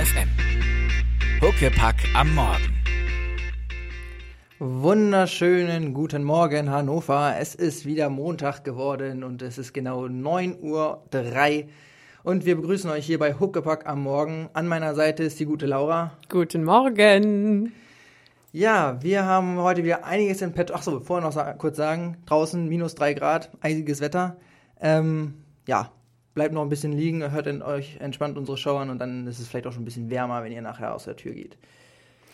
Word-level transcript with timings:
FM. 0.00 0.30
Huckepack 1.42 1.96
am 2.14 2.34
Morgen. 2.34 2.74
Wunderschönen 4.58 5.92
guten 5.92 6.24
Morgen, 6.24 6.70
Hannover. 6.70 7.34
Es 7.38 7.54
ist 7.54 7.84
wieder 7.84 8.08
Montag 8.08 8.64
geworden 8.64 9.22
und 9.22 9.42
es 9.42 9.58
ist 9.58 9.74
genau 9.74 10.06
9.03 10.06 10.62
Uhr. 10.62 11.68
Und 12.22 12.46
wir 12.46 12.56
begrüßen 12.56 12.88
euch 12.88 13.04
hier 13.04 13.18
bei 13.18 13.34
Huckepack 13.34 13.86
am 13.86 14.02
Morgen. 14.02 14.48
An 14.54 14.66
meiner 14.66 14.94
Seite 14.94 15.22
ist 15.22 15.38
die 15.38 15.44
gute 15.44 15.66
Laura. 15.66 16.12
Guten 16.30 16.64
Morgen. 16.64 17.74
Ja, 18.52 19.02
wir 19.02 19.26
haben 19.26 19.58
heute 19.58 19.84
wieder 19.84 20.06
einiges 20.06 20.40
in 20.40 20.54
petto. 20.54 20.72
Achso, 20.72 21.00
vorher 21.00 21.26
noch 21.26 21.34
sa 21.34 21.52
kurz 21.52 21.76
sagen, 21.76 22.16
draußen 22.24 22.66
minus 22.66 22.94
drei 22.94 23.12
Grad, 23.12 23.50
eisiges 23.60 24.00
Wetter. 24.00 24.38
Ähm, 24.80 25.34
ja, 25.66 25.92
bleibt 26.34 26.54
noch 26.54 26.62
ein 26.62 26.68
bisschen 26.68 26.92
liegen, 26.92 27.30
hört 27.30 27.46
in 27.46 27.62
euch 27.62 27.96
entspannt 28.00 28.38
unsere 28.38 28.56
Show 28.56 28.76
an 28.76 28.90
und 28.90 28.98
dann 28.98 29.26
ist 29.26 29.38
es 29.38 29.48
vielleicht 29.48 29.66
auch 29.66 29.72
schon 29.72 29.82
ein 29.82 29.86
bisschen 29.86 30.10
wärmer, 30.10 30.42
wenn 30.44 30.52
ihr 30.52 30.62
nachher 30.62 30.94
aus 30.94 31.04
der 31.04 31.16
Tür 31.16 31.32
geht. 31.32 31.56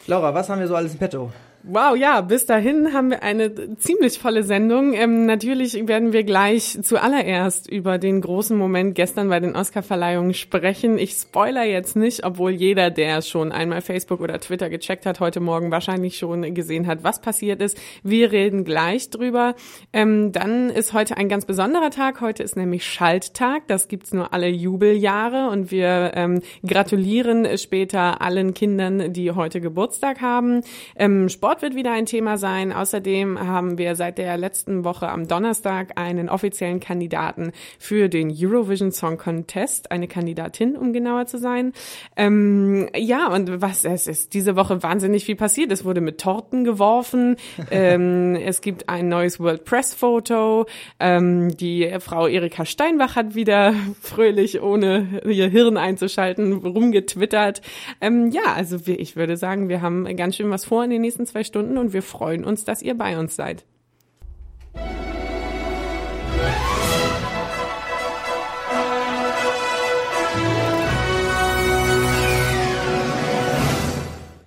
Laura, 0.07 0.35
was 0.35 0.49
haben 0.49 0.61
wir 0.61 0.69
so 0.69 0.77
alles 0.77 0.93
in 0.93 0.99
petto? 0.99 1.33
Wow, 1.69 1.97
ja, 1.97 2.21
bis 2.21 2.47
dahin 2.47 2.93
haben 2.93 3.11
wir 3.11 3.25
eine 3.25 3.77
ziemlich 3.79 4.21
volle 4.21 4.45
Sendung. 4.45 4.95
Ähm, 4.95 5.27
natürlich 5.27 5.89
werden 5.89 6.13
wir 6.13 6.23
gleich 6.23 6.79
zuallererst 6.81 7.69
über 7.69 7.99
den 7.99 8.21
großen 8.21 8.57
Moment 8.57 8.95
gestern 8.95 9.31
bei 9.31 9.41
den 9.41 9.57
Oscarverleihungen 9.57 10.33
sprechen. 10.33 10.97
Ich 10.97 11.15
spoiler 11.15 11.65
jetzt 11.65 11.97
nicht, 11.97 12.25
obwohl 12.25 12.53
jeder, 12.53 12.91
der 12.91 13.21
schon 13.21 13.51
einmal 13.51 13.81
Facebook 13.81 14.21
oder 14.21 14.39
Twitter 14.39 14.71
gecheckt 14.71 15.07
hat, 15.07 15.19
heute 15.19 15.41
Morgen 15.41 15.73
wahrscheinlich 15.73 16.19
schon 16.19 16.55
gesehen 16.55 16.87
hat, 16.87 17.03
was 17.03 17.21
passiert 17.21 17.61
ist. 17.61 17.77
Wir 18.05 18.31
reden 18.31 18.65
gleich 18.65 19.11
drüber. 19.11 19.57
Ähm, 19.93 20.31
dann 20.31 20.71
ist 20.71 20.93
heute 20.93 21.17
ein 21.17 21.29
ganz 21.29 21.47
besonderer 21.47 21.91
Tag. 21.91 22.21
Heute 22.21 22.45
ist 22.45 22.55
nämlich 22.55 22.87
Schalttag. 22.87 23.67
Das 23.67 23.89
gibt's 23.89 24.15
nur 24.15 24.33
alle 24.33 24.47
Jubeljahre 24.47 25.51
und 25.51 25.73
wir 25.73 26.13
ähm, 26.15 26.43
gratulieren 26.65 27.59
später 27.59 28.23
allen 28.23 28.55
Kindern, 28.55 29.13
die 29.13 29.33
heute 29.33 29.61
Geburtstag 29.61 30.21
haben. 30.21 30.61
Ähm, 30.95 31.29
Sport 31.29 31.56
Sport 31.57 31.63
wird 31.63 31.75
wieder 31.75 31.93
ein 31.93 32.05
Thema 32.05 32.37
sein. 32.37 32.71
Außerdem 32.71 33.41
haben 33.41 33.79
wir 33.79 33.95
seit 33.97 34.19
der 34.19 34.37
letzten 34.37 34.85
Woche 34.85 35.09
am 35.09 35.27
Donnerstag 35.27 35.93
einen 35.99 36.29
offiziellen 36.29 36.81
Kandidaten 36.81 37.53
für 37.79 38.11
den 38.11 38.31
Eurovision 38.31 38.93
Song 38.93 39.17
Contest, 39.17 39.91
eine 39.91 40.07
Kandidatin, 40.07 40.77
um 40.77 40.93
genauer 40.93 41.25
zu 41.25 41.39
sein. 41.39 41.73
Ähm, 42.15 42.91
ja, 42.95 43.29
und 43.29 43.63
was 43.63 43.87
es 43.87 44.07
ist 44.07 44.35
diese 44.35 44.55
Woche 44.55 44.83
wahnsinnig 44.83 45.25
viel 45.25 45.37
passiert. 45.37 45.73
Es 45.73 45.87
wurde 45.87 46.03
mit 46.03 46.21
Torten 46.21 46.65
geworfen. 46.65 47.37
ähm, 47.71 48.37
es 48.37 48.61
gibt 48.61 48.91
ein 48.91 49.09
neues 49.09 49.41
World 49.41 49.65
Press 49.65 49.95
Foto. 49.95 50.67
Ähm, 51.01 51.57
die 51.57 51.91
Frau 52.01 52.27
Erika 52.27 52.67
Steinbach 52.67 53.17
hat 53.17 53.35
wieder 53.35 53.73
fröhlich, 54.03 54.61
ohne 54.61 55.23
ihr 55.25 55.49
Hirn 55.49 55.79
einzuschalten, 55.79 56.53
rumgetwittert. 56.53 57.63
Ähm, 58.03 58.31
ja, 58.31 58.53
also 58.55 58.77
ich 58.85 59.17
würde 59.17 59.39
sagen, 59.39 59.71
wir 59.71 59.81
haben 59.81 60.05
ganz 60.17 60.37
schön 60.37 60.51
was 60.51 60.67
vor 60.67 60.85
in 60.85 60.91
den 60.91 61.01
nächsten 61.01 61.25
zwei 61.25 61.36
Stunden 61.45 61.79
und 61.79 61.93
wir 61.93 62.03
freuen 62.03 62.45
uns, 62.45 62.65
dass 62.65 62.83
ihr 62.83 62.97
bei 62.97 63.19
uns 63.19 63.37
seid. 63.37 63.65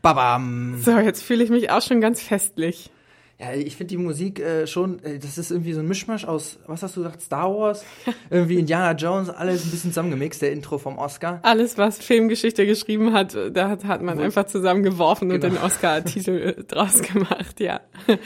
Babam! 0.02 0.80
So, 0.82 0.98
jetzt 0.98 1.22
fühle 1.22 1.44
ich 1.44 1.50
mich 1.50 1.72
auch 1.72 1.82
schon 1.82 2.00
ganz 2.02 2.22
festlich. 2.22 2.90
Ja, 3.42 3.54
ich 3.54 3.78
finde 3.78 3.92
die 3.92 3.98
Musik 3.98 4.42
äh, 4.42 4.68
schon, 4.68 5.02
äh, 5.02 5.18
das 5.18 5.38
ist 5.38 5.50
irgendwie 5.52 5.72
so 5.72 5.80
ein 5.80 5.88
Mischmasch 5.88 6.26
aus, 6.26 6.60
was 6.68 6.84
hast 6.84 6.98
du 6.98 7.04
gesagt, 7.04 7.22
Star 7.22 7.50
Wars, 7.56 7.86
irgendwie 8.30 8.60
Indiana 8.60 8.92
Jones, 8.92 9.30
alles 9.30 9.64
ein 9.66 9.72
bisschen 9.72 9.92
zusammengemixt, 9.92 10.42
der 10.42 10.52
Intro 10.52 10.78
vom 10.78 10.98
Oscar. 10.98 11.40
Alles, 11.44 11.78
was 11.78 12.00
Filmgeschichte 12.00 12.66
geschrieben 12.66 13.14
hat, 13.14 13.38
da 13.54 13.70
hat, 13.70 13.86
hat 13.86 14.02
man 14.02 14.18
Wo- 14.18 14.24
einfach 14.24 14.46
zusammengeworfen 14.46 15.32
und 15.32 15.40
Genau. 15.40 15.56
den 15.56 15.64
Oscar-Titel 15.64 16.56
äh, 16.58 16.64
draus 16.66 17.02
gemacht, 17.02 17.62
ja. 17.62 17.80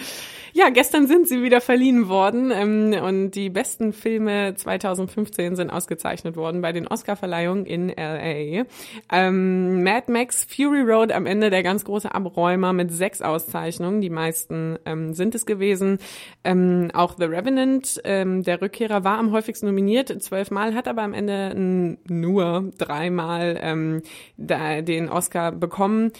Ja, 0.55 0.69
gestern 0.69 1.07
sind 1.07 1.27
sie 1.27 1.41
wieder 1.41 1.61
verliehen 1.61 2.09
worden 2.09 2.51
ähm, 2.51 2.93
und 3.03 3.31
die 3.31 3.49
besten 3.49 3.91
Filme 3.91 4.53
2015 4.53 5.55
sind 5.55 5.71
ausgezeichnet 5.71 6.35
worden 6.35 6.61
bei 6.61 6.71
den 6.71 6.87
Oscar-Verleihungen 6.87 7.65
in 7.65 7.89
LA. 7.89 8.65
Ähm, 9.11 9.83
Mad 9.83 10.11
Max 10.11 10.45
Fury 10.45 10.81
Road 10.81 11.11
am 11.11 11.25
Ende 11.25 11.49
der 11.49 11.63
ganz 11.63 11.85
große 11.85 12.13
Abräumer 12.13 12.71
mit 12.71 12.91
sechs 12.91 13.23
Auszeichnungen. 13.23 13.99
Die 14.01 14.11
meisten 14.11 14.77
ähm, 14.85 15.13
sind 15.13 15.33
es 15.33 15.47
gewesen. 15.47 15.97
Ähm, 16.43 16.91
auch 16.93 17.15
The 17.17 17.25
Revenant, 17.25 17.99
ähm, 18.03 18.43
der 18.43 18.61
Rückkehrer, 18.61 19.03
war 19.03 19.17
am 19.17 19.31
häufigsten 19.31 19.65
nominiert, 19.65 20.21
zwölfmal, 20.21 20.75
hat 20.75 20.87
aber 20.87 21.01
am 21.01 21.15
Ende 21.15 21.97
nur 22.07 22.71
dreimal 22.77 23.57
ähm, 23.59 24.03
den 24.37 25.09
Oscar 25.09 25.51
bekommen. 25.51 26.11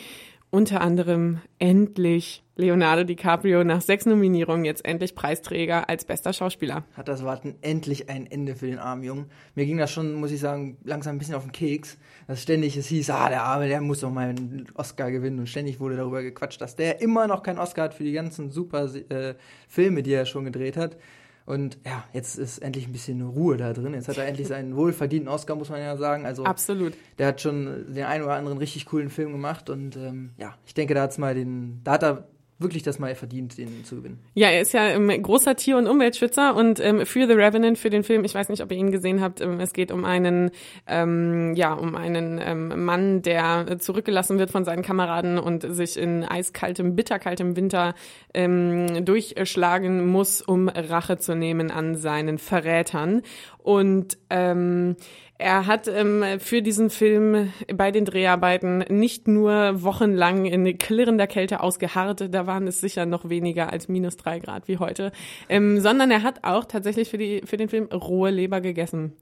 Unter 0.53 0.81
anderem 0.81 1.40
endlich 1.58 2.44
Leonardo 2.58 3.03
DiCaprio 3.03 3.64
nach 3.64 3.81
sechs 3.81 4.06
Nominierungen 4.06 4.66
jetzt 4.66 4.86
endlich 4.86 5.16
Preisträger 5.16 5.90
als 5.90 6.06
bester 6.06 6.31
Schauspieler. 6.31 6.84
Hat 6.96 7.08
das 7.08 7.25
Warten 7.25 7.56
endlich 7.62 8.08
ein 8.08 8.28
Ende 8.28 8.56
für 8.56 8.68
den 8.68 8.78
armen 8.78 9.02
Jungen. 9.02 9.31
Mir 9.56 9.66
ging 9.66 9.80
das 9.80 9.90
schon, 9.90 10.14
muss 10.14 10.30
ich 10.30 10.40
sagen, 10.40 10.78
langsam 10.84 11.16
ein 11.16 11.18
bisschen 11.18 11.34
auf 11.34 11.41
den 11.41 11.53
Keks, 11.53 11.97
dass 12.28 12.44
ständig 12.44 12.78
es 12.78 12.86
hieß, 12.86 13.09
ah, 13.09 13.30
der 13.30 13.41
Arme, 13.41 13.68
der 13.68 13.81
muss 13.81 14.02
doch 14.02 14.12
mal 14.12 14.30
einen 14.30 14.68
Oscar 14.75 15.09
gewinnen 15.09 15.40
und 15.40 15.50
ständig 15.50 15.80
wurde 15.80 15.96
darüber 15.96 16.22
gequatscht, 16.22 16.62
dass 16.62 16.75
der 16.75 17.02
immer 17.02 17.25
noch 17.25 17.41
keinen 17.41 17.58
Oscar 17.58 17.85
hat 17.85 17.96
für 17.96 18.03
die 18.03 18.14
ganzen 18.14 18.52
super 18.52 18.94
äh, 19.09 19.34
Filme, 19.68 20.03
die 20.03 20.14
er 20.14 20.28
schon 20.28 20.46
gedreht 20.46 20.78
hat. 20.78 20.97
Und 21.45 21.77
ja, 21.85 22.03
jetzt 22.13 22.37
ist 22.37 22.59
endlich 22.59 22.87
ein 22.87 22.93
bisschen 22.93 23.21
Ruhe 23.21 23.57
da 23.57 23.73
drin. 23.73 23.93
Jetzt 23.93 24.07
hat 24.07 24.17
er 24.17 24.25
endlich 24.25 24.47
seinen 24.47 24.75
wohlverdienten 24.75 25.27
Oscar, 25.27 25.55
muss 25.55 25.69
man 25.69 25.81
ja 25.81 25.97
sagen. 25.97 26.25
Also 26.25 26.45
Absolut. 26.45 26.93
der 27.17 27.27
hat 27.27 27.41
schon 27.41 27.93
den 27.93 28.05
einen 28.05 28.23
oder 28.23 28.33
anderen 28.33 28.57
richtig 28.57 28.85
coolen 28.85 29.09
Film 29.09 29.33
gemacht 29.33 29.69
und 29.69 29.97
ähm, 29.97 30.31
ja, 30.37 30.55
ich 30.65 30.73
denke, 30.73 30.93
da 30.93 31.01
hat's 31.03 31.17
mal 31.17 31.35
den, 31.35 31.81
da 31.83 31.93
hat 31.93 32.03
er 32.03 32.27
wirklich 32.59 32.84
das 32.84 33.00
mal 33.00 33.16
verdient, 33.16 33.58
den 33.58 33.84
zu 33.84 33.97
gewinnen. 33.97 34.19
Ja, 34.34 34.50
er 34.50 34.62
ist 34.62 34.74
ja 34.74 34.88
ähm, 34.90 35.09
großer 35.09 35.56
Tier- 35.56 35.78
und 35.78 35.88
Umweltschützer 35.88 36.56
und 36.56 36.80
ähm, 36.80 37.06
für 37.06 37.28
The 37.28 37.34
Revenant, 37.34 37.78
für 37.78 37.90
den 37.90 38.03
Film, 38.03 38.24
ich 38.24 38.34
weiß 38.34 38.50
nicht, 38.50 38.62
ob 38.62 38.72
ihr 38.72 38.78
ihn 38.78 38.91
gesehen 38.91 39.22
habt, 39.22 39.41
ähm, 39.41 39.59
es 39.59 39.74
geht 39.74 39.91
um 39.91 40.06
einen, 40.06 40.52
ähm, 40.88 41.53
ja, 41.56 41.74
um 41.74 41.96
einen 41.96 42.40
ähm, 42.44 42.86
Mann, 42.86 43.22
der 43.22 43.66
äh, 43.69 43.78
zurückgelassen 43.78 44.40
wird 44.40 44.52
von 44.52 44.66
seinen 44.66 44.84
Kameraden 44.84 45.38
und 45.38 45.66
sich 45.74 45.97
in 45.97 46.24
eiskaltem, 46.24 46.96
bitterkaltem 46.96 47.56
Winter 47.56 47.96
ähm, 48.34 49.03
durchschlagen 49.06 50.08
muss, 50.08 50.41
um 50.41 50.70
Rache 50.70 51.18
zu 51.18 51.35
nehmen 51.35 51.72
an 51.72 51.96
seinen 51.96 52.38
Verrätern. 52.38 53.22
Und 53.58 54.18
ähm, 54.30 54.96
er 55.43 55.67
hat 55.67 55.89
ähm, 55.89 56.23
für 56.39 56.61
diesen 56.61 56.89
Film 56.89 57.51
bei 57.75 57.91
den 57.91 58.05
Dreharbeiten 58.05 58.77
nicht 58.89 59.27
nur 59.27 59.83
wochenlang 59.83 60.45
in 60.45 60.77
klirrender 60.77 61.27
Kälte 61.27 61.59
ausgeharrt, 61.59 62.33
da 62.33 62.47
waren 62.47 62.65
es 62.65 62.79
sicher 62.79 63.05
noch 63.05 63.27
weniger 63.27 63.71
als 63.71 63.89
minus 63.89 64.15
drei 64.15 64.39
Grad 64.39 64.69
wie 64.69 64.77
heute, 64.77 65.11
ähm, 65.49 65.81
sondern 65.81 66.11
er 66.11 66.23
hat 66.23 66.45
auch 66.45 66.63
tatsächlich 66.63 67.09
für, 67.09 67.17
die, 67.17 67.41
für 67.43 67.57
den 67.57 67.67
Film 67.67 67.87
rohe 67.87 68.29
Leber 68.29 68.61
gegessen. 68.61 69.17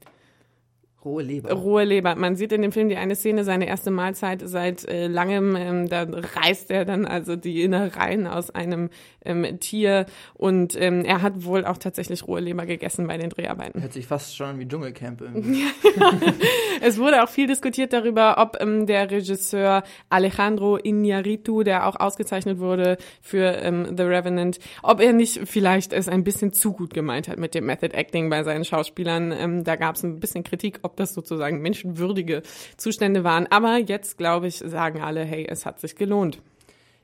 Rohe 1.04 1.24
Leber. 1.24 1.52
Rohe 1.54 1.84
Leber. 1.84 2.16
Man 2.16 2.36
sieht 2.36 2.52
in 2.52 2.62
dem 2.62 2.72
Film 2.72 2.90
die 2.90 2.96
eine 2.96 3.16
Szene, 3.16 3.44
seine 3.44 3.68
erste 3.68 3.90
Mahlzeit 3.90 4.42
seit 4.46 4.88
äh, 4.88 5.08
langem, 5.08 5.56
ähm, 5.56 5.90
da 5.90 6.04
reißt 6.04 6.70
er 6.70 6.86
dann 6.86 7.06
also 7.06 7.36
die 7.36 7.64
Innereien 7.64 8.28
aus 8.28 8.52
einem 8.52 8.90
ähm, 9.26 9.60
Tier 9.60 10.06
und 10.36 10.80
ähm, 10.80 11.04
er 11.04 11.22
hat 11.22 11.44
wohl 11.46 11.66
auch 11.66 11.78
tatsächlich 11.78 12.28
rohe 12.28 12.40
Leber 12.40 12.66
gegessen 12.66 13.08
bei 13.08 13.18
den 13.18 13.30
Dreharbeiten. 13.30 13.82
Hört 13.82 13.94
sich 13.94 14.06
fast 14.06 14.36
schon 14.36 14.60
wie 14.60 14.68
Dschungelcamp 14.68 15.22
irgendwie. 15.22 15.66
Es 16.82 16.98
wurde 16.98 17.24
auch 17.24 17.30
viel 17.30 17.48
diskutiert 17.48 17.94
darüber, 17.94 18.36
ob 18.38 18.58
ähm, 18.60 18.86
der 18.86 19.10
Regisseur 19.10 19.84
Alejandro 20.10 20.78
Iñárritu, 20.78 21.64
der 21.64 21.88
auch 21.88 22.00
ausgezeichnet 22.00 22.60
wurde 22.60 22.98
für 23.22 23.58
ähm, 23.62 23.96
The 23.96 24.04
Revenant, 24.04 24.60
ob 24.82 25.00
er 25.00 25.14
nicht 25.14 25.48
vielleicht 25.48 25.94
es 25.94 26.08
ein 26.08 26.24
bisschen 26.24 26.54
zu 26.54 26.74
gut 26.74 26.94
gemeint 26.94 27.28
hat 27.28 27.38
mit 27.38 27.54
dem 27.54 27.66
Method 27.66 27.96
Acting 27.96 28.30
bei 28.30 28.44
seinen 28.44 28.66
Schauspielern. 28.66 29.32
Ähm, 29.32 29.64
da 29.64 29.76
gab 29.76 29.96
es 29.96 30.04
ein 30.04 30.20
bisschen 30.20 30.44
Kritik, 30.44 30.80
ob 30.82 30.91
das 30.96 31.14
sozusagen 31.14 31.62
menschenwürdige 31.62 32.42
Zustände 32.78 33.24
waren. 33.24 33.48
Aber 33.48 33.78
jetzt, 33.78 34.18
glaube 34.18 34.48
ich, 34.48 34.58
sagen 34.58 35.02
alle, 35.02 35.24
hey, 35.24 35.46
es 35.50 35.66
hat 35.66 35.80
sich 35.80 35.96
gelohnt. 35.96 36.42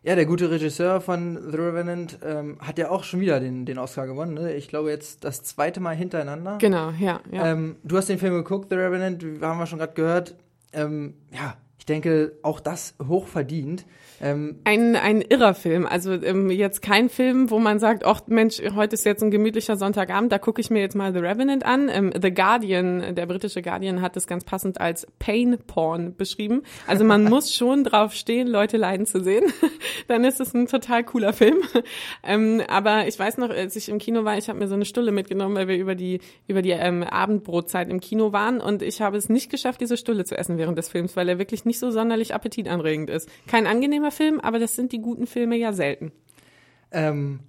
Ja, 0.03 0.15
der 0.15 0.25
gute 0.25 0.49
Regisseur 0.49 1.01
von 1.01 1.51
The 1.51 1.57
Revenant 1.57 2.19
ähm, 2.23 2.57
hat 2.61 2.77
ja 2.77 2.89
auch 2.89 3.03
schon 3.03 3.19
wieder 3.19 3.39
den, 3.39 3.65
den 3.65 3.77
Oscar 3.77 4.07
gewonnen. 4.07 4.35
Ne? 4.35 4.53
Ich 4.53 4.69
glaube 4.69 4.89
jetzt 4.89 5.23
das 5.25 5.43
zweite 5.43 5.79
Mal 5.79 5.95
hintereinander. 5.95 6.59
Genau, 6.59 6.91
ja, 6.91 7.19
ja. 7.31 7.51
Ähm, 7.51 7.75
du 7.83 7.97
hast 7.97 8.07
den 8.07 8.19
Film 8.19 8.35
geguckt, 8.35 8.67
The 8.69 8.75
Revenant, 8.75 9.23
haben 9.41 9.59
wir 9.59 9.65
schon 9.65 9.79
gerade 9.79 9.93
gehört. 9.93 10.35
Ähm, 10.71 11.15
ja, 11.33 11.57
denke, 11.87 12.37
auch 12.43 12.59
das 12.59 12.95
hoch 13.07 13.27
verdient. 13.27 13.85
Ähm, 14.19 14.59
Ein, 14.63 14.95
ein 14.95 15.21
irrer 15.21 15.53
Film. 15.53 15.85
Also 15.85 16.13
ähm, 16.13 16.49
jetzt 16.49 16.81
kein 16.81 17.09
Film, 17.09 17.51
wo 17.51 17.59
man 17.59 17.79
sagt, 17.79 18.03
ach 18.03 18.21
Mensch, 18.27 18.61
heute 18.75 18.95
ist 18.95 19.05
jetzt 19.05 19.21
ein 19.21 19.29
gemütlicher 19.29 19.77
Sonntagabend, 19.77 20.31
da 20.31 20.39
gucke 20.39 20.59
ich 20.59 20.69
mir 20.69 20.79
jetzt 20.79 20.95
mal 20.95 21.13
The 21.13 21.19
Revenant 21.19 21.65
an. 21.65 21.89
Ähm, 21.89 22.11
The 22.19 22.33
Guardian, 22.33 23.15
der 23.15 23.25
britische 23.27 23.61
Guardian, 23.61 24.01
hat 24.01 24.17
es 24.17 24.25
ganz 24.25 24.43
passend 24.43 24.81
als 24.81 25.07
Pain 25.19 25.57
Porn 25.67 26.15
beschrieben. 26.15 26.63
Also 26.87 27.03
man 27.03 27.23
muss 27.29 27.53
schon 27.53 27.83
drauf 27.83 28.13
stehen, 28.13 28.47
Leute 28.47 28.77
leiden 28.77 29.05
zu 29.05 29.23
sehen. 29.23 29.45
Dann 30.07 30.23
ist 30.23 30.39
es 30.39 30.53
ein 30.53 30.67
total 30.67 31.03
cooler 31.03 31.33
Film. 31.33 31.57
Ähm, 32.23 32.61
aber 32.67 33.07
ich 33.07 33.17
weiß 33.17 33.37
noch, 33.37 33.49
als 33.49 33.75
ich 33.75 33.89
im 33.89 33.99
Kino 33.99 34.25
war, 34.25 34.37
ich 34.37 34.49
habe 34.49 34.59
mir 34.59 34.67
so 34.67 34.75
eine 34.75 34.85
Stulle 34.85 35.11
mitgenommen, 35.11 35.55
weil 35.55 35.67
wir 35.67 35.77
über 35.77 35.95
die 35.95 36.19
über 36.47 36.61
die 36.61 36.71
ähm, 36.71 37.03
Abendbrotzeit 37.03 37.89
im 37.89 37.99
Kino 37.99 38.33
waren 38.33 38.59
und 38.59 38.81
ich 38.81 39.01
habe 39.01 39.17
es 39.17 39.29
nicht 39.29 39.49
geschafft, 39.49 39.79
diese 39.79 39.97
Stulle 39.97 40.25
zu 40.25 40.37
essen 40.37 40.57
während 40.57 40.77
des 40.77 40.89
Films, 40.89 41.15
weil 41.15 41.29
er 41.29 41.39
wirklich 41.39 41.63
nicht 41.63 41.76
nicht 41.77 41.79
so 41.79 41.91
sonderlich 41.91 42.33
appetitanregend 42.33 43.09
ist. 43.09 43.29
Kein 43.47 43.67
angenehmer 43.67 44.11
Film, 44.11 44.39
aber 44.39 44.59
das 44.59 44.75
sind 44.75 44.91
die 44.91 44.99
guten 44.99 45.27
Filme 45.27 45.55
ja 45.57 45.73
selten. 45.73 46.11
Ähm, 46.91 47.39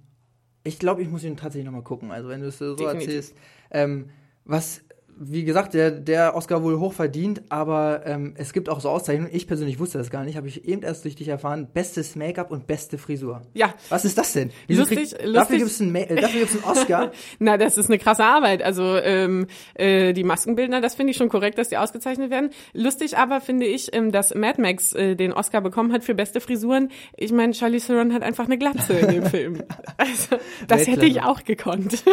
ich 0.63 0.77
glaube, 0.79 1.01
ich 1.01 1.09
muss 1.09 1.23
ihn 1.23 1.37
tatsächlich 1.37 1.65
nochmal 1.65 1.83
gucken. 1.83 2.11
Also 2.11 2.29
wenn 2.29 2.41
du 2.41 2.47
es 2.47 2.59
so 2.59 2.75
Definitiv. 2.75 3.07
erzählst. 3.07 3.35
Ähm, 3.71 4.09
was, 4.45 4.81
wie 5.21 5.43
gesagt, 5.43 5.73
der, 5.73 5.91
der 5.91 6.35
Oscar 6.35 6.63
wohl 6.63 6.79
hoch 6.79 6.93
verdient, 6.93 7.41
aber 7.49 8.03
ähm, 8.05 8.33
es 8.37 8.53
gibt 8.53 8.69
auch 8.69 8.79
so 8.79 8.89
Auszeichnungen. 8.89 9.29
Ich 9.33 9.47
persönlich 9.47 9.77
wusste 9.79 9.97
das 9.97 10.09
gar 10.09 10.23
nicht, 10.23 10.37
habe 10.37 10.47
ich 10.47 10.65
eben 10.65 10.81
erst 10.81 11.03
durch 11.03 11.15
dich 11.15 11.27
erfahren. 11.27 11.67
Bestes 11.73 12.15
Make-up 12.15 12.51
und 12.51 12.67
beste 12.67 12.97
Frisur. 12.97 13.41
Ja. 13.53 13.73
Was 13.89 14.05
ist 14.05 14.17
das 14.17 14.31
denn? 14.33 14.51
Wieso 14.67 14.81
Lustig- 14.83 14.97
kriegt- 14.97 15.11
lustig- 15.25 15.33
Dafür 15.33 15.57
gibt 15.57 15.69
es 15.71 15.81
einen, 15.81 15.95
äh, 15.95 16.15
dafür 16.21 16.39
gibt's 16.39 16.55
einen 16.55 16.63
Oscar. 16.63 17.11
Na, 17.39 17.57
das 17.57 17.77
ist 17.77 17.89
eine 17.89 17.99
krasse 17.99 18.23
Arbeit. 18.23 18.63
Also 18.63 18.95
ähm, 18.97 19.47
äh, 19.75 20.13
die 20.13 20.23
Maskenbildner, 20.23 20.79
das 20.81 20.95
finde 20.95 21.11
ich 21.11 21.17
schon 21.17 21.29
korrekt, 21.29 21.57
dass 21.57 21.69
die 21.69 21.77
ausgezeichnet 21.77 22.31
werden. 22.31 22.51
Lustig 22.73 23.17
aber 23.17 23.41
finde 23.41 23.65
ich, 23.65 23.93
ähm, 23.93 24.11
dass 24.11 24.33
Mad 24.33 24.61
Max 24.61 24.93
äh, 24.93 25.15
den 25.15 25.33
Oscar 25.33 25.61
bekommen 25.61 25.91
hat 25.91 26.03
für 26.03 26.15
beste 26.15 26.39
Frisuren. 26.39 26.89
Ich 27.17 27.31
meine, 27.33 27.53
Charlie 27.53 27.79
Theron 27.79 28.13
hat 28.13 28.23
einfach 28.23 28.45
eine 28.45 28.57
Glatze 28.57 28.93
in 28.93 29.07
dem 29.09 29.25
Film. 29.29 29.63
Also, 29.97 30.37
das 30.67 30.81
hätte 30.87 31.05
ich 31.05 31.15
Weltklasse. 31.15 31.27
auch 31.29 31.43
gekonnt. 31.43 32.03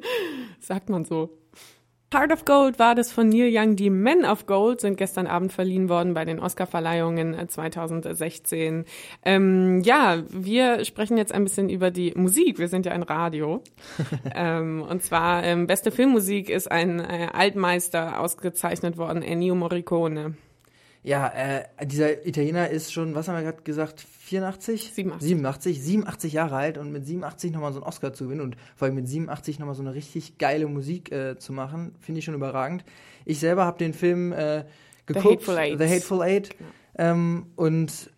Sagt 0.60 0.90
man 0.90 1.04
so. 1.04 1.39
Heart 2.12 2.32
of 2.32 2.44
Gold 2.44 2.80
war 2.80 2.96
das 2.96 3.12
von 3.12 3.28
Neil 3.28 3.50
Young. 3.52 3.76
Die 3.76 3.88
Men 3.88 4.24
of 4.24 4.46
Gold 4.46 4.80
sind 4.80 4.96
gestern 4.96 5.28
Abend 5.28 5.52
verliehen 5.52 5.88
worden 5.88 6.12
bei 6.12 6.24
den 6.24 6.40
Oscar-Verleihungen 6.40 7.34
äh, 7.34 7.46
2016. 7.46 8.84
Ähm, 9.24 9.80
ja, 9.84 10.24
wir 10.28 10.84
sprechen 10.84 11.16
jetzt 11.16 11.32
ein 11.32 11.44
bisschen 11.44 11.68
über 11.68 11.92
die 11.92 12.12
Musik. 12.16 12.58
Wir 12.58 12.66
sind 12.66 12.84
ja 12.84 12.90
ein 12.92 13.04
Radio. 13.04 13.62
ähm, 14.34 14.82
und 14.82 15.04
zwar 15.04 15.44
ähm, 15.44 15.68
beste 15.68 15.92
Filmmusik 15.92 16.50
ist 16.50 16.68
ein 16.68 16.98
äh, 16.98 17.28
Altmeister 17.32 18.18
ausgezeichnet 18.18 18.96
worden, 18.96 19.22
Ennio 19.22 19.54
Morricone. 19.54 20.34
Ja, 21.02 21.28
äh, 21.28 21.64
dieser 21.86 22.26
Italiener 22.26 22.68
ist 22.68 22.92
schon, 22.92 23.14
was 23.14 23.26
haben 23.26 23.36
wir 23.36 23.42
gerade 23.42 23.62
gesagt, 23.62 24.00
84? 24.00 24.92
87. 24.92 25.28
87, 25.28 25.82
87 25.82 26.32
Jahre 26.34 26.56
alt 26.56 26.76
und 26.76 26.92
mit 26.92 27.06
87 27.06 27.52
nochmal 27.52 27.72
so 27.72 27.78
einen 27.78 27.88
Oscar 27.88 28.12
zu 28.12 28.24
gewinnen 28.24 28.42
und 28.42 28.56
vor 28.76 28.86
allem 28.86 28.96
mit 28.96 29.08
87 29.08 29.58
nochmal 29.58 29.74
so 29.74 29.82
eine 29.82 29.94
richtig 29.94 30.36
geile 30.36 30.66
Musik 30.66 31.10
äh, 31.10 31.38
zu 31.38 31.54
machen, 31.54 31.94
finde 32.00 32.18
ich 32.18 32.26
schon 32.26 32.34
überragend. 32.34 32.84
Ich 33.24 33.38
selber 33.38 33.64
habe 33.64 33.78
den 33.78 33.94
Film 33.94 34.32
äh, 34.32 34.64
geguckt, 35.06 35.48
Hateful 35.48 35.58
Eight. 35.58 35.78
The 35.78 35.86
Hateful 35.86 36.22
Eight, 36.22 36.50
ähm, 37.00 37.46
und 37.56 38.10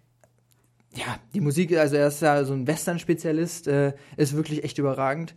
ja, 0.94 1.18
die 1.34 1.40
Musik, 1.40 1.76
also 1.76 1.96
er 1.96 2.08
ist 2.08 2.20
ja 2.20 2.44
so 2.44 2.52
ein 2.52 2.66
Western-Spezialist, 2.66 3.68
äh, 3.68 3.94
ist 4.16 4.36
wirklich 4.36 4.64
echt 4.64 4.78
überragend. 4.78 5.34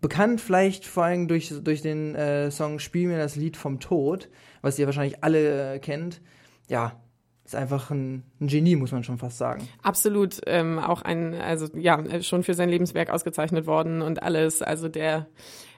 Bekannt 0.00 0.40
vielleicht 0.40 0.84
vor 0.84 1.04
allem 1.04 1.28
durch, 1.28 1.52
durch 1.62 1.80
den 1.80 2.14
äh, 2.14 2.50
Song 2.50 2.78
Spiel 2.78 3.08
mir 3.08 3.16
das 3.16 3.36
Lied 3.36 3.56
vom 3.56 3.80
Tod, 3.80 4.28
was 4.60 4.78
ihr 4.78 4.86
wahrscheinlich 4.86 5.22
alle 5.22 5.74
äh, 5.74 5.78
kennt. 5.78 6.20
Ja, 6.68 6.92
ist 7.44 7.54
einfach 7.54 7.90
ein, 7.90 8.24
ein 8.40 8.46
Genie, 8.46 8.76
muss 8.76 8.92
man 8.92 9.04
schon 9.04 9.18
fast 9.18 9.38
sagen. 9.38 9.68
Absolut, 9.82 10.40
ähm, 10.46 10.78
auch 10.78 11.02
ein, 11.02 11.34
also 11.34 11.66
ja, 11.76 12.00
äh, 12.00 12.22
schon 12.22 12.42
für 12.42 12.54
sein 12.54 12.70
Lebenswerk 12.70 13.10
ausgezeichnet 13.10 13.66
worden 13.66 14.00
und 14.00 14.22
alles. 14.22 14.62
Also 14.62 14.88
der 14.88 15.26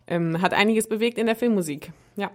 ähm, 0.06 0.40
hat 0.40 0.54
einiges 0.54 0.88
bewegt 0.88 1.18
in 1.18 1.26
der 1.26 1.34
Filmmusik. 1.34 1.92
Ja. 2.14 2.30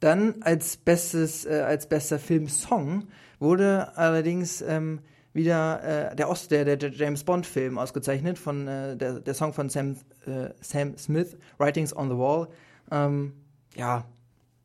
Dann 0.00 0.36
als 0.42 0.76
bestes, 0.76 1.44
äh, 1.44 1.64
als 1.66 1.88
bester 1.88 2.20
Filmsong 2.20 3.08
wurde 3.40 3.96
allerdings 3.96 4.62
ähm, 4.62 5.00
wieder 5.32 6.10
äh, 6.12 6.16
der, 6.16 6.30
Ost, 6.30 6.52
der, 6.52 6.76
der 6.76 6.92
James 6.92 7.24
Bond 7.24 7.44
Film 7.44 7.76
ausgezeichnet 7.76 8.38
von 8.38 8.68
äh, 8.68 8.96
der, 8.96 9.20
der 9.20 9.34
Song 9.34 9.52
von 9.52 9.68
Sam, 9.68 9.96
äh, 10.26 10.50
Sam 10.60 10.96
Smith, 10.96 11.36
Writings 11.58 11.96
on 11.96 12.08
the 12.08 12.16
Wall. 12.16 12.48
Ähm, 12.92 13.32
ja, 13.74 14.04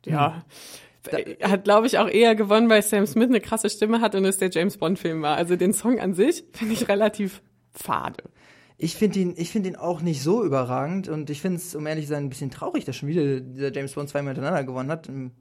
Ja. 0.06 0.44
Er 1.10 1.50
hat, 1.50 1.64
glaube 1.64 1.86
ich, 1.86 1.98
auch 1.98 2.08
eher 2.08 2.34
gewonnen, 2.34 2.68
weil 2.68 2.82
Sam 2.82 3.06
Smith 3.06 3.28
eine 3.28 3.40
krasse 3.40 3.70
Stimme 3.70 4.00
hat 4.00 4.14
und 4.14 4.24
es 4.24 4.38
der 4.38 4.50
James 4.50 4.78
Bond-Film 4.78 5.22
war. 5.22 5.36
Also 5.36 5.56
den 5.56 5.72
Song 5.72 6.00
an 6.00 6.14
sich 6.14 6.44
finde 6.52 6.74
ich 6.74 6.88
relativ 6.88 7.42
fade. 7.72 8.24
Ich 8.76 8.96
finde 8.96 9.20
ihn, 9.20 9.34
ich 9.36 9.50
finde 9.50 9.70
ihn 9.70 9.76
auch 9.76 10.00
nicht 10.00 10.22
so 10.22 10.44
überragend 10.44 11.08
und 11.08 11.30
ich 11.30 11.40
finde 11.40 11.58
es, 11.58 11.74
um 11.74 11.86
ehrlich 11.86 12.06
zu 12.06 12.10
sein, 12.10 12.24
ein 12.24 12.28
bisschen 12.28 12.50
traurig, 12.50 12.84
dass 12.84 12.96
schon 12.96 13.08
wieder 13.08 13.40
dieser 13.40 13.72
James 13.72 13.92
Bond 13.92 14.08
zweimal 14.08 14.34
hintereinander 14.34 14.64
gewonnen 14.64 14.90
hat. 14.90 15.08
Hm, 15.08 15.32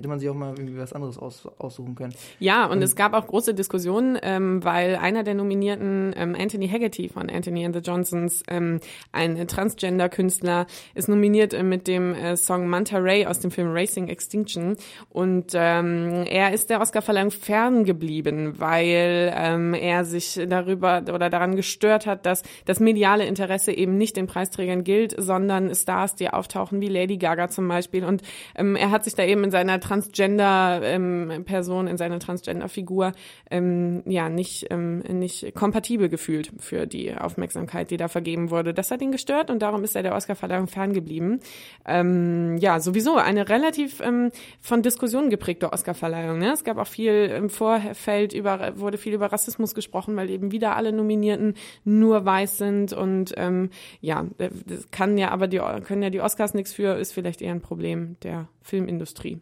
hätte 0.00 0.08
man 0.08 0.18
sich 0.18 0.30
auch 0.30 0.34
mal 0.34 0.54
irgendwie 0.56 0.78
was 0.78 0.94
anderes 0.94 1.18
aus, 1.18 1.46
aussuchen 1.58 1.94
können. 1.94 2.14
Ja, 2.38 2.64
und 2.64 2.80
es 2.80 2.96
gab 2.96 3.12
auch 3.12 3.26
große 3.26 3.52
Diskussionen, 3.52 4.18
ähm, 4.22 4.64
weil 4.64 4.96
einer 4.96 5.24
der 5.24 5.34
Nominierten, 5.34 6.14
ähm, 6.16 6.34
Anthony 6.38 6.68
Haggerty 6.68 7.10
von 7.10 7.28
Anthony 7.28 7.66
and 7.66 7.74
the 7.74 7.82
Johnsons, 7.82 8.42
ähm, 8.48 8.80
ein 9.12 9.46
Transgender-Künstler, 9.46 10.66
ist 10.94 11.10
nominiert 11.10 11.52
äh, 11.52 11.62
mit 11.62 11.86
dem 11.86 12.14
äh, 12.14 12.36
Song 12.36 12.66
Manta 12.68 12.96
Ray 12.96 13.26
aus 13.26 13.40
dem 13.40 13.50
Film 13.50 13.72
Racing 13.72 14.08
Extinction. 14.08 14.76
Und 15.10 15.52
ähm, 15.52 16.24
er 16.26 16.54
ist 16.54 16.70
der 16.70 16.80
Oscarverleihung 16.80 17.30
ferngeblieben, 17.30 18.58
weil 18.58 19.34
ähm, 19.36 19.74
er 19.74 20.06
sich 20.06 20.40
darüber 20.48 21.02
oder 21.12 21.28
daran 21.28 21.56
gestört 21.56 22.06
hat, 22.06 22.24
dass 22.24 22.42
das 22.64 22.80
mediale 22.80 23.26
Interesse 23.26 23.72
eben 23.72 23.98
nicht 23.98 24.16
den 24.16 24.26
Preisträgern 24.26 24.82
gilt, 24.82 25.14
sondern 25.18 25.74
Stars, 25.74 26.14
die 26.14 26.30
auftauchen 26.30 26.80
wie 26.80 26.88
Lady 26.88 27.18
Gaga 27.18 27.48
zum 27.48 27.68
Beispiel. 27.68 28.06
Und 28.06 28.22
ähm, 28.54 28.76
er 28.76 28.90
hat 28.90 29.04
sich 29.04 29.14
da 29.14 29.24
eben 29.24 29.44
in 29.44 29.50
seiner 29.50 29.78
Transgender-Person, 29.90 31.88
in 31.88 31.96
seiner 31.96 32.20
Transgender-Figur 32.20 33.12
ähm, 33.50 34.04
ja 34.06 34.28
nicht, 34.28 34.68
ähm, 34.70 34.98
nicht 35.00 35.52
kompatibel 35.56 36.08
gefühlt 36.08 36.52
für 36.58 36.86
die 36.86 37.12
Aufmerksamkeit, 37.16 37.90
die 37.90 37.96
da 37.96 38.06
vergeben 38.06 38.50
wurde. 38.50 38.72
Das 38.72 38.92
hat 38.92 39.02
ihn 39.02 39.10
gestört 39.10 39.50
und 39.50 39.62
darum 39.62 39.82
ist 39.82 39.96
er 39.96 40.04
der 40.04 40.14
Oscarverleihung 40.14 40.68
ferngeblieben. 40.68 41.40
Ähm, 41.84 42.56
ja, 42.58 42.78
sowieso 42.78 43.16
eine 43.16 43.48
relativ 43.48 44.00
ähm, 44.00 44.30
von 44.60 44.82
Diskussionen 44.82 45.28
geprägte 45.28 45.72
Oscarverleihung. 45.72 46.38
Ne? 46.38 46.52
Es 46.52 46.62
gab 46.62 46.78
auch 46.78 46.86
viel 46.86 47.32
im 47.36 47.50
Vorfeld 47.50 48.32
über, 48.32 48.78
wurde 48.78 48.96
viel 48.96 49.14
über 49.14 49.32
Rassismus 49.32 49.74
gesprochen, 49.74 50.14
weil 50.14 50.30
eben 50.30 50.52
wieder 50.52 50.76
alle 50.76 50.92
Nominierten 50.92 51.54
nur 51.84 52.24
weiß 52.24 52.58
sind 52.58 52.92
und 52.92 53.34
ähm, 53.36 53.70
ja, 54.00 54.24
das 54.38 54.88
kann 54.92 55.18
ja 55.18 55.30
aber 55.30 55.48
die 55.48 55.58
können 55.84 56.02
ja 56.02 56.10
die 56.10 56.20
Oscars 56.20 56.54
nichts 56.54 56.72
für, 56.72 56.94
ist 56.94 57.12
vielleicht 57.12 57.42
eher 57.42 57.52
ein 57.52 57.60
Problem 57.60 58.16
der 58.22 58.46
Filmindustrie. 58.62 59.40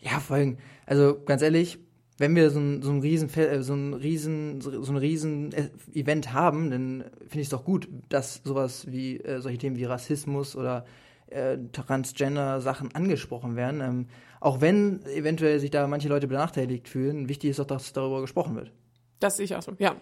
Ja, 0.00 0.20
vor 0.20 0.36
allem, 0.36 0.58
also 0.86 1.18
ganz 1.24 1.42
ehrlich, 1.42 1.78
wenn 2.18 2.36
wir 2.36 2.50
so 2.50 2.60
ein, 2.60 2.82
so 2.82 2.90
ein 2.90 3.00
riesen, 3.00 3.32
äh, 3.34 3.62
so 3.62 3.74
ein 3.74 3.94
riesen, 3.94 4.60
so 4.60 4.92
ein 4.92 4.96
riesen 4.96 5.52
äh, 5.52 5.70
Event 5.94 6.32
haben, 6.32 6.70
dann 6.70 7.04
finde 7.20 7.40
ich 7.40 7.46
es 7.46 7.48
doch 7.50 7.64
gut, 7.64 7.88
dass 8.08 8.42
sowas 8.44 8.86
wie 8.90 9.18
äh, 9.20 9.40
solche 9.40 9.58
Themen 9.58 9.76
wie 9.76 9.84
Rassismus 9.84 10.54
oder 10.54 10.84
äh, 11.28 11.56
Transgender-Sachen 11.72 12.94
angesprochen 12.94 13.56
werden. 13.56 13.80
Ähm, 13.80 14.06
auch 14.40 14.60
wenn 14.60 15.02
eventuell 15.06 15.60
sich 15.60 15.70
da 15.70 15.86
manche 15.86 16.08
Leute 16.08 16.26
benachteiligt 16.28 16.88
fühlen, 16.88 17.28
wichtig 17.28 17.50
ist 17.50 17.58
doch, 17.58 17.66
dass 17.66 17.92
darüber 17.92 18.20
gesprochen 18.20 18.56
wird. 18.56 18.72
Das 19.18 19.36
sehe 19.36 19.44
ich 19.44 19.54
auch 19.54 19.62
so. 19.62 19.72
Ja, 19.78 19.96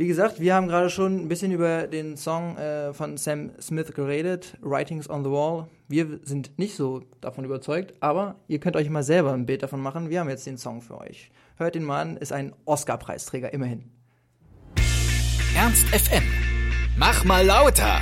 Wie 0.00 0.06
gesagt, 0.06 0.40
wir 0.40 0.54
haben 0.54 0.66
gerade 0.66 0.88
schon 0.88 1.24
ein 1.24 1.28
bisschen 1.28 1.52
über 1.52 1.86
den 1.86 2.16
Song 2.16 2.56
äh, 2.56 2.94
von 2.94 3.18
Sam 3.18 3.50
Smith 3.60 3.92
geredet, 3.92 4.56
Writings 4.62 5.10
on 5.10 5.24
the 5.24 5.30
Wall. 5.30 5.66
Wir 5.88 6.20
sind 6.22 6.58
nicht 6.58 6.74
so 6.74 7.02
davon 7.20 7.44
überzeugt, 7.44 7.92
aber 8.00 8.36
ihr 8.48 8.60
könnt 8.60 8.76
euch 8.76 8.88
mal 8.88 9.02
selber 9.02 9.34
ein 9.34 9.44
Bild 9.44 9.62
davon 9.62 9.82
machen. 9.82 10.08
Wir 10.08 10.20
haben 10.20 10.30
jetzt 10.30 10.46
den 10.46 10.56
Song 10.56 10.80
für 10.80 10.96
euch. 10.96 11.30
Hört 11.58 11.76
ihn 11.76 11.84
mal 11.84 12.00
an, 12.00 12.16
ist 12.16 12.32
ein 12.32 12.54
Oscar-Preisträger, 12.64 13.52
immerhin. 13.52 13.90
Ernst 15.54 15.86
FM. 15.88 16.24
Mach 16.96 17.22
mal 17.26 17.44
lauter. 17.44 18.00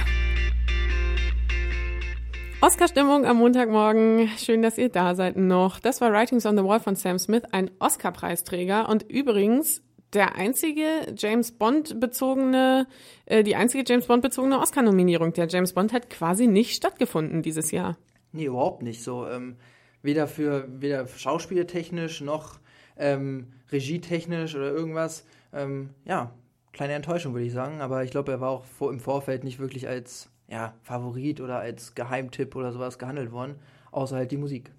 Oscar-Stimmung 2.61 3.27
am 3.27 3.39
Montagmorgen. 3.39 4.29
Schön, 4.39 4.63
dass 4.63 4.79
ihr 4.79 4.89
da 4.89 5.17
seid 5.17 5.37
noch. 5.37 5.81
Das 5.81 6.01
war 6.01 6.13
Writings 6.13 6.47
on 6.47 6.57
the 6.57 6.63
Wall 6.63 6.79
von 6.79 6.95
Sam 6.95 7.19
Smith, 7.19 7.43
ein 7.51 7.73
Oscar-Preisträger 7.81 8.89
und 8.89 9.03
übrigens 9.11 9.83
der 10.13 10.37
einzige 10.37 11.13
James 11.17 11.53
Bond 11.53 12.01
bezogene, 12.01 12.87
äh, 13.27 13.43
die 13.43 13.57
einzige 13.57 13.85
James 13.87 14.07
Bond 14.07 14.23
bezogene 14.23 14.59
Oscar-Nominierung. 14.59 15.33
Der 15.33 15.49
James 15.49 15.73
Bond 15.73 15.93
hat 15.93 16.11
quasi 16.11 16.47
nicht 16.47 16.75
stattgefunden 16.75 17.43
dieses 17.43 17.71
Jahr. 17.71 17.99
Nee, 18.33 18.47
überhaupt 18.47 18.83
nicht 18.83 19.03
so. 19.03 19.27
Ähm, 19.27 19.57
weder 20.03 20.27
für 20.27 20.67
weder 20.81 21.07
schauspielertechnisch 21.07 22.21
noch 22.21 22.61
ähm, 22.97 23.49
regietechnisch 23.71 24.55
oder 24.55 24.71
irgendwas. 24.71 25.25
Ähm, 25.53 25.91
ja, 26.05 26.33
kleine 26.73 26.95
Enttäuschung 26.95 27.35
würde 27.35 27.47
ich 27.47 27.53
sagen, 27.53 27.81
aber 27.81 28.05
ich 28.05 28.11
glaube, 28.11 28.33
er 28.33 28.41
war 28.41 28.51
auch 28.51 28.65
vor, 28.65 28.91
im 28.91 29.01
Vorfeld 29.01 29.45
nicht 29.45 29.59
wirklich 29.59 29.89
als 29.89 30.31
ja, 30.49 30.75
Favorit 30.83 31.41
oder 31.41 31.59
als 31.59 31.95
Geheimtipp 31.95 32.57
oder 32.57 32.73
sowas 32.73 32.99
gehandelt 32.99 33.33
worden, 33.33 33.57
außer 33.91 34.17
halt 34.17 34.31
die 34.31 34.37
Musik. 34.37 34.71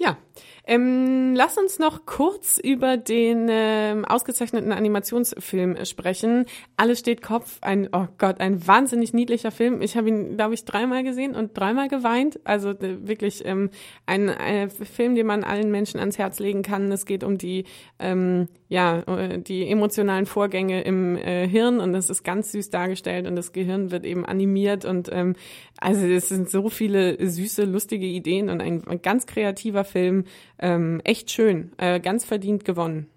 Ja, 0.00 0.16
ähm, 0.64 1.34
lass 1.34 1.58
uns 1.58 1.78
noch 1.78 2.06
kurz 2.06 2.58
über 2.58 2.96
den 2.96 3.48
ähm, 3.50 4.04
ausgezeichneten 4.04 4.72
Animationsfilm 4.72 5.84
sprechen. 5.84 6.46
Alles 6.76 7.00
steht 7.00 7.22
Kopf, 7.22 7.58
ein, 7.60 7.88
oh 7.92 8.06
Gott, 8.16 8.40
ein 8.40 8.66
wahnsinnig 8.66 9.12
niedlicher 9.12 9.50
Film. 9.50 9.82
Ich 9.82 9.96
habe 9.96 10.08
ihn, 10.08 10.36
glaube 10.36 10.54
ich, 10.54 10.64
dreimal 10.64 11.02
gesehen 11.02 11.34
und 11.34 11.58
dreimal 11.58 11.88
geweint. 11.88 12.40
Also 12.44 12.70
äh, 12.70 13.06
wirklich 13.06 13.44
ähm, 13.44 13.68
ein, 14.06 14.30
ein 14.30 14.70
Film, 14.70 15.16
den 15.16 15.26
man 15.26 15.44
allen 15.44 15.70
Menschen 15.70 16.00
ans 16.00 16.18
Herz 16.18 16.38
legen 16.38 16.62
kann. 16.62 16.92
Es 16.92 17.04
geht 17.04 17.24
um 17.24 17.36
die, 17.36 17.64
ähm, 17.98 18.48
ja, 18.68 19.00
äh, 19.00 19.38
die 19.38 19.68
emotionalen 19.68 20.24
Vorgänge 20.24 20.82
im 20.82 21.16
äh, 21.16 21.48
Hirn 21.48 21.80
und 21.80 21.92
das 21.92 22.08
ist 22.08 22.22
ganz 22.22 22.52
süß 22.52 22.70
dargestellt 22.70 23.26
und 23.26 23.36
das 23.36 23.52
Gehirn 23.52 23.90
wird 23.90 24.04
eben 24.06 24.24
animiert 24.24 24.84
und 24.84 25.10
ähm, 25.12 25.34
also 25.78 26.06
es 26.06 26.28
sind 26.28 26.48
so 26.48 26.68
viele 26.68 27.16
süße, 27.26 27.64
lustige 27.64 28.06
Ideen 28.06 28.50
und 28.50 28.60
ein, 28.60 28.86
ein 28.86 29.02
ganz 29.02 29.26
kreativer 29.26 29.84
Film. 29.90 30.24
Ähm, 30.58 31.00
echt 31.04 31.30
schön, 31.30 31.72
äh, 31.78 32.00
ganz 32.00 32.24
verdient 32.24 32.64
gewonnen. 32.64 33.08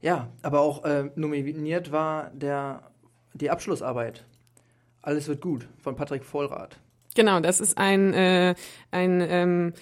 Ja, 0.00 0.28
aber 0.42 0.60
auch 0.60 0.84
äh, 0.84 1.10
nominiert 1.14 1.92
war 1.92 2.30
der, 2.30 2.90
die 3.34 3.50
Abschlussarbeit. 3.50 4.24
Alles 5.02 5.28
wird 5.28 5.40
gut 5.40 5.68
von 5.78 5.94
Patrick 5.94 6.24
Vollrath. 6.24 6.78
Genau, 7.20 7.38
das 7.38 7.60
ist 7.60 7.76
ein, 7.76 8.14
äh, 8.14 8.54
ein 8.92 9.20
ähm, 9.20 9.72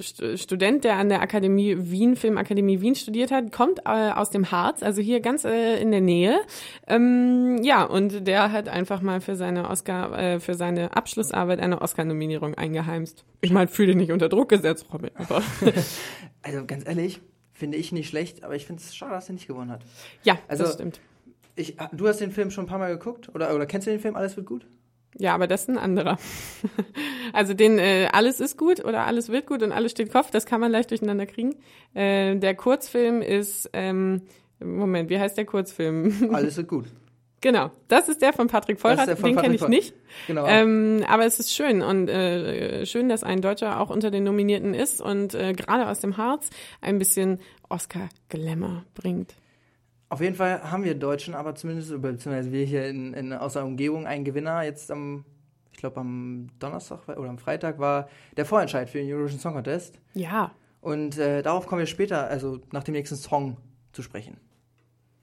St 0.00 0.22
Student, 0.36 0.82
der 0.82 0.96
an 0.96 1.10
der 1.10 1.20
Akademie 1.20 1.76
Wien, 1.78 2.16
Filmakademie 2.16 2.80
Wien 2.80 2.94
studiert 2.94 3.30
hat, 3.30 3.52
kommt 3.52 3.80
äh, 3.80 4.12
aus 4.12 4.30
dem 4.30 4.50
Harz, 4.50 4.82
also 4.82 5.02
hier 5.02 5.20
ganz 5.20 5.44
äh, 5.44 5.78
in 5.78 5.90
der 5.90 6.00
Nähe. 6.00 6.40
Ähm, 6.86 7.58
ja, 7.62 7.84
und 7.84 8.26
der 8.26 8.50
hat 8.50 8.70
einfach 8.70 9.02
mal 9.02 9.20
für 9.20 9.36
seine 9.36 9.68
Oscar, 9.68 10.18
äh, 10.18 10.40
für 10.40 10.54
seine 10.54 10.96
Abschlussarbeit 10.96 11.60
eine 11.60 11.82
Oscar-Nominierung 11.82 12.54
eingeheimst. 12.54 13.26
Ich 13.42 13.50
meine, 13.50 13.68
fühle 13.68 13.88
dich 13.88 13.96
nicht 13.96 14.12
unter 14.12 14.30
Druck 14.30 14.48
gesetzt, 14.48 14.86
Robin, 14.90 15.10
aber. 15.16 15.42
also 16.42 16.64
ganz 16.66 16.88
ehrlich, 16.88 17.20
finde 17.52 17.76
ich 17.76 17.92
nicht 17.92 18.08
schlecht, 18.08 18.42
aber 18.42 18.54
ich 18.54 18.64
finde 18.64 18.80
es 18.80 18.96
schade, 18.96 19.12
dass 19.12 19.28
er 19.28 19.34
nicht 19.34 19.48
gewonnen 19.48 19.70
hat. 19.70 19.82
Ja, 20.22 20.38
also, 20.48 20.64
das 20.64 20.72
stimmt. 20.72 20.98
Ich, 21.56 21.76
du 21.92 22.08
hast 22.08 22.22
den 22.22 22.32
Film 22.32 22.50
schon 22.50 22.64
ein 22.64 22.68
paar 22.68 22.78
Mal 22.78 22.96
geguckt 22.96 23.28
oder, 23.34 23.54
oder 23.54 23.66
kennst 23.66 23.86
du 23.86 23.90
den 23.90 24.00
Film 24.00 24.16
Alles 24.16 24.34
wird 24.38 24.46
gut? 24.46 24.66
Ja, 25.18 25.34
aber 25.34 25.46
das 25.46 25.62
ist 25.62 25.68
ein 25.70 25.78
anderer. 25.78 26.18
also 27.32 27.54
den 27.54 27.78
äh, 27.78 28.08
alles 28.12 28.40
ist 28.40 28.58
gut 28.58 28.84
oder 28.84 29.06
alles 29.06 29.30
wird 29.30 29.46
gut 29.46 29.62
und 29.62 29.72
alles 29.72 29.92
steht 29.92 30.12
Kopf, 30.12 30.30
das 30.30 30.46
kann 30.46 30.60
man 30.60 30.70
leicht 30.70 30.90
durcheinander 30.90 31.26
kriegen. 31.26 31.56
Äh, 31.94 32.36
der 32.36 32.54
Kurzfilm 32.54 33.22
ist, 33.22 33.70
ähm, 33.72 34.22
Moment, 34.58 35.10
wie 35.10 35.18
heißt 35.18 35.36
der 35.36 35.44
Kurzfilm? 35.44 36.30
Alles 36.32 36.56
wird 36.56 36.68
gut. 36.68 36.86
Genau, 37.42 37.70
das 37.88 38.08
ist 38.08 38.22
der 38.22 38.32
von 38.32 38.48
Patrick 38.48 38.80
Vollrath, 38.80 39.22
den 39.22 39.36
kenne 39.36 39.54
ich 39.54 39.68
nicht. 39.68 39.94
Genau. 40.26 40.46
Ähm, 40.46 41.04
aber 41.06 41.26
es 41.26 41.38
ist 41.38 41.52
schön 41.54 41.82
und 41.82 42.08
äh, 42.08 42.86
schön, 42.86 43.10
dass 43.10 43.22
ein 43.22 43.42
Deutscher 43.42 43.78
auch 43.78 43.90
unter 43.90 44.10
den 44.10 44.24
Nominierten 44.24 44.72
ist 44.72 45.02
und 45.02 45.34
äh, 45.34 45.52
gerade 45.52 45.88
aus 45.88 46.00
dem 46.00 46.16
Harz 46.16 46.48
ein 46.80 46.98
bisschen 46.98 47.38
Oscar-Glamour 47.68 48.84
bringt. 48.94 49.34
Auf 50.08 50.20
jeden 50.20 50.36
Fall 50.36 50.70
haben 50.70 50.84
wir 50.84 50.94
Deutschen, 50.94 51.34
aber 51.34 51.54
zumindest, 51.54 51.90
beziehungsweise 52.00 52.52
wir 52.52 52.64
hier 52.64 52.88
in, 52.88 53.12
in, 53.12 53.32
aus 53.32 53.54
der 53.54 53.64
Umgebung 53.64 54.06
einen 54.06 54.24
Gewinner. 54.24 54.62
Jetzt 54.62 54.90
am, 54.90 55.24
ich 55.72 55.78
glaube 55.78 56.00
am 56.00 56.48
Donnerstag 56.60 57.08
oder 57.08 57.28
am 57.28 57.38
Freitag 57.38 57.78
war 57.78 58.08
der 58.36 58.44
Vorentscheid 58.44 58.88
für 58.88 58.98
den 58.98 59.12
Eurovision 59.12 59.40
Song 59.40 59.54
Contest. 59.54 59.98
Ja. 60.14 60.52
Und 60.80 61.18
äh, 61.18 61.42
darauf 61.42 61.66
kommen 61.66 61.80
wir 61.80 61.86
später, 61.86 62.28
also 62.28 62.60
nach 62.70 62.84
dem 62.84 62.92
nächsten 62.92 63.16
Song 63.16 63.56
zu 63.92 64.02
sprechen. 64.02 64.36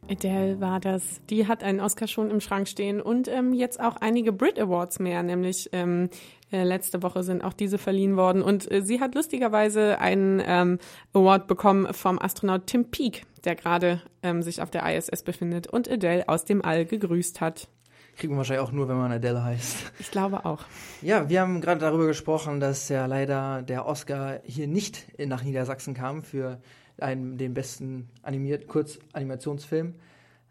Adele 0.10 0.60
war 0.60 0.82
das. 0.82 1.22
Die 1.30 1.48
hat 1.48 1.64
einen 1.64 1.80
Oscar 1.80 2.08
schon 2.08 2.30
im 2.30 2.42
Schrank 2.42 2.68
stehen 2.68 3.02
und 3.02 3.30
ähm, 3.30 3.54
jetzt 3.54 3.80
auch 3.80 3.96
einige 3.98 4.34
Brit 4.34 4.60
Awards 4.60 5.00
mehr, 5.00 5.24
nämlich 5.24 5.70
ähm, 5.72 6.10
äh, 6.54 6.64
letzte 6.64 7.02
Woche 7.02 7.24
sind 7.24 7.44
auch 7.44 7.54
diese 7.54 7.78
verliehen 7.78 8.16
worden. 8.16 8.42
Und 8.42 8.72
äh, 8.72 8.82
sie 8.82 9.00
hat 9.00 9.16
lustigerweise 9.16 10.00
einen 10.00 10.42
ähm, 10.46 10.80
Award 11.14 11.48
bekommen 11.48 11.92
vom 11.94 12.20
Astronaut 12.20 12.68
Tim 12.68 12.92
Peake, 12.92 13.22
der 13.44 13.56
gerade 13.56 14.02
ähm, 14.22 14.44
sich 14.44 14.62
auf 14.62 14.70
der 14.70 14.86
ISS 14.96 15.24
befindet 15.24 15.68
und 15.68 15.90
Adele 15.90 16.30
aus 16.30 16.46
dem 16.46 16.64
All 16.64 16.86
gegrüßt 16.86 17.42
hat. 17.42 17.68
Kriegt 18.16 18.30
man 18.30 18.38
wahrscheinlich 18.38 18.66
auch 18.66 18.72
nur, 18.72 18.88
wenn 18.88 18.98
man 18.98 19.12
Adele 19.12 19.44
heißt. 19.44 19.92
Ich 20.00 20.12
glaube 20.12 20.46
auch. 20.46 20.64
Ja, 21.02 21.28
wir 21.30 21.42
haben 21.42 21.60
gerade 21.60 21.80
darüber 21.80 22.06
gesprochen, 22.06 22.60
dass 22.60 22.88
ja 22.88 23.08
leider 23.08 23.64
der 23.64 23.88
Oscar 23.88 24.40
hier 24.44 24.68
nicht 24.68 25.08
nach 25.18 25.44
Niedersachsen 25.44 25.96
kam 25.96 26.22
für 26.24 26.62
einen, 27.00 27.40
den 27.40 27.56
besten 27.56 28.10
animiert, 28.22 28.68
Kurzanimationsfilm. 28.68 29.96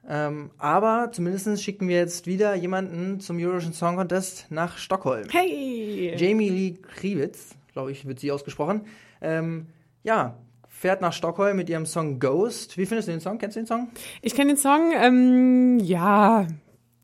Ähm, 0.08 0.50
aber 0.58 1.10
zumindest 1.12 1.62
schicken 1.62 1.88
wir 1.88 1.96
jetzt 1.96 2.26
wieder 2.26 2.54
jemanden 2.54 3.20
zum 3.20 3.38
Eurovision 3.38 3.72
Song 3.72 3.96
Contest 3.96 4.46
nach 4.50 4.76
Stockholm. 4.78 5.28
Hey! 5.30 6.14
Jamie 6.16 6.48
Lee 6.48 6.74
Kriewitz, 6.74 7.54
glaube 7.72 7.92
ich, 7.92 8.06
wird 8.06 8.18
sie 8.18 8.32
ausgesprochen. 8.32 8.82
Ähm, 9.20 9.66
ja, 10.02 10.36
fährt 10.68 11.00
nach 11.00 11.12
Stockholm 11.12 11.56
mit 11.56 11.70
ihrem 11.70 11.86
Song 11.86 12.18
Ghost. 12.18 12.76
Wie 12.76 12.86
findest 12.86 13.06
du 13.06 13.12
den 13.12 13.20
Song? 13.20 13.38
Kennst 13.38 13.56
du 13.56 13.60
den 13.60 13.66
Song? 13.66 13.88
Ich 14.20 14.34
kenne 14.34 14.54
den 14.54 14.56
Song, 14.56 14.92
ähm, 14.92 15.78
ja, 15.80 16.48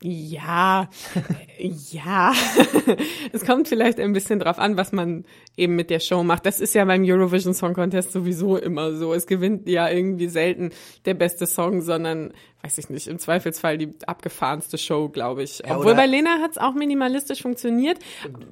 ja, 0.01 0.89
ja. 1.57 2.33
es 3.33 3.45
kommt 3.45 3.67
vielleicht 3.67 3.99
ein 3.99 4.13
bisschen 4.13 4.39
drauf 4.39 4.57
an, 4.57 4.77
was 4.77 4.93
man 4.93 5.25
eben 5.57 5.75
mit 5.75 5.89
der 5.89 5.99
Show 5.99 6.23
macht. 6.23 6.45
Das 6.45 6.61
ist 6.61 6.73
ja 6.73 6.85
beim 6.85 7.03
Eurovision 7.03 7.53
Song 7.53 7.73
Contest 7.73 8.13
sowieso 8.13 8.55
immer 8.55 8.93
so. 8.95 9.13
Es 9.13 9.27
gewinnt 9.27 9.67
ja 9.67 9.89
irgendwie 9.89 10.29
selten 10.29 10.71
der 11.03 11.15
beste 11.15 11.45
Song, 11.45 11.81
sondern, 11.81 12.31
weiß 12.63 12.77
ich 12.77 12.89
nicht, 12.89 13.07
im 13.07 13.19
Zweifelsfall 13.19 13.77
die 13.77 13.93
abgefahrenste 14.05 14.77
Show, 14.77 15.09
glaube 15.09 15.43
ich. 15.43 15.59
Ja, 15.59 15.77
Obwohl 15.77 15.95
bei 15.95 16.05
Lena 16.05 16.39
hat 16.39 16.51
es 16.51 16.57
auch 16.57 16.75
minimalistisch 16.75 17.41
funktioniert, 17.41 17.99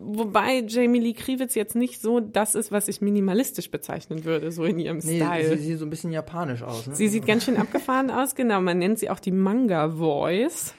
wobei 0.01 0.65
Jamie 0.67 0.99
Lee 0.99 1.13
Kriewitz 1.13 1.55
jetzt 1.55 1.77
nicht 1.77 2.01
so 2.01 2.19
das 2.19 2.55
ist, 2.55 2.73
was 2.73 2.89
ich 2.89 2.99
minimalistisch 2.99 3.71
bezeichnen 3.71 4.25
würde, 4.25 4.51
so 4.51 4.65
in 4.65 4.79
ihrem 4.79 4.97
nee, 4.97 5.21
Style. 5.21 5.57
Sie 5.57 5.63
sieht 5.63 5.79
so 5.79 5.85
ein 5.85 5.89
bisschen 5.89 6.11
japanisch 6.11 6.61
aus. 6.61 6.87
Ne? 6.87 6.95
Sie 6.95 7.07
sieht 7.07 7.25
ganz 7.25 7.45
schön 7.45 7.55
abgefahren 7.55 8.11
aus, 8.11 8.35
genau. 8.35 8.59
Man 8.59 8.79
nennt 8.79 8.99
sie 8.99 9.09
auch 9.09 9.21
die 9.21 9.31
Manga 9.31 9.91
Voice. 9.91 10.73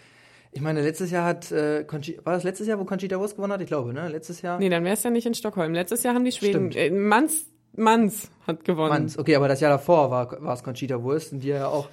Ich 0.53 0.61
meine, 0.61 0.83
letztes 0.83 1.11
Jahr 1.11 1.25
hat 1.25 1.53
äh, 1.53 1.85
Conchita, 1.85 2.25
war 2.25 2.33
das 2.33 2.45
letztes 2.45 2.67
Jahr, 2.67 2.79
wo 2.79 2.85
Conchita 2.85 3.19
Wurst 3.19 3.37
gewonnen 3.37 3.53
hat? 3.53 3.61
Ich 3.61 3.67
glaube, 3.67 3.93
ne? 3.93 4.09
Letztes 4.09 4.43
Jahr. 4.43 4.59
Nee, 4.59 4.69
dann 4.69 4.85
wäre 4.85 4.95
es 4.95 5.03
ja 5.03 5.11
nicht 5.11 5.27
in 5.27 5.35
Stockholm. 5.35 5.75
Letztes 5.75 6.03
Jahr 6.03 6.15
haben 6.15 6.25
die 6.25 6.33
Schweden. 6.33 6.73
Äh, 6.73 6.91
Manns, 6.91 7.47
Manns 7.77 8.31
hat 8.47 8.65
gewonnen. 8.65 8.91
Manns, 8.91 9.19
okay, 9.19 9.37
aber 9.37 9.49
das 9.49 9.61
Jahr 9.61 9.71
davor 9.71 10.11
war, 10.11 10.43
war 10.43 10.55
es 10.55 10.63
Conchita 10.63 11.03
Wurst 11.03 11.33
und 11.33 11.41
die 11.41 11.49
ja 11.49 11.69
auch, 11.69 11.89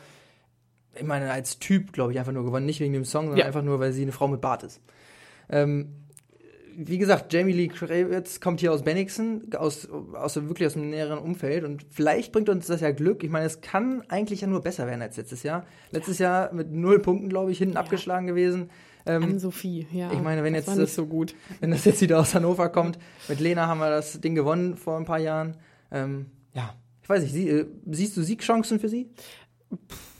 ich 0.95 1.03
meine, 1.03 1.31
als 1.31 1.59
Typ, 1.59 1.91
glaube 1.91 2.13
ich, 2.13 2.19
einfach 2.19 2.31
nur 2.31 2.45
gewonnen. 2.45 2.65
Nicht 2.65 2.79
wegen 2.79 2.93
dem 2.93 3.05
Song, 3.05 3.25
sondern 3.25 3.39
ja. 3.39 3.45
einfach 3.45 3.62
nur, 3.62 3.79
weil 3.79 3.91
sie 3.91 4.03
eine 4.03 4.13
Frau 4.13 4.27
mit 4.27 4.41
Bart 4.41 4.63
ist. 4.63 4.81
Ähm, 5.50 6.04
wie 6.77 6.98
gesagt, 6.98 7.34
Jamie 7.34 7.53
Lee 7.53 7.67
Kravitz 7.67 8.39
kommt 8.39 8.60
hier 8.60 8.72
aus 8.72 8.84
Bennigsen, 8.84 9.53
aus, 9.55 9.88
aus 9.89 10.36
wirklich 10.36 10.67
aus 10.67 10.74
dem 10.74 10.89
näheren 10.89 11.20
Umfeld 11.20 11.63
und 11.63 11.86
vielleicht 11.89 12.32
bringt 12.32 12.50
uns 12.50 12.67
das 12.67 12.82
ja 12.82 12.91
Glück. 12.91 13.24
Ich 13.24 13.29
meine, 13.29 13.46
es 13.46 13.62
kann 13.62 14.03
eigentlich 14.10 14.41
ja 14.41 14.48
nur 14.48 14.62
besser 14.62 14.88
werden 14.88 15.01
als 15.01 15.17
letztes 15.17 15.44
Jahr. 15.44 15.65
Letztes 15.91 16.20
Jahr 16.20 16.53
mit 16.53 16.72
null 16.72 17.00
Punkten, 17.00 17.29
glaube 17.29 17.51
ich, 17.51 17.58
hinten 17.58 17.75
ja. 17.75 17.79
abgeschlagen 17.79 18.27
gewesen. 18.27 18.70
Ähm, 19.05 19.24
An 19.24 19.39
Sophie, 19.39 19.88
ja. 19.91 20.12
Ich 20.12 20.22
meine, 20.22 20.44
wenn 20.44 20.53
das 20.53 20.65
jetzt 20.65 20.77
das, 20.77 20.96
so 20.96 21.05
gut. 21.05 21.36
wenn 21.60 21.72
das 21.72 21.86
jetzt 21.86 22.01
wieder 22.01 22.20
aus 22.20 22.34
Hannover 22.36 22.70
kommt, 22.70 22.98
mit 23.27 23.39
Lena 23.39 23.67
haben 23.67 23.79
wir 23.79 23.89
das 23.89 24.20
Ding 24.20 24.36
gewonnen 24.36 24.77
vor 24.77 24.98
ein 24.98 25.05
paar 25.05 25.20
Jahren. 25.20 25.58
Ähm, 25.91 26.27
ja, 26.53 26.75
ich 27.01 27.10
weiß 27.10 27.24
nicht, 27.24 27.34
sie, 27.34 27.50
äh, 27.50 27.65
siehst 27.91 28.17
du 28.17 28.24
Siegchancen 28.24 28.79
für 28.79 28.89
sie? 28.89 29.10
Pff 29.72 30.14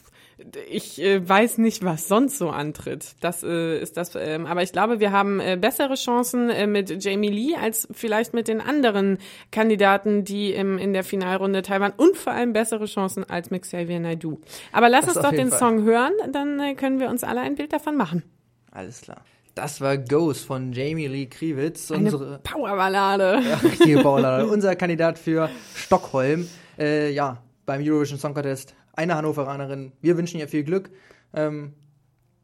ich 0.70 1.02
äh, 1.02 1.28
weiß 1.28 1.58
nicht, 1.58 1.84
was 1.84 2.08
sonst 2.08 2.38
so 2.38 2.50
antritt. 2.50 3.16
Das 3.22 3.44
äh, 3.44 3.80
ist 3.80 3.98
das. 3.98 4.16
Ähm, 4.16 4.46
aber 4.46 4.64
ich 4.64 4.72
glaube, 4.72 5.00
wir 5.00 5.12
haben 5.12 5.40
äh, 5.40 5.58
bessere 5.60 5.96
Chancen 5.96 6.50
äh, 6.50 6.68
mit 6.68 7.04
Jamie 7.04 7.30
Lee 7.30 7.56
als 7.56 7.88
vielleicht 7.92 8.34
mit 8.34 8.48
den 8.48 8.62
anderen 8.62 9.18
Kandidaten, 9.52 10.24
die 10.24 10.54
im, 10.54 10.78
in 10.78 10.94
der 10.94 11.04
Finalrunde 11.04 11.62
teilweise 11.62 11.94
und 11.98 12.18
vor 12.18 12.34
allem 12.34 12.54
bessere 12.54 12.86
Chancen 12.86 13.24
als 13.24 13.50
mit 13.50 13.64
Xavier 13.64 14.00
Naidoo. 14.00 14.40
Aber 14.72 14.90
lass 14.90 15.06
das 15.06 15.18
uns 15.18 15.26
doch 15.26 15.32
den 15.32 15.50
Fall. 15.50 15.60
Song 15.60 15.84
hören, 15.84 16.14
dann 16.32 16.60
äh, 16.60 16.76
können 16.76 17.00
wir 17.00 17.10
uns 17.10 17.24
alle 17.24 17.42
ein 17.42 17.56
Bild 17.56 17.74
davon 17.74 17.96
machen. 17.96 18.24
Alles 18.72 19.02
klar. 19.02 19.24
Das 19.56 19.80
war 19.80 19.98
Ghost 19.98 20.46
von 20.46 20.74
Jamie 20.74 21.08
Lee 21.08 21.28
Kriewitz. 21.28 21.90
Eine 21.90 22.04
unsere 22.04 22.40
Powerballade. 22.40 23.40
Ja, 23.50 23.56
richtige 23.56 24.02
Powerballade. 24.02 24.48
Unser 24.48 24.76
Kandidat 24.76 25.18
für 25.18 25.50
Stockholm. 25.74 26.48
Äh, 26.78 27.12
ja, 27.12 27.42
beim 27.66 27.82
Eurovision 27.82 28.20
Song 28.20 28.34
Contest 28.34 28.76
eine 28.96 29.16
Hannoveranerin. 29.16 29.92
Wir 30.02 30.18
wünschen 30.18 30.40
ihr 30.40 30.48
viel 30.48 30.64
Glück. 30.64 30.90
Ähm, 31.34 31.74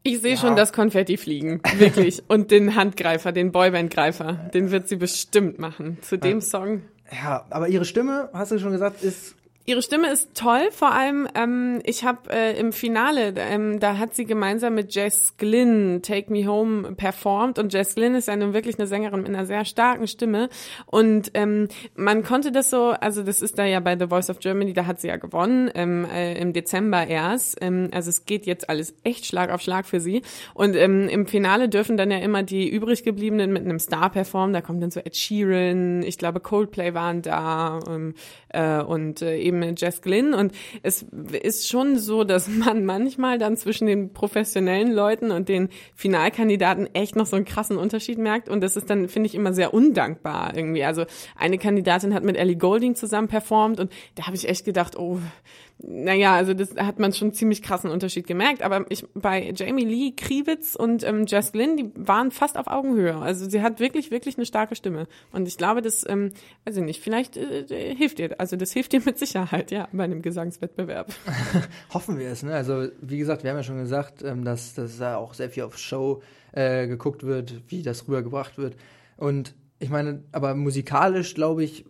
ich 0.02 0.20
sehe 0.20 0.34
ja. 0.34 0.36
schon 0.36 0.56
das 0.56 0.72
Konfetti 0.72 1.16
fliegen, 1.16 1.60
wirklich. 1.76 2.24
Und 2.28 2.50
den 2.50 2.74
Handgreifer, 2.74 3.30
den 3.30 3.52
Boybandgreifer, 3.52 4.50
den 4.52 4.70
wird 4.70 4.88
sie 4.88 4.96
bestimmt 4.96 5.58
machen. 5.58 5.98
Zu 6.02 6.18
dem 6.18 6.40
Song. 6.40 6.82
Ja, 7.12 7.46
aber 7.50 7.68
ihre 7.68 7.84
Stimme, 7.84 8.30
hast 8.32 8.52
du 8.52 8.58
schon 8.58 8.72
gesagt, 8.72 9.02
ist 9.02 9.36
Ihre 9.64 9.80
Stimme 9.80 10.10
ist 10.10 10.34
toll, 10.34 10.70
vor 10.72 10.92
allem 10.92 11.28
ähm, 11.36 11.80
ich 11.84 12.04
habe 12.04 12.30
äh, 12.30 12.58
im 12.58 12.72
Finale, 12.72 13.32
ähm, 13.36 13.78
da 13.78 13.96
hat 13.96 14.12
sie 14.12 14.24
gemeinsam 14.24 14.74
mit 14.74 14.92
Jess 14.92 15.36
Glynn 15.36 16.02
Take 16.02 16.32
Me 16.32 16.48
Home 16.48 16.96
performt. 16.96 17.60
Und 17.60 17.72
Jess 17.72 17.94
Glynn 17.94 18.16
ist 18.16 18.26
ja 18.26 18.34
nun 18.34 18.54
wirklich 18.54 18.76
eine 18.80 18.88
Sängerin 18.88 19.20
mit 19.20 19.28
einer 19.28 19.46
sehr 19.46 19.64
starken 19.64 20.08
Stimme. 20.08 20.48
Und 20.86 21.30
ähm, 21.34 21.68
man 21.94 22.24
konnte 22.24 22.50
das 22.50 22.70
so, 22.70 22.90
also 22.90 23.22
das 23.22 23.40
ist 23.40 23.56
da 23.56 23.64
ja 23.64 23.78
bei 23.78 23.96
The 23.96 24.08
Voice 24.08 24.30
of 24.30 24.40
Germany, 24.40 24.72
da 24.72 24.86
hat 24.86 25.00
sie 25.00 25.06
ja 25.06 25.16
gewonnen 25.16 25.70
ähm, 25.76 26.06
äh, 26.12 26.36
im 26.40 26.52
Dezember 26.52 27.06
erst, 27.06 27.58
ähm, 27.60 27.88
also 27.92 28.10
es 28.10 28.26
geht 28.26 28.46
jetzt 28.46 28.68
alles 28.68 28.96
echt 29.04 29.26
Schlag 29.26 29.50
auf 29.50 29.60
Schlag 29.60 29.86
für 29.86 30.00
sie. 30.00 30.22
Und 30.54 30.74
ähm, 30.74 31.08
im 31.08 31.28
Finale 31.28 31.68
dürfen 31.68 31.96
dann 31.96 32.10
ja 32.10 32.18
immer 32.18 32.42
die 32.42 32.68
übrig 32.68 33.04
gebliebenen 33.04 33.52
mit 33.52 33.62
einem 33.62 33.78
Star 33.78 34.10
performen, 34.10 34.54
da 34.54 34.60
kommt 34.60 34.82
dann 34.82 34.90
so 34.90 34.98
Ed 34.98 35.16
Sheeran, 35.16 36.02
ich 36.02 36.18
glaube 36.18 36.40
Coldplay 36.40 36.94
waren 36.94 37.22
da 37.22 37.78
ähm, 37.88 38.14
äh, 38.52 38.80
und 38.82 39.22
äh, 39.22 39.38
eben 39.38 39.74
Jess 39.76 40.02
Glynn. 40.02 40.34
Und 40.34 40.52
es 40.82 41.02
ist 41.42 41.68
schon 41.68 41.98
so, 41.98 42.24
dass 42.24 42.48
man 42.48 42.84
manchmal 42.84 43.38
dann 43.38 43.56
zwischen 43.56 43.86
den 43.86 44.12
professionellen 44.12 44.92
Leuten 44.92 45.30
und 45.30 45.48
den 45.48 45.68
Finalkandidaten 45.94 46.94
echt 46.94 47.16
noch 47.16 47.26
so 47.26 47.36
einen 47.36 47.44
krassen 47.44 47.76
Unterschied 47.76 48.18
merkt. 48.18 48.48
Und 48.48 48.62
das 48.62 48.76
ist 48.76 48.90
dann, 48.90 49.08
finde 49.08 49.28
ich, 49.28 49.34
immer 49.34 49.52
sehr 49.52 49.74
undankbar 49.74 50.56
irgendwie. 50.56 50.84
Also 50.84 51.04
eine 51.36 51.58
Kandidatin 51.58 52.14
hat 52.14 52.24
mit 52.24 52.36
Ellie 52.36 52.56
Golding 52.56 52.94
zusammen 52.94 53.28
performt 53.28 53.80
und 53.80 53.92
da 54.14 54.26
habe 54.26 54.36
ich 54.36 54.48
echt 54.48 54.64
gedacht, 54.64 54.96
oh, 54.96 55.18
naja, 55.84 56.34
also 56.34 56.54
das 56.54 56.76
hat 56.76 56.98
man 56.98 57.12
schon 57.12 57.32
ziemlich 57.32 57.62
krassen 57.62 57.90
Unterschied 57.90 58.26
gemerkt. 58.26 58.62
Aber 58.62 58.84
ich 58.88 59.06
bei 59.14 59.52
Jamie 59.54 59.84
Lee 59.84 60.12
Kriewitz 60.12 60.74
und 60.74 61.02
ähm, 61.04 61.24
Jess 61.26 61.52
Glynn, 61.52 61.76
die 61.76 61.90
waren 61.94 62.30
fast 62.30 62.56
auf 62.56 62.66
Augenhöhe. 62.66 63.16
Also 63.16 63.48
sie 63.48 63.62
hat 63.62 63.80
wirklich, 63.80 64.10
wirklich 64.10 64.36
eine 64.36 64.46
starke 64.46 64.76
Stimme. 64.76 65.06
Und 65.32 65.48
ich 65.48 65.56
glaube, 65.56 65.82
das, 65.82 66.04
ähm, 66.08 66.32
ich 66.64 66.76
nicht, 66.76 67.02
vielleicht 67.02 67.36
äh, 67.36 67.94
hilft 67.94 68.18
ihr. 68.20 68.40
Also 68.40 68.56
das 68.56 68.72
hilft 68.72 68.94
ihr 68.94 69.02
mit 69.04 69.18
Sicherheit, 69.18 69.70
ja, 69.70 69.88
bei 69.92 70.04
einem 70.04 70.22
Gesangswettbewerb. 70.22 71.12
Hoffen 71.94 72.18
wir 72.18 72.28
es, 72.28 72.42
ne? 72.42 72.54
Also 72.54 72.88
wie 73.00 73.18
gesagt, 73.18 73.42
wir 73.42 73.50
haben 73.50 73.58
ja 73.58 73.62
schon 73.62 73.78
gesagt, 73.78 74.22
ähm, 74.22 74.44
dass, 74.44 74.74
dass 74.74 74.98
da 74.98 75.16
auch 75.16 75.34
sehr 75.34 75.50
viel 75.50 75.64
auf 75.64 75.78
Show 75.78 76.22
äh, 76.52 76.86
geguckt 76.86 77.24
wird, 77.24 77.62
wie 77.68 77.82
das 77.82 78.06
rübergebracht 78.06 78.58
wird. 78.58 78.76
Und 79.16 79.54
ich 79.82 79.90
meine, 79.90 80.22
aber 80.32 80.54
musikalisch 80.54 81.34
glaube 81.34 81.64
ich 81.64 81.84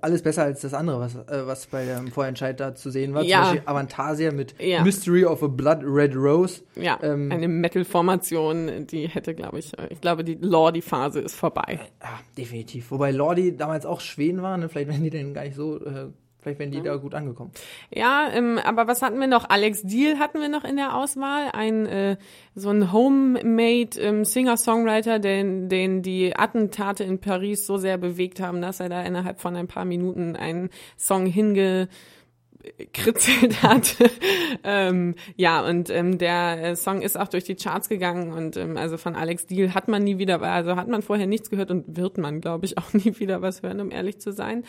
alles 0.00 0.22
besser 0.22 0.44
als 0.44 0.62
das 0.62 0.72
andere, 0.74 0.98
was, 1.00 1.14
äh, 1.14 1.46
was 1.46 1.66
bei 1.66 1.84
dem 1.84 2.08
Vorentscheid 2.08 2.58
da 2.58 2.74
zu 2.74 2.90
sehen 2.90 3.12
war. 3.14 3.22
Ja. 3.22 3.42
Zum 3.42 3.52
Beispiel 3.54 3.62
Avantasia 3.68 4.32
mit 4.32 4.54
Ja. 4.60 4.82
Mystery 4.82 5.24
of 5.24 5.42
a 5.42 5.46
Blood 5.46 5.80
Red 5.84 6.16
Rose. 6.16 6.62
Ja, 6.74 6.98
Ähm, 7.02 7.30
eine 7.30 7.48
Metal-Formation, 7.48 8.86
die 8.86 9.08
hätte, 9.08 9.34
glaube 9.34 9.58
ich, 9.58 9.78
äh, 9.78 9.88
ich 9.90 10.00
glaube, 10.00 10.24
die 10.24 10.34
Lordi-Phase 10.40 11.20
ist 11.20 11.34
vorbei. 11.34 11.80
Ja, 12.02 12.20
definitiv. 12.36 12.90
Wobei 12.90 13.10
Lordi 13.10 13.56
damals 13.56 13.84
auch 13.86 14.00
Schweden 14.00 14.42
war, 14.42 14.56
ne? 14.56 14.68
Vielleicht 14.68 14.88
wären 14.88 15.02
die 15.02 15.10
denn 15.10 15.34
gar 15.34 15.44
nicht 15.44 15.56
so, 15.56 15.76
äh, 15.84 16.06
vielleicht 16.40 16.58
wären 16.58 16.70
die 16.70 16.82
da 16.82 16.96
gut 16.96 17.14
angekommen. 17.14 17.50
Ja, 17.90 18.28
ähm, 18.32 18.58
aber 18.62 18.86
was 18.86 19.02
hatten 19.02 19.18
wir 19.20 19.26
noch? 19.26 19.48
Alex 19.48 19.82
Deal 19.82 20.18
hatten 20.18 20.40
wir 20.40 20.48
noch 20.48 20.64
in 20.64 20.76
der 20.76 20.96
Auswahl. 20.96 21.50
Ein 21.52 21.86
äh, 21.86 22.16
so 22.54 22.70
ein 22.70 22.92
Homemade 22.92 24.00
ähm, 24.00 24.24
Singer-Songwriter, 24.24 25.18
den, 25.18 25.68
den 25.68 26.02
die 26.02 26.34
Attentate 26.36 27.04
in 27.04 27.20
Paris 27.20 27.66
so 27.66 27.76
sehr 27.76 27.98
bewegt 27.98 28.40
haben, 28.40 28.60
dass 28.60 28.80
er 28.80 28.88
da 28.88 29.02
innerhalb 29.02 29.40
von 29.40 29.56
ein 29.56 29.68
paar 29.68 29.84
Minuten 29.84 30.36
einen 30.36 30.70
Song 30.96 31.26
hinge 31.26 31.88
kritzelt 32.92 33.62
hat. 33.62 33.96
ähm, 34.64 35.14
ja, 35.36 35.64
und 35.66 35.90
ähm, 35.90 36.18
der 36.18 36.62
äh, 36.62 36.76
Song 36.76 37.02
ist 37.02 37.18
auch 37.18 37.28
durch 37.28 37.44
die 37.44 37.56
Charts 37.56 37.88
gegangen 37.88 38.32
und 38.32 38.56
ähm, 38.56 38.76
also 38.76 38.96
von 38.96 39.14
Alex 39.14 39.46
Deal 39.46 39.74
hat 39.74 39.88
man 39.88 40.04
nie 40.04 40.18
wieder, 40.18 40.40
also 40.42 40.76
hat 40.76 40.88
man 40.88 41.02
vorher 41.02 41.26
nichts 41.26 41.50
gehört 41.50 41.70
und 41.70 41.96
wird 41.96 42.18
man, 42.18 42.40
glaube 42.40 42.66
ich, 42.66 42.78
auch 42.78 42.92
nie 42.92 43.18
wieder 43.18 43.42
was 43.42 43.62
hören, 43.62 43.80
um 43.80 43.90
ehrlich 43.90 44.18
zu 44.18 44.32
sein. 44.32 44.64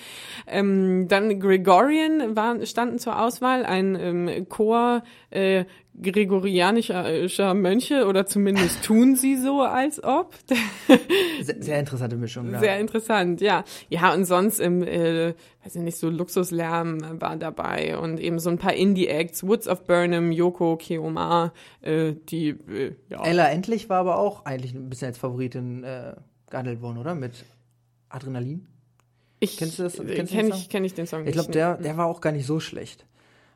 Ähm, 0.47 1.07
dann 1.07 1.39
Gregorian 1.39 2.35
war, 2.35 2.65
standen 2.65 2.99
zur 2.99 3.21
Auswahl, 3.21 3.65
ein 3.65 3.95
ähm, 3.95 4.47
Chor 4.49 5.03
äh, 5.29 5.65
gregorianischer 6.01 7.53
Mönche 7.53 8.05
oder 8.07 8.25
zumindest 8.25 8.83
tun 8.85 9.15
sie 9.15 9.35
so, 9.35 9.61
als 9.61 10.03
ob. 10.03 10.33
Sehr, 11.41 11.61
sehr 11.63 11.79
interessante 11.79 12.15
Mischung. 12.17 12.51
Ja. 12.51 12.59
Sehr 12.59 12.79
interessant, 12.79 13.39
ja. 13.41 13.63
Ja, 13.89 14.13
und 14.13 14.25
sonst 14.25 14.59
im, 14.59 14.83
äh, 14.83 15.33
weiß 15.63 15.75
ich 15.75 15.81
nicht, 15.81 15.97
so 15.97 16.09
Luxuslärm 16.09 17.21
war 17.21 17.37
dabei 17.37 17.97
und 17.97 18.19
eben 18.19 18.39
so 18.39 18.49
ein 18.49 18.57
paar 18.57 18.73
Indie-Acts, 18.73 19.47
Woods 19.47 19.67
of 19.67 19.85
Burnham, 19.85 20.31
Yoko, 20.33 20.75
Keoma, 20.75 21.53
äh, 21.81 22.13
die, 22.29 22.49
äh, 22.49 22.95
ja. 23.09 23.23
Ella 23.23 23.47
Endlich 23.49 23.87
war 23.89 23.99
aber 23.99 24.17
auch 24.19 24.45
eigentlich 24.45 24.73
ein 24.73 24.89
bisschen 24.89 25.07
als 25.07 25.17
Favoritin 25.17 25.83
äh, 25.85 26.13
gehandelt 26.49 26.81
worden, 26.81 26.97
oder? 26.97 27.15
Mit 27.15 27.45
Adrenalin. 28.09 28.67
ich, 29.39 29.55
kennst 29.57 29.79
du 29.79 29.83
das- 29.83 29.93
kennst 29.95 30.33
kenn 30.33 30.47
den 30.47 30.47
ich, 30.49 30.53
Song? 30.55 30.69
kenn 30.69 30.83
ich 30.85 30.93
den 30.93 31.07
Song 31.07 31.25
Ich 31.25 31.31
glaube, 31.33 31.47
nicht. 31.47 31.55
der, 31.55 31.77
der 31.77 31.95
war 31.97 32.07
auch 32.07 32.19
gar 32.21 32.31
nicht 32.33 32.45
so 32.45 32.59
schlecht. 32.59 33.05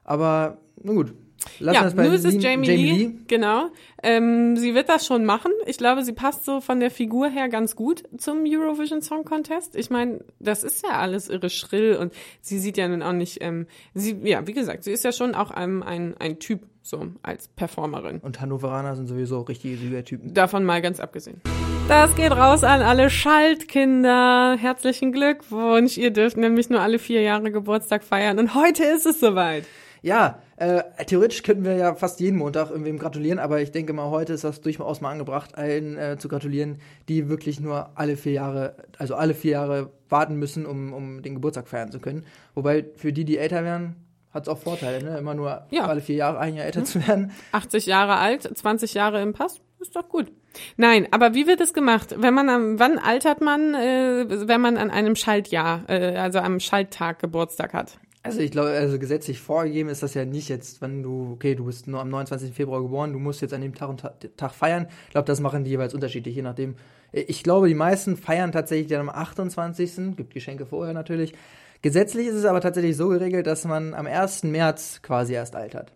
Aber, 0.06 0.58
na 0.82 0.94
gut. 0.94 1.14
Lassen 1.60 1.98
ja, 1.98 2.04
bei 2.04 2.06
es 2.08 2.24
ist 2.24 2.34
Lee- 2.36 2.40
Jamie, 2.40 2.68
Lee, 2.68 3.12
genau. 3.28 3.70
Ähm, 4.02 4.58
sie 4.58 4.76
wird 4.76 4.90
das 4.90 5.06
schon 5.06 5.26
machen. 5.26 5.52
Ich 5.66 5.78
glaube, 5.78 6.04
sie 6.04 6.14
passt 6.14 6.46
so 6.46 6.62
von 6.62 6.80
der 6.80 6.92
Figur 6.92 7.30
her 7.30 7.50
ganz 7.50 7.76
gut 7.76 8.04
zum 8.18 8.44
Eurovision 8.46 9.02
Song 9.02 9.24
Contest. 9.24 9.76
Ich 9.76 9.90
meine, 9.90 10.20
das 10.40 10.64
ist 10.64 10.84
ja 10.86 10.98
alles 11.00 11.30
irre 11.30 11.50
schrill 11.50 11.96
und 11.96 12.14
sie 12.42 12.60
sieht 12.60 12.78
ja 12.78 12.88
nun 12.88 13.02
auch 13.02 13.14
nicht, 13.14 13.38
ähm, 13.42 13.68
sie, 13.94 14.18
ja, 14.24 14.46
wie 14.48 14.54
gesagt, 14.54 14.84
sie 14.84 14.92
ist 14.92 15.04
ja 15.04 15.12
schon 15.12 15.36
auch 15.36 15.52
ein, 15.52 15.84
ein, 15.84 16.16
ein 16.20 16.40
Typ, 16.40 16.62
so 16.82 17.08
als 17.24 17.48
Performerin. 17.48 18.20
Und 18.20 18.42
Hannoveraner 18.42 18.96
sind 18.98 19.08
sowieso 19.08 19.42
richtige 19.42 19.78
Siegertypen. 19.78 20.34
Davon 20.34 20.66
mal 20.66 20.82
ganz 20.82 21.00
abgesehen. 21.00 21.40
Das 21.88 22.14
geht 22.16 22.32
raus 22.32 22.64
an 22.64 22.82
alle 22.82 23.10
Schaltkinder. 23.10 24.58
Herzlichen 24.60 25.12
Glückwunsch. 25.12 25.98
Ihr 25.98 26.12
dürft 26.12 26.38
nämlich 26.38 26.70
nur 26.70 26.82
alle 26.82 27.00
vier 27.00 27.22
Jahre 27.22 27.52
Geburtstag 27.52 28.04
feiern 28.04 28.40
und 28.40 28.56
heute 28.56 28.84
ist 28.84 29.06
es 29.06 29.20
soweit. 29.20 29.66
Ja, 30.02 30.42
äh, 30.64 31.06
theoretisch 31.06 31.44
könnten 31.44 31.64
wir 31.66 31.76
ja 31.76 31.96
fast 31.96 32.20
jeden 32.20 32.38
Montag 32.38 32.70
irgendwem 32.70 32.98
gratulieren, 33.00 33.40
aber 33.40 33.62
ich 33.62 33.72
denke 33.72 33.94
mal, 33.94 34.10
heute 34.10 34.34
ist 34.34 34.44
das 34.44 34.62
durchaus 34.62 35.02
mal 35.02 35.12
angebracht, 35.12 35.58
allen 35.58 35.98
äh, 35.98 36.18
zu 36.18 36.28
gratulieren, 36.28 36.80
die 37.10 37.30
wirklich 37.30 37.60
nur 37.60 37.92
alle 37.96 38.16
vier 38.18 38.34
Jahre, 38.34 38.76
also 38.98 39.16
alle 39.16 39.34
vier 39.34 39.52
Jahre 39.52 39.92
warten 40.10 40.36
müssen, 40.36 40.66
um, 40.66 40.94
um 40.94 41.22
den 41.22 41.36
Geburtstag 41.36 41.68
feiern 41.68 41.92
zu 41.92 42.00
können. 42.00 42.26
Wobei 42.56 42.86
für 42.96 43.14
die, 43.14 43.26
die 43.26 43.38
älter 43.38 43.64
werden, 43.64 43.96
hat 44.32 44.44
es 44.44 44.50
auch 44.50 44.58
Vorteile, 44.58 45.04
ne? 45.04 45.18
Immer 45.18 45.36
nur 45.36 45.68
Ja. 45.70 45.86
alle 45.86 46.02
vier 46.02 46.16
Jahre 46.16 46.40
ein 46.40 46.56
Jahr 46.56 46.66
älter 46.66 46.84
zu 46.84 47.06
werden. 47.08 47.32
80 47.52 47.86
Jahre 47.86 48.16
alt, 48.18 48.42
20 48.58 48.94
Jahre 48.96 49.22
im 49.22 49.34
Pass, 49.34 49.62
ist 49.80 49.96
doch 49.96 50.10
gut. 50.10 50.32
Nein, 50.78 51.08
aber 51.12 51.34
wie 51.36 51.46
wird 51.48 51.62
es 51.62 51.74
gemacht? 51.74 52.16
Wenn 52.18 52.34
man 52.34 52.50
am, 52.50 52.80
wann 52.80 52.98
altert 53.00 53.42
man, 53.42 53.74
äh, 53.76 54.26
wenn 54.48 54.62
man 54.62 54.78
an 54.78 54.90
einem 54.92 55.16
Schaltjahr, 55.16 55.84
äh, 55.88 56.18
also 56.18 56.40
am 56.40 56.60
Schalttag 56.60 57.20
Geburtstag 57.20 57.74
hat? 57.74 58.00
Also 58.26 58.40
ich 58.40 58.52
glaube, 58.52 58.70
also 58.70 58.98
gesetzlich 58.98 59.42
vorgegeben 59.42 59.90
ist 59.90 60.02
das 60.02 60.14
ja 60.14 60.24
nicht 60.24 60.48
jetzt, 60.48 60.82
wenn 60.82 61.04
du, 61.04 61.34
okay, 61.34 61.56
du 61.56 61.66
bist 61.66 61.88
nur 61.88 62.00
am 62.00 62.08
29. 62.08 62.54
Februar 62.54 62.82
geboren, 62.82 63.12
du 63.12 63.20
musst 63.20 63.42
jetzt 63.42 63.54
an 63.54 63.60
dem 63.60 63.76
Tag 63.76 63.90
und 63.90 64.00
Ta 64.00 64.14
Tag 64.38 64.54
feiern. 64.54 64.88
Ich 65.08 65.12
glaube, 65.12 65.26
das 65.26 65.42
machen 65.42 65.66
die 65.66 65.72
jeweils 65.72 65.94
unterschiedlich, 65.94 66.34
je 66.34 66.42
nachdem. 66.42 66.76
Ich 67.12 67.44
glaube, 67.44 67.68
die 67.68 67.76
meisten 67.76 68.16
feiern 68.16 68.54
tatsächlich 68.54 68.88
dann 68.88 69.02
am 69.02 69.10
28. 69.10 70.16
Gibt 70.16 70.34
Geschenke 70.34 70.66
vorher 70.66 70.94
natürlich. 70.94 71.34
Gesetzlich 71.82 72.28
ist 72.28 72.36
es 72.36 72.46
aber 72.46 72.62
tatsächlich 72.62 72.96
so 72.96 73.10
geregelt, 73.10 73.46
dass 73.46 73.66
man 73.66 73.94
am 73.94 74.08
1. 74.08 74.44
März 74.44 75.02
quasi 75.02 75.34
erst 75.34 75.58
altert. 75.58 75.94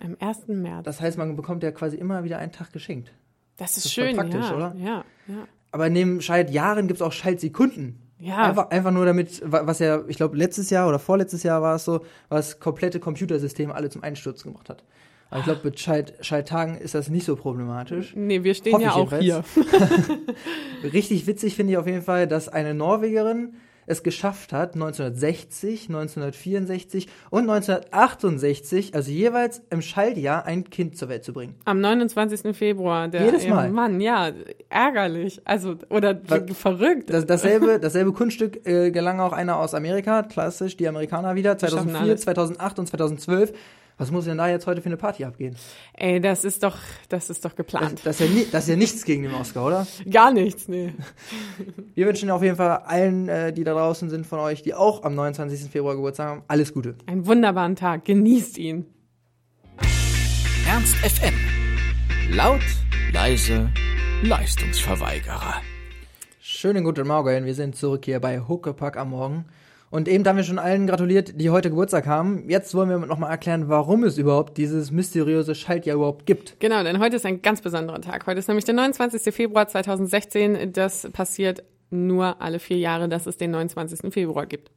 Am 0.00 0.16
1. 0.18 0.48
März. 0.48 0.84
Das 0.84 1.02
heißt, 1.02 1.18
man 1.18 1.36
bekommt 1.36 1.62
ja 1.62 1.72
quasi 1.72 1.98
immer 1.98 2.24
wieder 2.24 2.38
einen 2.38 2.52
Tag 2.52 2.72
geschenkt. 2.72 3.12
Das 3.58 3.76
ist, 3.76 3.84
ist 3.84 3.94
voll 3.94 4.06
schön, 4.06 4.16
praktisch, 4.16 4.48
ja, 4.48 4.56
oder? 4.56 4.74
Ja, 4.78 5.04
ja. 5.28 5.48
Aber 5.72 5.90
neben 5.90 6.22
Schaltjahren 6.22 6.86
gibt 6.88 7.00
es 7.00 7.06
auch 7.06 7.12
Schaltsekunden. 7.12 8.05
Ja. 8.18 8.44
Einfach, 8.44 8.70
einfach 8.70 8.90
nur 8.92 9.04
damit, 9.04 9.42
wa- 9.44 9.62
was 9.66 9.78
ja, 9.78 10.02
ich 10.08 10.16
glaube, 10.16 10.36
letztes 10.36 10.70
Jahr 10.70 10.88
oder 10.88 10.98
vorletztes 10.98 11.42
Jahr 11.42 11.60
war 11.60 11.76
es 11.76 11.84
so, 11.84 12.00
was 12.30 12.60
komplette 12.60 12.98
Computersysteme 13.00 13.74
alle 13.74 13.90
zum 13.90 14.02
Einsturzen 14.02 14.50
gebracht 14.52 14.70
hat. 14.70 14.84
Aber 15.28 15.40
ich 15.40 15.44
glaube, 15.44 15.60
mit 15.64 15.80
Schalt, 15.80 16.14
Schalttagen 16.20 16.76
ist 16.78 16.94
das 16.94 17.08
nicht 17.08 17.26
so 17.26 17.34
problematisch. 17.36 18.14
Nee, 18.16 18.42
wir 18.44 18.54
stehen 18.54 18.74
Hoffe 18.74 18.84
ja 18.84 18.92
auch 18.92 19.10
hier. 19.10 19.42
jedenfalls. 19.44 20.10
Richtig 20.92 21.26
witzig 21.26 21.56
finde 21.56 21.72
ich 21.72 21.78
auf 21.78 21.86
jeden 21.86 22.02
Fall, 22.02 22.26
dass 22.26 22.48
eine 22.48 22.74
Norwegerin 22.74 23.54
es 23.86 24.02
geschafft 24.02 24.52
hat, 24.52 24.74
1960, 24.74 25.88
1964 25.88 27.08
und 27.30 27.48
1968, 27.48 28.94
also 28.94 29.10
jeweils 29.10 29.62
im 29.70 29.82
Schaltjahr, 29.82 30.44
ein 30.44 30.68
Kind 30.70 30.96
zur 30.96 31.08
Welt 31.08 31.24
zu 31.24 31.32
bringen. 31.32 31.54
Am 31.64 31.80
29. 31.80 32.56
Februar. 32.56 33.08
Der, 33.08 33.24
Jedes 33.24 33.46
Mal. 33.46 33.70
Mann, 33.70 34.00
ja, 34.00 34.32
ärgerlich. 34.68 35.40
Also, 35.44 35.76
oder 35.88 36.18
Was- 36.26 36.56
verrückt. 36.56 37.10
Das, 37.10 37.26
dasselbe, 37.26 37.78
dasselbe 37.80 38.12
Kunststück 38.12 38.66
äh, 38.66 38.90
gelang 38.90 39.20
auch 39.20 39.32
einer 39.32 39.58
aus 39.58 39.74
Amerika, 39.74 40.22
klassisch, 40.22 40.76
die 40.76 40.88
Amerikaner 40.88 41.34
wieder, 41.34 41.52
schaffen 41.52 41.90
2004, 41.90 42.00
alles. 42.00 42.20
2008 42.22 42.78
und 42.78 42.86
2012. 42.88 43.52
Was 43.98 44.10
muss 44.10 44.26
denn 44.26 44.36
da 44.36 44.46
jetzt 44.48 44.66
heute 44.66 44.82
für 44.82 44.86
eine 44.90 44.98
Party 44.98 45.24
abgehen? 45.24 45.56
Ey, 45.94 46.20
das 46.20 46.44
ist 46.44 46.62
doch, 46.62 46.76
das 47.08 47.30
ist 47.30 47.42
doch 47.46 47.52
Das, 47.52 47.56
geplant. 47.56 48.00
das, 48.04 48.20
ist 48.20 48.28
ja 48.30 48.42
das 48.52 48.64
ist 48.64 48.68
ja 48.70 48.76
nichts 48.76 49.04
gegen 49.06 49.22
den 49.22 49.32
Oscar, 49.32 49.64
oder? 49.64 49.86
Gar 50.10 50.32
nichts, 50.32 50.68
nee. 50.68 50.92
Wir 51.94 52.06
wünschen 52.06 52.30
auf 52.30 52.42
jeden 52.42 52.56
Fall 52.56 52.82
allen, 52.84 53.28
äh, 53.30 53.54
die 53.54 53.64
da 53.64 53.72
draußen 53.72 54.10
sind 54.10 54.26
von 54.26 54.38
euch, 54.40 54.60
die 54.62 54.74
auch 54.74 55.02
am 55.02 55.14
29. 55.14 55.70
Februar 55.70 55.94
Geburtstag 55.94 56.28
haben, 56.28 56.42
alles 56.46 56.74
Gute. 56.74 56.94
Einen 57.06 57.26
wunderbaren 57.26 57.74
Tag. 57.74 58.04
Genießt 58.04 58.58
ihn. 58.58 58.84
Ernst 60.68 60.96
FM. 60.96 61.34
Laut, 62.34 62.60
leise, 63.14 63.70
Leistungsverweigerer. 64.22 65.62
Schönen 66.38 66.84
guten 66.84 67.06
Morgen, 67.06 67.46
wir 67.46 67.54
sind 67.54 67.76
zurück 67.76 68.04
hier 68.04 68.20
bei 68.20 68.40
Huckepack 68.40 68.98
am 68.98 69.10
Morgen. 69.10 69.46
Und 69.90 70.08
eben 70.08 70.26
haben 70.26 70.36
wir 70.36 70.44
schon 70.44 70.58
allen 70.58 70.86
gratuliert, 70.86 71.40
die 71.40 71.50
heute 71.50 71.70
Geburtstag 71.70 72.06
haben. 72.06 72.48
Jetzt 72.50 72.74
wollen 72.74 72.88
wir 72.88 72.98
nochmal 72.98 73.30
erklären, 73.30 73.68
warum 73.68 74.02
es 74.04 74.18
überhaupt 74.18 74.58
dieses 74.58 74.90
mysteriöse 74.90 75.54
Schaltjahr 75.54 75.96
überhaupt 75.96 76.26
gibt. 76.26 76.58
Genau, 76.58 76.82
denn 76.82 76.98
heute 76.98 77.16
ist 77.16 77.26
ein 77.26 77.40
ganz 77.40 77.60
besonderer 77.60 78.00
Tag. 78.00 78.26
Heute 78.26 78.40
ist 78.40 78.48
nämlich 78.48 78.64
der 78.64 78.74
29. 78.74 79.32
Februar 79.34 79.68
2016. 79.68 80.72
Das 80.72 81.08
passiert 81.12 81.62
nur 81.90 82.42
alle 82.42 82.58
vier 82.58 82.78
Jahre, 82.78 83.08
dass 83.08 83.26
es 83.26 83.36
den 83.36 83.52
29. 83.52 84.12
Februar 84.12 84.46
gibt. 84.46 84.70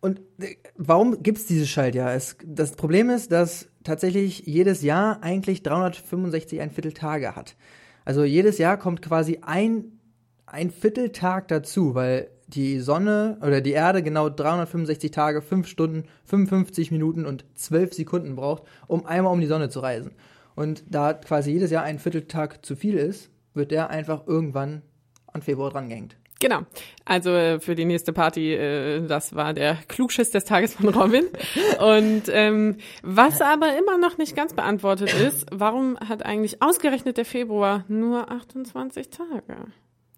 Und 0.00 0.20
äh, 0.40 0.54
warum 0.76 1.22
gibt's 1.22 1.46
dieses 1.46 1.68
Schaltjahr? 1.68 2.14
Es, 2.14 2.36
das 2.44 2.72
Problem 2.76 3.10
ist, 3.10 3.32
dass 3.32 3.68
tatsächlich 3.82 4.40
jedes 4.46 4.82
Jahr 4.82 5.22
eigentlich 5.22 5.64
365 5.64 6.60
ein 6.60 6.70
Viertel 6.70 6.92
Tage 6.92 7.34
hat. 7.34 7.56
Also 8.04 8.24
jedes 8.24 8.58
Jahr 8.58 8.76
kommt 8.76 9.02
quasi 9.02 9.40
ein, 9.42 9.98
ein 10.46 10.70
Vierteltag 10.70 11.48
dazu, 11.48 11.94
weil 11.94 12.30
die 12.48 12.80
Sonne 12.80 13.38
oder 13.42 13.60
die 13.60 13.72
Erde 13.72 14.02
genau 14.02 14.28
365 14.28 15.10
Tage, 15.10 15.42
5 15.42 15.66
Stunden, 15.66 16.04
55 16.24 16.90
Minuten 16.90 17.26
und 17.26 17.44
12 17.54 17.92
Sekunden 17.94 18.36
braucht, 18.36 18.62
um 18.86 19.06
einmal 19.06 19.32
um 19.32 19.40
die 19.40 19.46
Sonne 19.46 19.68
zu 19.68 19.80
reisen. 19.80 20.12
Und 20.54 20.82
da 20.88 21.12
quasi 21.12 21.52
jedes 21.52 21.70
Jahr 21.70 21.84
ein 21.84 21.98
Vierteltag 21.98 22.64
zu 22.64 22.74
viel 22.74 22.96
ist, 22.96 23.30
wird 23.54 23.70
der 23.70 23.90
einfach 23.90 24.26
irgendwann 24.26 24.82
an 25.32 25.42
Februar 25.42 25.70
dran 25.70 25.88
gehängt. 25.88 26.16
Genau. 26.40 26.60
Also 27.04 27.30
äh, 27.30 27.60
für 27.60 27.74
die 27.74 27.84
nächste 27.84 28.12
Party, 28.12 28.54
äh, 28.54 29.04
das 29.06 29.34
war 29.34 29.54
der 29.54 29.76
Klugschiss 29.88 30.30
des 30.30 30.44
Tages 30.44 30.74
von 30.74 30.88
Robin. 30.88 31.26
Und 31.80 32.22
ähm, 32.28 32.76
was 33.02 33.40
aber 33.40 33.76
immer 33.76 33.98
noch 33.98 34.18
nicht 34.18 34.36
ganz 34.36 34.54
beantwortet 34.54 35.12
ist, 35.14 35.46
warum 35.50 35.98
hat 35.98 36.24
eigentlich 36.24 36.62
ausgerechnet 36.62 37.16
der 37.16 37.24
Februar 37.24 37.84
nur 37.88 38.30
28 38.30 39.10
Tage? 39.10 39.56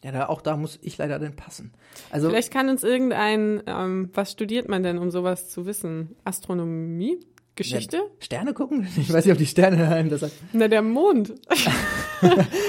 Ja, 0.02 0.12
da, 0.12 0.26
auch 0.28 0.40
da 0.40 0.56
muss 0.56 0.78
ich 0.82 0.96
leider 0.98 1.18
dann 1.18 1.36
passen. 1.36 1.72
Also 2.10 2.28
Vielleicht 2.30 2.52
kann 2.52 2.68
uns 2.70 2.82
irgendein, 2.82 3.62
ähm, 3.66 4.08
was 4.14 4.32
studiert 4.32 4.68
man 4.68 4.82
denn, 4.82 4.96
um 4.98 5.10
sowas 5.10 5.48
zu 5.50 5.66
wissen? 5.66 6.16
Astronomie? 6.24 7.18
Geschichte? 7.54 7.96
Ja, 7.98 8.02
Sterne 8.20 8.54
gucken? 8.54 8.86
Ich 8.96 9.12
weiß 9.12 9.24
nicht, 9.26 9.32
ob 9.32 9.38
die 9.38 9.46
Sterne 9.46 9.88
einem 9.88 10.08
das 10.08 10.20
sagt. 10.20 10.32
Na, 10.52 10.68
der 10.68 10.80
Mond. 10.82 11.30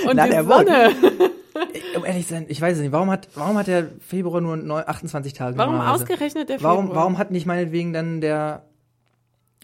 Und 0.08 0.15
Na, 0.15 0.26
die 0.26 0.32
der 0.32 0.44
Sonne. 0.44 0.89
Um 1.96 2.06
ehrlich 2.06 2.26
zu 2.28 2.34
sein, 2.34 2.46
ich 2.48 2.60
weiß 2.60 2.78
es 2.78 2.82
nicht. 2.82 2.91
Warum 2.94 3.12
hat, 3.12 3.28
warum 3.36 3.58
hat 3.58 3.67
der 3.67 3.89
Februar 4.00 4.41
nur 4.41 4.56
neu- 4.58 4.82
28 4.82 5.34
Tage? 5.34 5.58
Warum 5.58 5.80
ausgerechnet 5.80 6.50
der 6.50 6.58
Februar? 6.58 6.76
Warum, 6.78 6.96
warum 6.96 7.17
hat 7.17 7.32
nicht 7.32 7.46
meinetwegen 7.46 7.91
dann 7.94 8.22
der 8.22 8.63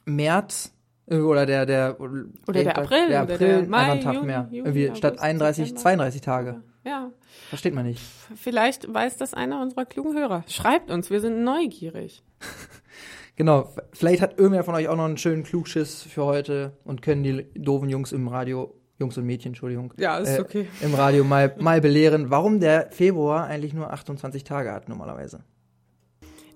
März 0.05 0.73
äh, 1.09 1.17
oder 1.17 1.45
der 1.45 1.65
der 1.65 1.99
Oder 1.99 2.63
der 2.63 2.77
April, 2.77 3.07
der 3.09 3.23
oder 3.23 3.33
April 3.33 3.47
der 3.61 3.67
Mai, 3.69 3.91
einen 3.91 4.01
Tag 4.01 4.13
Juni, 4.15 4.25
mehr 4.25 4.47
Juli, 4.51 4.57
irgendwie 4.69 4.95
statt 4.95 5.13
August, 5.13 5.23
31 5.23 5.65
September. 5.69 5.81
32 5.81 6.21
Tage 6.21 6.61
Ja, 6.87 7.11
versteht 7.49 7.73
man 7.73 7.85
nicht 7.85 8.01
vielleicht 8.35 8.91
weiß 8.91 9.17
das 9.17 9.33
einer 9.33 9.61
unserer 9.61 9.85
klugen 9.85 10.17
Hörer. 10.17 10.43
Schreibt 10.47 10.91
uns, 10.91 11.09
wir 11.09 11.21
sind 11.21 11.43
neugierig. 11.43 12.23
genau 13.35 13.73
vielleicht 13.93 14.21
hat 14.21 14.37
irgendwer 14.37 14.63
von 14.63 14.75
euch 14.75 14.87
auch 14.87 14.95
noch 14.95 15.05
einen 15.05 15.17
schönen 15.17 15.43
Klugschiss 15.43 16.03
für 16.03 16.25
heute 16.25 16.77
und 16.83 17.01
können 17.01 17.23
die 17.23 17.45
doofen 17.55 17.89
Jungs 17.89 18.11
im 18.11 18.27
Radio 18.27 18.73
Jungs 18.99 19.17
und 19.17 19.25
Mädchen 19.25 19.49
Entschuldigung 19.49 19.93
Ja, 19.97 20.17
ist 20.17 20.37
äh, 20.37 20.41
okay. 20.41 20.67
im 20.81 20.93
Radio 20.93 21.23
mal 21.23 21.55
mal 21.59 21.81
belehren 21.81 22.29
warum 22.29 22.59
der 22.59 22.89
Februar 22.91 23.45
eigentlich 23.45 23.73
nur 23.73 23.91
28 23.91 24.43
Tage 24.43 24.71
hat 24.71 24.89
normalerweise 24.89 25.43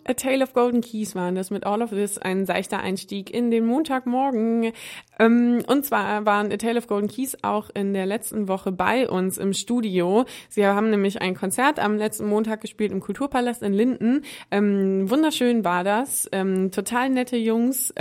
A 0.06 0.14
Tale 0.14 0.44
of 0.44 0.54
Golden 0.54 0.82
Keys 0.82 1.16
waren 1.16 1.36
das 1.36 1.52
mit 1.52 1.66
All 1.66 1.82
of 1.82 1.92
This, 1.92 2.18
ein 2.18 2.46
seichter 2.46 2.80
Einstieg 2.80 3.30
in 3.30 3.52
den 3.52 3.66
Montagmorgen. 3.66 4.72
Ähm, 5.20 5.64
und 5.68 5.86
zwar 5.86 6.26
waren 6.26 6.52
A 6.52 6.58
Tale 6.58 6.80
of 6.80 6.88
Golden 6.88 7.08
Keys 7.08 7.38
auch 7.44 7.70
in 7.74 7.94
der 7.94 8.06
letzten 8.06 8.48
Woche 8.48 8.72
bei 8.72 9.10
uns 9.10 9.38
im 9.38 9.54
Studio. 9.54 10.26
Sie 10.50 10.66
haben 10.66 10.90
nämlich 10.90 11.22
ein 11.22 11.36
Konzert 11.36 11.80
am 11.80 11.98
letzten 11.98 12.28
Montag 12.28 12.62
gespielt 12.62 12.92
im 12.92 13.00
Kulturpalast 13.00 13.64
in 13.64 13.74
Linden. 13.74 14.24
Ähm, 14.50 15.10
wunderschön 15.10 15.64
war 15.64 15.84
das, 15.84 16.28
ähm, 16.32 16.72
total 16.72 17.10
nette 17.10 17.38
Jungs 17.38 17.94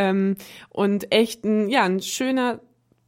und 0.71 1.13
echt 1.13 1.45
ein, 1.45 1.69
ja, 1.69 1.85
ein 1.85 2.01
schöner 2.01 2.61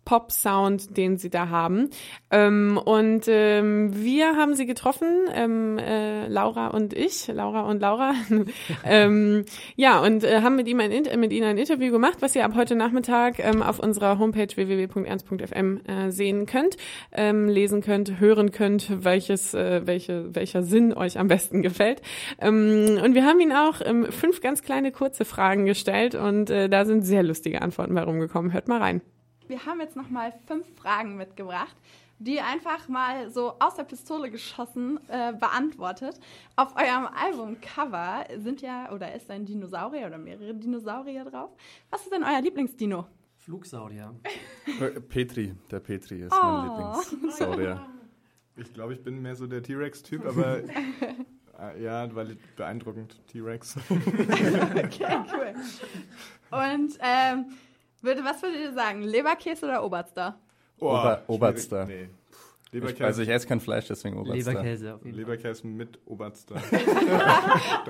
Pop-Sound, 0.05 0.97
den 0.97 1.17
sie 1.17 1.31
da 1.31 1.49
haben. 1.49 1.91
Ähm, 2.31 2.79
und 2.83 3.25
ähm, 3.29 3.91
wir 3.95 4.37
haben 4.37 4.55
sie 4.55 4.67
getroffen, 4.67 5.09
ähm, 5.33 5.79
äh, 5.79 6.27
Laura 6.29 6.69
und 6.69 6.93
ich, 6.93 7.29
Laura 7.29 7.63
und 7.63 7.81
Laura. 7.81 8.15
ähm, 8.85 9.45
ja, 9.77 10.01
und 10.01 10.25
äh, 10.25 10.43
haben 10.43 10.57
mit 10.57 10.67
ihm 10.67 10.81
ein, 10.81 10.91
mit 11.19 11.33
ihnen 11.33 11.47
ein 11.47 11.59
Interview 11.59 11.93
gemacht, 11.93 12.19
was 12.21 12.35
ihr 12.35 12.45
ab 12.45 12.53
heute 12.57 12.75
Nachmittag 12.75 13.39
ähm, 13.39 13.63
auf 13.63 13.79
unserer 13.79 14.19
Homepage 14.19 14.49
www.ernst.fm 14.55 15.81
äh, 15.87 16.11
sehen 16.11 16.47
könnt, 16.47 16.77
ähm, 17.13 17.49
lesen 17.49 17.81
könnt, 17.81 18.19
hören 18.19 18.51
könnt, 18.51 19.05
welches, 19.05 19.55
äh, 19.55 19.87
welche, 19.87 20.35
welcher 20.35 20.63
Sinn 20.63 20.93
euch 20.93 21.19
am 21.19 21.29
besten 21.29 21.63
gefällt. 21.63 22.03
Ähm, 22.41 22.99
und 23.03 23.15
wir 23.15 23.25
haben 23.25 23.41
ihn 23.41 23.53
auch 23.53 23.81
ähm, 23.85 24.07
fünf 24.11 24.41
ganz 24.41 24.63
kleine 24.63 24.91
kurze 24.91 25.25
Fragen 25.25 25.65
gestellt 25.67 26.15
und 26.15 26.51
äh, 26.51 26.69
da 26.69 26.85
sind 26.85 27.03
sehr 27.03 27.23
lustige 27.23 27.63
Antworten 27.63 27.95
bei 27.95 28.03
rumgekommen. 28.03 28.53
Hört 28.53 28.69
mal 28.69 28.79
rein. 28.79 29.03
Wir 29.53 29.67
haben 29.67 29.81
jetzt 29.81 29.97
nochmal 29.97 30.33
fünf 30.47 30.67
Fragen 30.77 31.15
mitgebracht, 31.19 31.77
die 32.19 32.37
ihr 32.37 32.47
einfach 32.47 32.89
mal 32.89 33.31
so 33.31 33.53
aus 33.59 33.75
der 33.75 33.83
Pistole 33.85 34.31
geschossen 34.31 34.99
äh, 35.09 35.35
beantwortet. 35.35 36.19
Auf 36.57 36.75
eurem 36.75 37.07
Albumcover 37.15 38.25
sind 38.39 38.63
ja 38.63 38.91
oder 38.93 39.15
ist 39.15 39.31
ein 39.31 39.45
Dinosaurier 39.45 40.07
oder 40.07 40.17
mehrere 40.17 40.55
Dinosaurier 40.55 41.27
drauf. 41.27 41.51
Was 41.91 42.01
ist 42.05 42.13
denn 42.13 42.25
euer 42.25 42.41
Lieblingsdino? 42.41 43.07
Flugsaurier. 43.37 44.15
Äh, 44.81 45.01
Petri, 45.03 45.55
der 45.71 45.81
Petri 45.81 46.23
ist 46.23 46.33
Oh. 46.33 46.43
mein 46.43 46.95
Lieblingssaurier. 47.11 47.87
Ich 48.57 48.73
glaube, 48.73 48.95
ich 48.95 49.03
bin 49.03 49.21
mehr 49.21 49.37
so 49.37 49.47
der 49.47 49.63
T-Rex-Typ, 49.63 50.25
aber 50.25 50.61
äh, 51.61 51.83
ja, 51.83 52.15
weil 52.15 52.39
beeindruckend 52.57 53.21
T-Rex. 53.27 53.77
Okay, 53.91 55.19
cool. 55.31 55.55
Und 56.51 56.99
ähm, 57.03 57.45
würde, 58.03 58.25
was 58.25 58.43
würdet 58.43 58.61
ihr 58.61 58.73
sagen? 58.73 59.03
Leberkäse 59.03 59.67
oder 59.67 59.85
Oberster? 59.85 60.39
Ober- 60.79 61.23
schwierig. 61.27 61.29
Oberster. 61.29 61.85
Nee. 61.87 62.09
Leberkäse, 62.73 63.05
also 63.05 63.23
ich 63.23 63.29
esse 63.29 63.47
kein 63.47 63.61
Fleisch, 63.61 63.87
deswegen 63.89 64.17
Oberster. 64.19 64.51
Leberkäse 64.53 64.95
auf 64.95 65.05
jeden 65.05 65.15
Fall. 65.15 65.21
Leberkäse 65.35 65.67
mit 65.67 65.99
Oberster. 66.07 66.55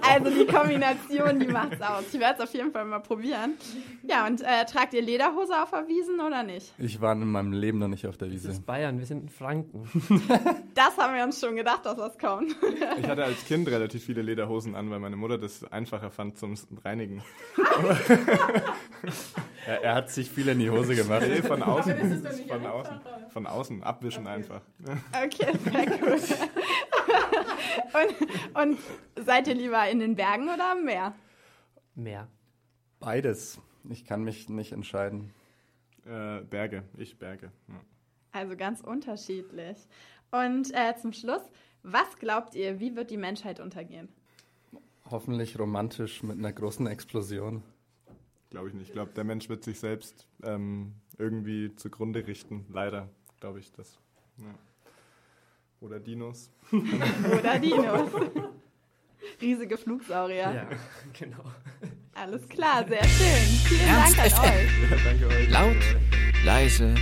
Also 0.02 0.30
die 0.30 0.46
Kombination, 0.46 1.38
die 1.38 1.46
macht's 1.46 1.80
aus. 1.80 2.04
Ich 2.12 2.18
werde 2.18 2.34
es 2.38 2.40
auf 2.48 2.54
jeden 2.54 2.72
Fall 2.72 2.84
mal 2.84 2.98
probieren. 2.98 3.54
Ja, 4.02 4.26
und 4.26 4.40
äh, 4.42 4.64
tragt 4.66 4.92
ihr 4.94 5.02
Lederhose 5.02 5.52
auf 5.62 5.70
der 5.70 5.86
Wiesen 5.86 6.20
oder 6.20 6.42
nicht? 6.42 6.72
Ich 6.78 7.00
war 7.00 7.12
in 7.12 7.30
meinem 7.30 7.52
Leben 7.52 7.78
noch 7.78 7.88
nicht 7.88 8.06
auf 8.06 8.16
der 8.16 8.28
Das 8.28 8.34
Wiese. 8.34 8.50
ist 8.50 8.66
Bayern, 8.66 8.98
wir 8.98 9.06
sind 9.06 9.22
in 9.22 9.28
Franken. 9.28 9.88
Das 10.74 10.96
haben 10.96 11.14
wir 11.14 11.22
uns 11.24 11.38
schon 11.38 11.54
gedacht, 11.54 11.84
dass 11.84 11.96
das 11.96 12.18
kommt. 12.18 12.56
Ich 12.98 13.06
hatte 13.06 13.24
als 13.24 13.44
Kind 13.44 13.68
relativ 13.68 14.02
viele 14.02 14.22
Lederhosen 14.22 14.74
an, 14.74 14.90
weil 14.90 15.00
meine 15.00 15.16
Mutter 15.16 15.36
das 15.36 15.64
einfacher 15.70 16.10
fand 16.10 16.38
zum 16.38 16.54
Reinigen. 16.84 17.22
Er, 19.64 19.82
er 19.84 19.94
hat 19.94 20.10
sich 20.10 20.28
viel 20.28 20.48
in 20.48 20.58
die 20.58 20.68
Hose 20.70 20.96
gemacht. 20.96 21.22
Nee, 21.28 21.40
von 21.40 21.62
außen. 21.62 21.94
Von 22.48 22.66
außen. 22.66 23.00
Von 23.32 23.46
außen. 23.46 23.82
Abwischen 23.84 24.26
einfach. 24.26 24.60
Okay, 24.84 25.56
sehr 25.64 26.00
cool. 26.00 26.18
und, 27.94 28.60
und 28.62 28.78
seid 29.24 29.46
ihr 29.46 29.54
lieber 29.54 29.88
in 29.88 30.00
den 30.00 30.16
Bergen 30.16 30.48
oder 30.48 30.72
am 30.72 30.84
Meer? 30.84 31.14
Meer. 31.94 32.28
Beides. 32.98 33.60
Ich 33.88 34.04
kann 34.04 34.22
mich 34.24 34.48
nicht 34.48 34.72
entscheiden. 34.72 35.32
Äh, 36.04 36.40
Berge. 36.42 36.84
Ich 36.96 37.18
Berge. 37.18 37.52
Ja. 37.68 37.80
Also 38.32 38.56
ganz 38.56 38.80
unterschiedlich. 38.80 39.76
Und 40.30 40.72
äh, 40.74 40.94
zum 41.00 41.12
Schluss, 41.12 41.42
was 41.82 42.16
glaubt 42.18 42.54
ihr, 42.54 42.80
wie 42.80 42.96
wird 42.96 43.10
die 43.10 43.16
Menschheit 43.16 43.60
untergehen? 43.60 44.08
Hoffentlich 45.10 45.58
romantisch 45.58 46.22
mit 46.22 46.38
einer 46.38 46.52
großen 46.52 46.86
Explosion. 46.86 47.62
Glaube 48.50 48.68
ich 48.68 48.74
nicht. 48.74 48.88
Ich 48.88 48.92
glaube, 48.92 49.12
der 49.12 49.24
Mensch 49.24 49.48
wird 49.48 49.62
sich 49.62 49.78
selbst 49.78 50.26
ähm, 50.42 50.94
irgendwie 51.18 51.74
zugrunde 51.76 52.26
richten. 52.26 52.66
Leider, 52.70 53.08
glaube 53.40 53.60
ich 53.60 53.72
das. 53.72 53.98
Ja. 54.38 54.54
Oder 55.82 55.98
Dinos. 55.98 56.50
Oder 56.72 57.58
Dinos? 57.58 58.08
Riesige 59.40 59.76
Flugsaurier. 59.76 60.52
Ja, 60.52 60.68
genau. 61.18 61.42
Alles 62.14 62.48
klar, 62.48 62.86
sehr 62.86 63.02
schön. 63.04 63.58
Vielen 63.64 63.88
Ernst 63.88 64.18
Dank 64.18 64.32
an 64.32 64.38
FM. 64.38 64.48
euch. 64.48 64.90
Ja, 64.90 64.96
danke 65.04 65.26
euch. 65.26 65.50
Laut, 65.50 66.44
leise, 66.44 66.94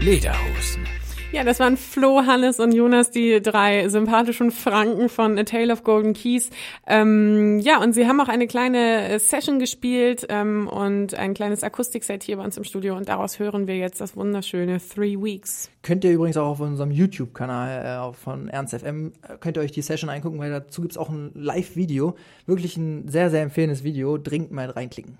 Lederhosen. 0.00 0.84
Ja, 1.30 1.44
das 1.44 1.60
waren 1.60 1.76
Flo, 1.76 2.22
Hannes 2.24 2.58
und 2.58 2.72
Jonas, 2.72 3.10
die 3.10 3.42
drei 3.42 3.86
sympathischen 3.90 4.50
Franken 4.50 5.10
von 5.10 5.38
A 5.38 5.44
Tale 5.44 5.70
of 5.70 5.84
Golden 5.84 6.14
Keys. 6.14 6.48
Ähm, 6.86 7.58
ja, 7.58 7.82
und 7.82 7.92
sie 7.92 8.06
haben 8.06 8.18
auch 8.22 8.28
eine 8.28 8.46
kleine 8.46 9.08
äh, 9.08 9.18
Session 9.18 9.58
gespielt 9.58 10.26
ähm, 10.30 10.68
und 10.68 11.12
ein 11.14 11.34
kleines 11.34 11.62
Akustikset 11.62 12.22
hier 12.22 12.38
bei 12.38 12.44
uns 12.44 12.56
im 12.56 12.64
Studio 12.64 12.96
und 12.96 13.10
daraus 13.10 13.38
hören 13.38 13.66
wir 13.66 13.76
jetzt 13.76 14.00
das 14.00 14.16
wunderschöne 14.16 14.78
Three 14.78 15.22
Weeks. 15.22 15.70
Könnt 15.82 16.02
ihr 16.04 16.12
übrigens 16.12 16.38
auch 16.38 16.48
auf 16.48 16.60
unserem 16.60 16.90
YouTube-Kanal 16.90 18.10
äh, 18.10 18.14
von 18.14 18.48
Ernst 18.48 18.74
FM, 18.74 19.12
äh, 19.20 19.36
könnt 19.38 19.58
ihr 19.58 19.60
euch 19.60 19.72
die 19.72 19.82
Session 19.82 20.08
angucken, 20.08 20.38
weil 20.38 20.50
dazu 20.50 20.80
gibt's 20.80 20.96
auch 20.96 21.10
ein 21.10 21.32
Live-Video. 21.34 22.16
Wirklich 22.46 22.78
ein 22.78 23.06
sehr, 23.06 23.28
sehr 23.28 23.42
empfehlendes 23.42 23.84
Video. 23.84 24.16
Dringend 24.16 24.52
mal 24.52 24.70
reinklicken. 24.70 25.18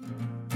When 0.00 0.49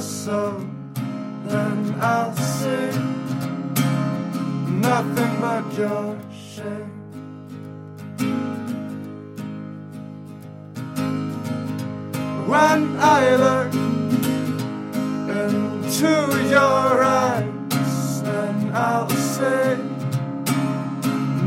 soul, 0.00 0.60
then 1.46 1.94
I'll 2.00 2.34
see 2.34 2.90
nothing 4.80 5.40
but 5.40 5.64
your 5.76 6.18
shame. 6.32 6.90
When 12.48 12.96
I 12.98 13.36
look 13.36 13.74
into 15.28 16.48
your 16.48 17.04
eyes, 17.04 18.22
then 18.22 18.72
I'll 18.74 19.08
see 19.10 19.76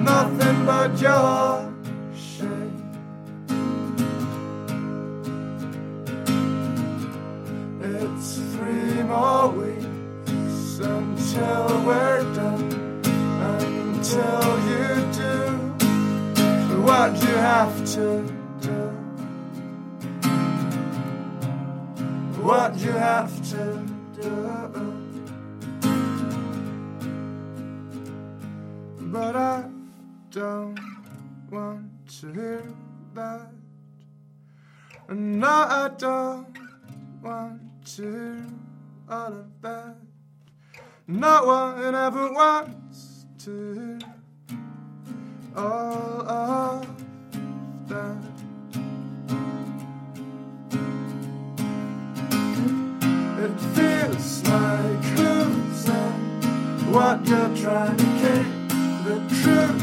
nothing 0.04 0.66
but 0.66 1.02
your 1.02 1.63
work 11.86 12.36
done 12.36 13.02
until 13.04 14.50
you 14.70 14.88
do 15.12 15.34
what 16.84 17.12
you 17.22 17.36
have 17.36 17.86
to 17.94 18.22
do. 18.62 18.80
What 22.42 22.78
you 22.78 22.92
have 22.92 23.32
to 23.52 23.86
do. 24.22 24.30
But 29.00 29.36
I 29.36 29.64
don't 30.32 30.80
want 31.52 31.92
to 32.20 32.34
hear 32.34 32.64
that. 33.14 33.48
No, 35.10 35.48
I 35.48 35.90
don't 35.98 36.58
want 37.22 37.62
to 37.96 38.02
hear 38.02 38.46
all 39.10 39.34
of 39.34 39.62
that. 39.62 39.96
No 41.06 41.44
one 41.46 41.96
ever 41.96 42.32
wants 42.32 43.26
to 43.40 44.00
all 45.54 46.22
of 46.26 46.88
that. 47.90 48.24
It 53.38 53.60
feels 53.76 54.44
like 54.48 55.18
losing 55.18 56.92
what 56.94 57.28
you're 57.28 57.58
trying 57.58 57.98
to 57.98 58.06
keep. 58.22 58.48
The 59.04 59.20
truth 59.42 59.83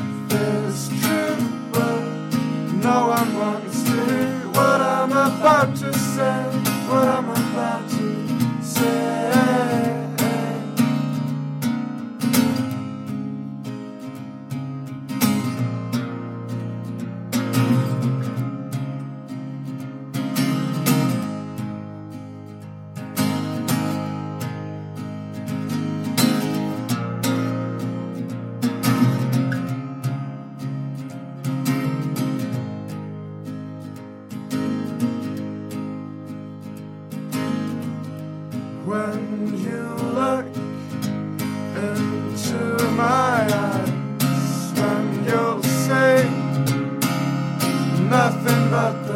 not 48.70 49.10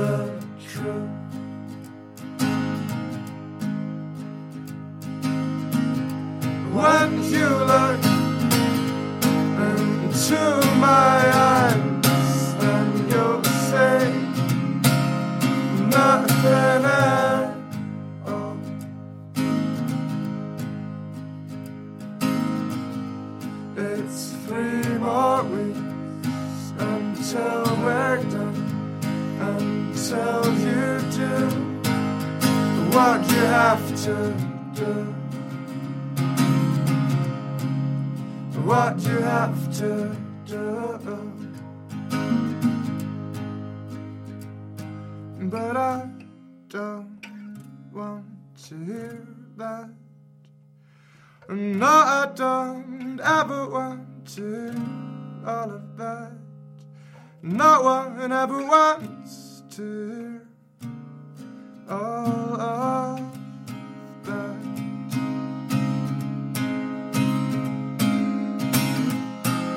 No, 51.49 51.87
I 51.87 52.31
don't 52.35 53.21
ever 53.23 53.69
want 53.69 54.27
to 54.35 54.75
all 55.47 55.71
of 55.71 55.97
that. 55.99 56.33
No 57.43 57.83
one 57.83 58.33
ever 58.33 58.65
wants 58.65 59.63
to 59.73 60.41
all 61.91 62.59
of 62.59 63.21
that. 64.25 64.57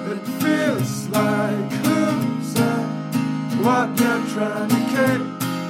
It 0.10 0.25
feels 0.41 1.10
like 1.10 1.71
who's 1.84 2.56
losing 2.56 2.88
what 3.62 3.99
you're 3.99 4.25
trying 4.27 4.69
to 4.69 4.82
keep. 4.95 5.23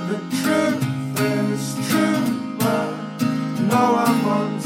The 0.10 0.20
truth 0.44 0.84
is 1.20 1.90
true, 1.90 2.56
but 2.60 2.94
no 3.68 3.94
one 3.94 4.26
wants 4.26 4.57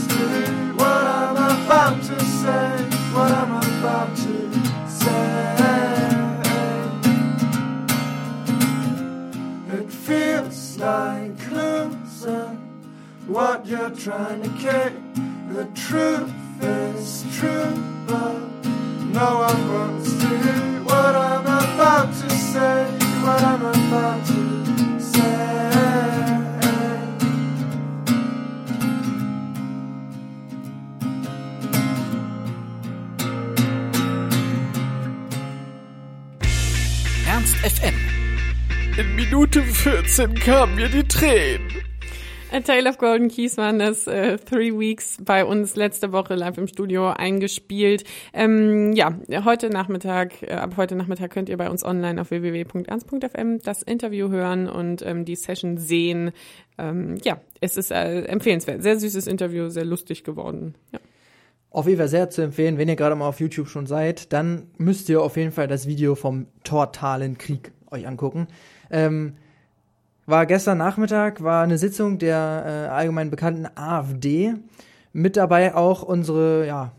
trying 14.03 14.41
to 14.41 14.49
keep. 14.57 14.93
The 15.53 15.65
truth 15.75 16.33
is 16.59 17.23
true, 17.37 17.71
but 18.07 18.33
no 19.13 19.45
one 19.47 19.73
wants 19.73 20.11
to 20.21 20.27
hear 20.27 20.83
what 20.83 21.15
I'm 21.15 21.41
about 21.41 22.07
to 22.07 22.29
say. 22.31 22.85
What 23.21 23.43
I'm 23.43 23.61
about 23.61 24.25
to 24.25 24.99
say. 24.99 25.21
Ernst 37.29 37.55
FM. 37.63 37.93
In 38.97 39.15
Minute 39.15 39.61
14 39.61 40.33
kamen 40.39 40.75
mir 40.75 40.89
die 40.89 41.03
Tränen. 41.03 41.90
A 42.53 42.59
Tale 42.59 42.89
of 42.89 42.97
Golden 42.97 43.29
Keys 43.29 43.55
waren 43.55 43.79
das 43.79 44.07
äh, 44.07 44.37
Three 44.37 44.77
Weeks 44.77 45.17
bei 45.23 45.45
uns 45.45 45.77
letzte 45.77 46.11
Woche 46.11 46.35
live 46.35 46.57
im 46.57 46.67
Studio 46.67 47.07
eingespielt. 47.07 48.03
Ähm, 48.33 48.91
ja, 48.91 49.17
heute 49.45 49.69
Nachmittag, 49.69 50.43
äh, 50.43 50.51
ab 50.51 50.73
heute 50.75 50.95
Nachmittag 50.95 51.31
könnt 51.31 51.47
ihr 51.47 51.55
bei 51.55 51.69
uns 51.69 51.85
online 51.85 52.19
auf 52.19 52.29
www.ernst.fm 52.29 53.59
das 53.63 53.83
Interview 53.83 54.27
hören 54.27 54.67
und 54.67 55.01
ähm, 55.05 55.23
die 55.23 55.37
Session 55.37 55.77
sehen. 55.77 56.31
Ähm, 56.77 57.15
ja, 57.23 57.39
es 57.61 57.77
ist 57.77 57.89
äh, 57.89 58.23
empfehlenswert. 58.23 58.83
Sehr 58.83 58.99
süßes 58.99 59.27
Interview, 59.27 59.69
sehr 59.69 59.85
lustig 59.85 60.25
geworden. 60.25 60.75
Ja. 60.91 60.99
Auf 61.69 61.85
jeden 61.85 61.99
Fall 61.99 62.09
sehr 62.09 62.29
zu 62.29 62.41
empfehlen, 62.41 62.77
wenn 62.77 62.89
ihr 62.89 62.97
gerade 62.97 63.15
mal 63.15 63.29
auf 63.29 63.39
YouTube 63.39 63.69
schon 63.69 63.87
seid, 63.87 64.33
dann 64.33 64.63
müsst 64.77 65.07
ihr 65.07 65.21
auf 65.21 65.37
jeden 65.37 65.53
Fall 65.53 65.69
das 65.69 65.87
Video 65.87 66.15
vom 66.15 66.47
Tortalen 66.65 67.37
Krieg 67.37 67.71
euch 67.91 68.05
angucken. 68.05 68.47
Ähm, 68.89 69.37
war 70.31 70.45
gestern 70.45 70.77
Nachmittag, 70.77 71.43
war 71.43 71.63
eine 71.63 71.77
Sitzung 71.77 72.17
der 72.17 72.63
äh, 72.65 72.89
allgemein 72.89 73.29
bekannten 73.29 73.67
AfD. 73.75 74.55
Mit 75.13 75.37
dabei 75.37 75.75
auch 75.75 76.03
unsere, 76.03 76.65
ja, 76.65 76.93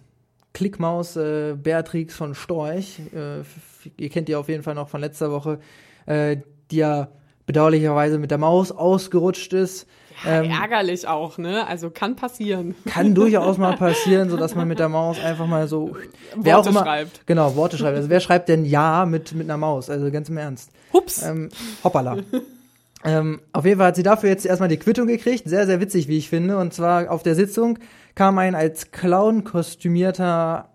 Klickmaus 0.53 1.17
äh, 1.17 1.55
Beatrix 1.55 2.15
von 2.15 2.35
Storch. 2.35 3.01
Äh, 3.15 3.43
ihr 3.97 4.11
kennt 4.11 4.29
die 4.29 4.37
auf 4.37 4.49
jeden 4.49 4.63
Fall 4.63 4.75
noch 4.75 4.89
von 4.89 5.01
letzter 5.01 5.31
Woche, 5.31 5.59
äh, 6.07 6.37
die 6.71 6.77
ja 6.77 7.09
bedauerlicherweise 7.47 8.19
mit 8.19 8.31
der 8.31 8.39
Maus 8.39 8.71
ausgerutscht 8.71 9.53
ist. 9.55 9.87
Ähm, 10.27 10.51
Ärgerlich 10.51 11.09
auch, 11.09 11.39
ne? 11.39 11.67
Also 11.67 11.91
kann 11.91 12.17
passieren. 12.17 12.75
kann 12.85 13.15
durchaus 13.15 13.57
mal 13.57 13.77
passieren, 13.79 14.29
so 14.29 14.37
dass 14.37 14.55
man 14.55 14.69
mit 14.69 14.79
der 14.79 14.91
Maus 14.91 15.19
einfach 15.19 15.47
mal 15.47 15.67
so 15.67 15.97
wer 16.37 16.57
Worte 16.57 16.73
schreibt. 16.73 17.27
Genau, 17.27 17.57
Worte 17.57 17.79
schreibt. 17.79 17.97
Also 17.97 18.11
wer 18.11 18.21
schreibt 18.21 18.49
denn 18.49 18.65
ja 18.65 19.07
mit 19.07 19.33
mit 19.33 19.49
einer 19.49 19.57
Maus? 19.57 19.89
Also 19.91 20.11
ganz 20.11 20.29
im 20.29 20.37
Ernst. 20.37 20.71
Hups. 20.93 21.23
Ähm, 21.23 21.49
hoppala. 21.83 22.19
ähm, 23.05 23.41
auf 23.53 23.65
jeden 23.65 23.79
Fall 23.79 23.89
hat 23.89 23.97
sie 23.97 24.03
dafür 24.03 24.31
jetzt 24.31 24.47
erstmal 24.47 24.69
die 24.69 24.79
Quittung 24.79 25.07
gekriegt. 25.07 25.49
Sehr, 25.49 25.67
sehr 25.67 25.81
witzig, 25.81 26.09
wie 26.09 26.19
ich 26.19 26.29
finde. 26.29 26.59
Und 26.59 26.73
zwar 26.73 27.11
auf 27.11 27.23
der 27.23 27.35
Sitzung 27.35 27.79
kam 28.15 28.39
ein 28.39 28.55
als 28.55 28.91
Clown 28.91 29.45
kostümierter 29.45 30.73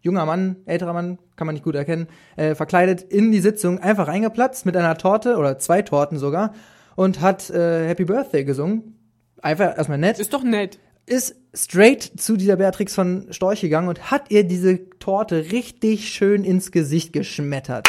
junger 0.00 0.26
Mann, 0.26 0.56
älterer 0.66 0.92
Mann, 0.92 1.18
kann 1.34 1.46
man 1.46 1.54
nicht 1.54 1.64
gut 1.64 1.74
erkennen, 1.74 2.08
äh, 2.36 2.54
verkleidet 2.54 3.02
in 3.02 3.32
die 3.32 3.40
Sitzung, 3.40 3.78
einfach 3.78 4.06
reingeplatzt 4.06 4.66
mit 4.66 4.76
einer 4.76 4.96
Torte 4.98 5.36
oder 5.36 5.58
zwei 5.58 5.82
Torten 5.82 6.18
sogar 6.18 6.52
und 6.94 7.20
hat 7.22 7.48
äh, 7.50 7.88
Happy 7.88 8.04
Birthday 8.04 8.44
gesungen. 8.44 8.98
Einfach 9.40 9.76
erstmal 9.76 9.98
nett 9.98 10.18
Ist 10.18 10.34
doch 10.34 10.44
nett. 10.44 10.78
ist 11.06 11.36
straight 11.54 12.02
zu 12.02 12.36
dieser 12.36 12.56
Beatrix 12.56 12.94
von 12.94 13.28
Storch 13.30 13.62
gegangen 13.62 13.88
und 13.88 14.10
hat 14.10 14.30
ihr 14.30 14.44
diese 14.44 14.90
Torte 14.98 15.52
richtig 15.52 16.10
schön 16.10 16.44
ins 16.44 16.70
Gesicht 16.70 17.12
geschmettert. 17.12 17.88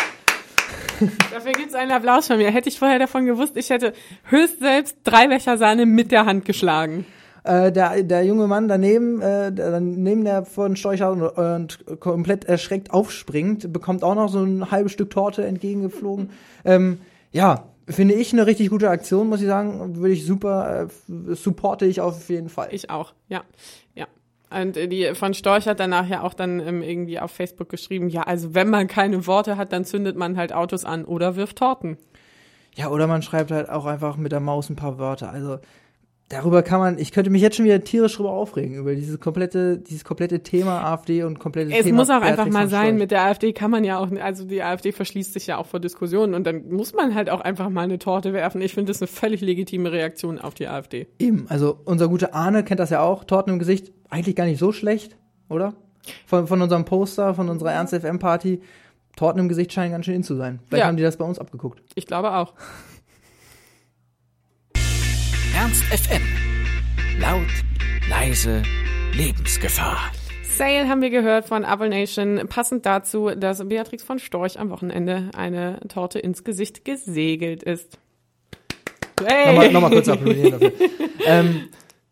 Dafür 1.31 1.51
gibt's 1.53 1.75
einen 1.75 1.91
Applaus 1.91 2.27
von 2.27 2.38
mir. 2.38 2.51
Hätte 2.51 2.69
ich 2.69 2.79
vorher 2.79 2.99
davon 2.99 3.25
gewusst, 3.25 3.58
ich 3.58 3.69
hätte 3.69 3.93
höchst 4.25 4.60
selbst 4.60 4.97
drei 5.03 5.27
Becher 5.27 5.58
Sahne 5.58 5.86
mit 5.86 6.12
der 6.12 6.25
Hand 6.25 6.45
geschlagen. 6.45 7.05
Äh, 7.43 7.71
der, 7.71 8.01
der 8.01 8.25
junge 8.25 8.47
Mann 8.47 8.67
daneben, 8.67 9.21
äh, 9.21 9.51
der 9.51 9.71
daneben 9.71 10.25
der 10.25 10.45
von 10.45 10.75
Storchhaus 10.75 11.15
und, 11.15 11.21
und 11.38 11.99
komplett 11.99 12.45
erschreckt 12.45 12.91
aufspringt, 12.91 13.71
bekommt 13.71 14.03
auch 14.03 14.15
noch 14.15 14.29
so 14.29 14.43
ein 14.43 14.71
halbes 14.71 14.93
Stück 14.93 15.12
Torte 15.12 15.45
entgegengeflogen. 15.45 16.31
Ähm, 16.63 16.99
ja, 17.31 17.65
finde 17.88 18.15
ich 18.15 18.34
eine 18.34 18.47
richtig 18.47 18.69
gute 18.69 18.89
Aktion, 18.89 19.29
muss 19.29 19.41
ich 19.41 19.47
sagen. 19.47 19.97
Würde 19.97 20.13
ich 20.13 20.25
super, 20.25 20.88
äh, 21.08 21.36
supporte 21.36 21.86
ich 21.86 22.01
auf 22.01 22.29
jeden 22.29 22.49
Fall. 22.49 22.69
Ich 22.71 22.89
auch, 22.89 23.13
ja, 23.27 23.43
ja. 23.93 24.08
Und 24.55 24.77
die 24.77 25.13
von 25.15 25.33
Storch 25.33 25.67
hat 25.67 25.81
danach 25.81 26.07
ja 26.07 26.21
auch 26.21 26.33
dann 26.33 26.61
ähm, 26.61 26.81
irgendwie 26.81 27.19
auf 27.19 27.31
Facebook 27.31 27.67
geschrieben, 27.67 28.07
ja, 28.07 28.23
also 28.23 28.53
wenn 28.53 28.69
man 28.69 28.87
keine 28.87 29.27
Worte 29.27 29.57
hat, 29.57 29.73
dann 29.73 29.83
zündet 29.83 30.15
man 30.15 30.37
halt 30.37 30.53
Autos 30.53 30.85
an 30.85 31.03
oder 31.03 31.35
wirft 31.35 31.57
Torten. 31.57 31.97
Ja, 32.73 32.89
oder 32.89 33.05
man 33.07 33.21
schreibt 33.21 33.51
halt 33.51 33.69
auch 33.69 33.85
einfach 33.85 34.15
mit 34.15 34.31
der 34.31 34.39
Maus 34.39 34.69
ein 34.69 34.77
paar 34.77 34.97
Wörter. 34.97 35.29
Also 35.29 35.59
darüber 36.29 36.63
kann 36.63 36.79
man, 36.79 36.97
ich 36.97 37.11
könnte 37.11 37.29
mich 37.29 37.41
jetzt 37.41 37.55
schon 37.55 37.65
wieder 37.65 37.83
tierisch 37.83 38.15
drüber 38.15 38.31
aufregen, 38.31 38.75
über 38.75 38.95
dieses 38.95 39.19
komplette, 39.19 39.77
dieses 39.77 40.03
komplette 40.03 40.41
Thema 40.41 40.81
AfD 40.83 41.23
und 41.23 41.39
komplette 41.39 41.71
Es 41.71 41.83
Thema 41.85 41.97
muss 41.97 42.09
auch 42.09 42.21
einfach 42.21 42.47
mal 42.47 42.67
sein, 42.67 42.97
mit 42.97 43.11
der 43.11 43.23
AfD 43.23 43.53
kann 43.53 43.69
man 43.71 43.83
ja 43.83 43.99
auch, 43.99 44.09
also 44.19 44.45
die 44.45 44.63
AfD 44.63 44.91
verschließt 44.91 45.33
sich 45.33 45.47
ja 45.47 45.57
auch 45.57 45.67
vor 45.67 45.79
Diskussionen 45.79 46.33
und 46.33 46.45
dann 46.45 46.69
muss 46.69 46.93
man 46.93 47.13
halt 47.13 47.29
auch 47.29 47.41
einfach 47.41 47.69
mal 47.69 47.81
eine 47.81 47.99
Torte 47.99 48.33
werfen. 48.33 48.61
Ich 48.61 48.73
finde 48.73 48.91
das 48.91 49.01
eine 49.01 49.07
völlig 49.07 49.41
legitime 49.41 49.91
Reaktion 49.91 50.39
auf 50.39 50.53
die 50.55 50.67
AfD. 50.67 51.07
Eben, 51.19 51.45
also 51.49 51.79
unser 51.85 52.07
guter 52.07 52.33
Arne 52.33 52.63
kennt 52.63 52.79
das 52.79 52.89
ja 52.89 53.01
auch, 53.01 53.23
Torten 53.23 53.53
im 53.53 53.59
Gesicht, 53.59 53.91
eigentlich 54.09 54.35
gar 54.35 54.45
nicht 54.45 54.59
so 54.59 54.71
schlecht, 54.71 55.17
oder? 55.49 55.73
Von, 56.25 56.47
von 56.47 56.61
unserem 56.61 56.85
Poster, 56.85 57.33
von 57.33 57.49
unserer 57.49 57.71
Ernst 57.71 57.93
FM 57.95 58.19
Party, 58.19 58.61
Torten 59.15 59.39
im 59.39 59.47
Gesicht 59.49 59.71
scheinen 59.73 59.91
ganz 59.91 60.05
schön 60.05 60.15
in 60.15 60.23
zu 60.23 60.35
sein. 60.35 60.59
Vielleicht 60.67 60.81
Ja. 60.81 60.88
haben 60.88 60.97
die 60.97 61.03
das 61.03 61.17
bei 61.17 61.25
uns 61.25 61.39
abgeguckt. 61.39 61.81
Ich 61.95 62.05
glaube 62.05 62.33
auch. 62.33 62.53
Ernst 65.55 65.83
FM. 65.85 66.21
Laut, 67.17 67.47
leise, 68.09 68.61
Lebensgefahr. 69.13 70.11
Sale 70.43 70.89
haben 70.89 71.01
wir 71.01 71.09
gehört 71.09 71.45
von 71.47 71.63
Apple 71.63 71.87
Nation. 71.87 72.41
Passend 72.49 72.85
dazu, 72.85 73.29
dass 73.29 73.65
Beatrix 73.65 74.03
von 74.03 74.19
Storch 74.19 74.59
am 74.59 74.69
Wochenende 74.69 75.29
eine 75.33 75.79
Torte 75.87 76.19
ins 76.19 76.43
Gesicht 76.43 76.83
gesegelt 76.83 77.63
ist. 77.63 77.97
Hey. 79.25 79.47
Nochmal, 79.47 79.71
nochmal 79.71 79.91
kurz 79.91 80.09
applaudieren 80.09 80.51
dafür. 80.51 80.73
ähm, 81.25 81.69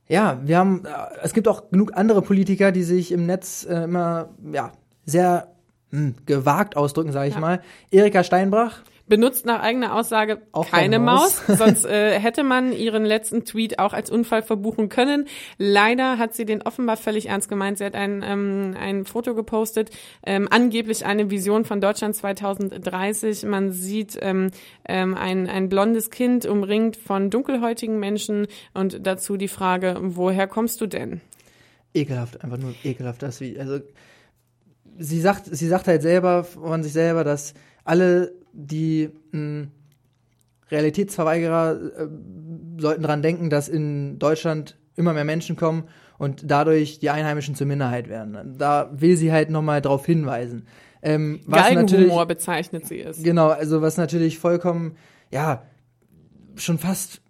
ja, 0.07 0.39
wir 0.45 0.57
haben, 0.57 0.85
äh, 0.85 0.89
es 1.21 1.33
gibt 1.33 1.49
auch 1.49 1.69
genug 1.69 1.97
andere 1.97 2.21
Politiker, 2.21 2.71
die 2.71 2.83
sich 2.83 3.11
im 3.11 3.25
Netz 3.25 3.67
äh, 3.69 3.83
immer, 3.83 4.29
ja, 4.53 4.71
sehr 5.05 5.49
hm, 5.89 6.15
gewagt 6.25 6.77
ausdrücken, 6.77 7.11
sage 7.11 7.27
ich 7.27 7.35
Ja. 7.35 7.41
mal. 7.41 7.61
Erika 7.91 8.23
Steinbrach, 8.23 8.83
Benutzt 9.07 9.45
nach 9.45 9.61
eigener 9.61 9.95
Aussage 9.95 10.41
Auch 10.51 10.69
keine 10.69 10.99
Maus, 10.99 11.41
Maus. 11.47 11.57
sonst 11.59 11.85
äh, 11.85 12.19
hätte 12.19 12.43
man 12.43 12.71
ihren 12.71 13.05
letzten 13.05 13.43
Tweet 13.43 13.79
auch 13.79 13.93
als 13.93 14.09
Unfall 14.09 14.43
verbuchen 14.43 14.89
können. 14.89 15.27
Leider 15.57 16.17
hat 16.17 16.33
sie 16.33 16.45
den 16.45 16.61
offenbar 16.61 16.97
völlig 16.97 17.27
ernst 17.27 17.49
gemeint. 17.49 17.77
Sie 17.77 17.85
hat 17.85 17.95
ein, 17.95 18.23
ähm, 18.25 18.75
ein 18.79 19.05
Foto 19.05 19.35
gepostet, 19.35 19.89
ähm, 20.25 20.47
angeblich 20.49 21.05
eine 21.05 21.29
Vision 21.29 21.65
von 21.65 21.81
Deutschland 21.81 22.15
2030. 22.15 23.43
Man 23.43 23.71
sieht 23.71 24.17
ähm, 24.21 24.51
ähm, 24.87 25.15
ein, 25.15 25.49
ein 25.49 25.69
blondes 25.69 26.09
Kind 26.09 26.45
umringt 26.45 26.95
von 26.95 27.29
dunkelhäutigen 27.29 27.99
Menschen 27.99 28.47
und 28.73 29.05
dazu 29.05 29.37
die 29.37 29.47
Frage, 29.47 29.97
woher 30.01 30.47
kommst 30.47 30.79
du 30.79 30.87
denn? 30.87 31.21
ekelhaft, 31.93 32.43
einfach 32.43 32.57
nur 32.57 32.73
ekelhaft, 32.83 33.21
das 33.21 33.39
wie, 33.41 33.59
also 33.59 33.79
sie 34.97 35.21
sagt, 35.21 35.45
sie 35.45 35.67
sagt 35.67 35.87
halt 35.87 36.01
selber 36.01 36.43
von 36.43 36.83
sich 36.83 36.93
selber, 36.93 37.23
dass 37.23 37.53
alle 37.83 38.33
die 38.53 39.09
mh, 39.31 39.67
Realitätsverweigerer 40.71 41.79
äh, 41.97 42.07
sollten 42.79 43.03
dran 43.03 43.21
denken, 43.21 43.49
dass 43.49 43.67
in 43.67 44.19
Deutschland 44.19 44.77
immer 44.95 45.13
mehr 45.13 45.25
Menschen 45.25 45.55
kommen 45.55 45.85
und 46.17 46.49
dadurch 46.49 46.99
die 46.99 47.09
Einheimischen 47.09 47.55
zur 47.55 47.67
Minderheit 47.67 48.07
werden. 48.07 48.55
Da 48.57 48.89
will 48.93 49.17
sie 49.17 49.31
halt 49.31 49.49
nochmal 49.49 49.81
drauf 49.81 50.05
hinweisen. 50.05 50.67
Ähm, 51.01 51.41
was 51.45 51.73
natürlich, 51.73 52.13
bezeichnet 52.27 52.87
sie 52.87 53.01
es. 53.01 53.21
genau, 53.21 53.49
also 53.49 53.81
was 53.81 53.97
natürlich 53.97 54.39
vollkommen, 54.39 54.95
ja, 55.31 55.63
schon 56.55 56.77
fast, 56.77 57.21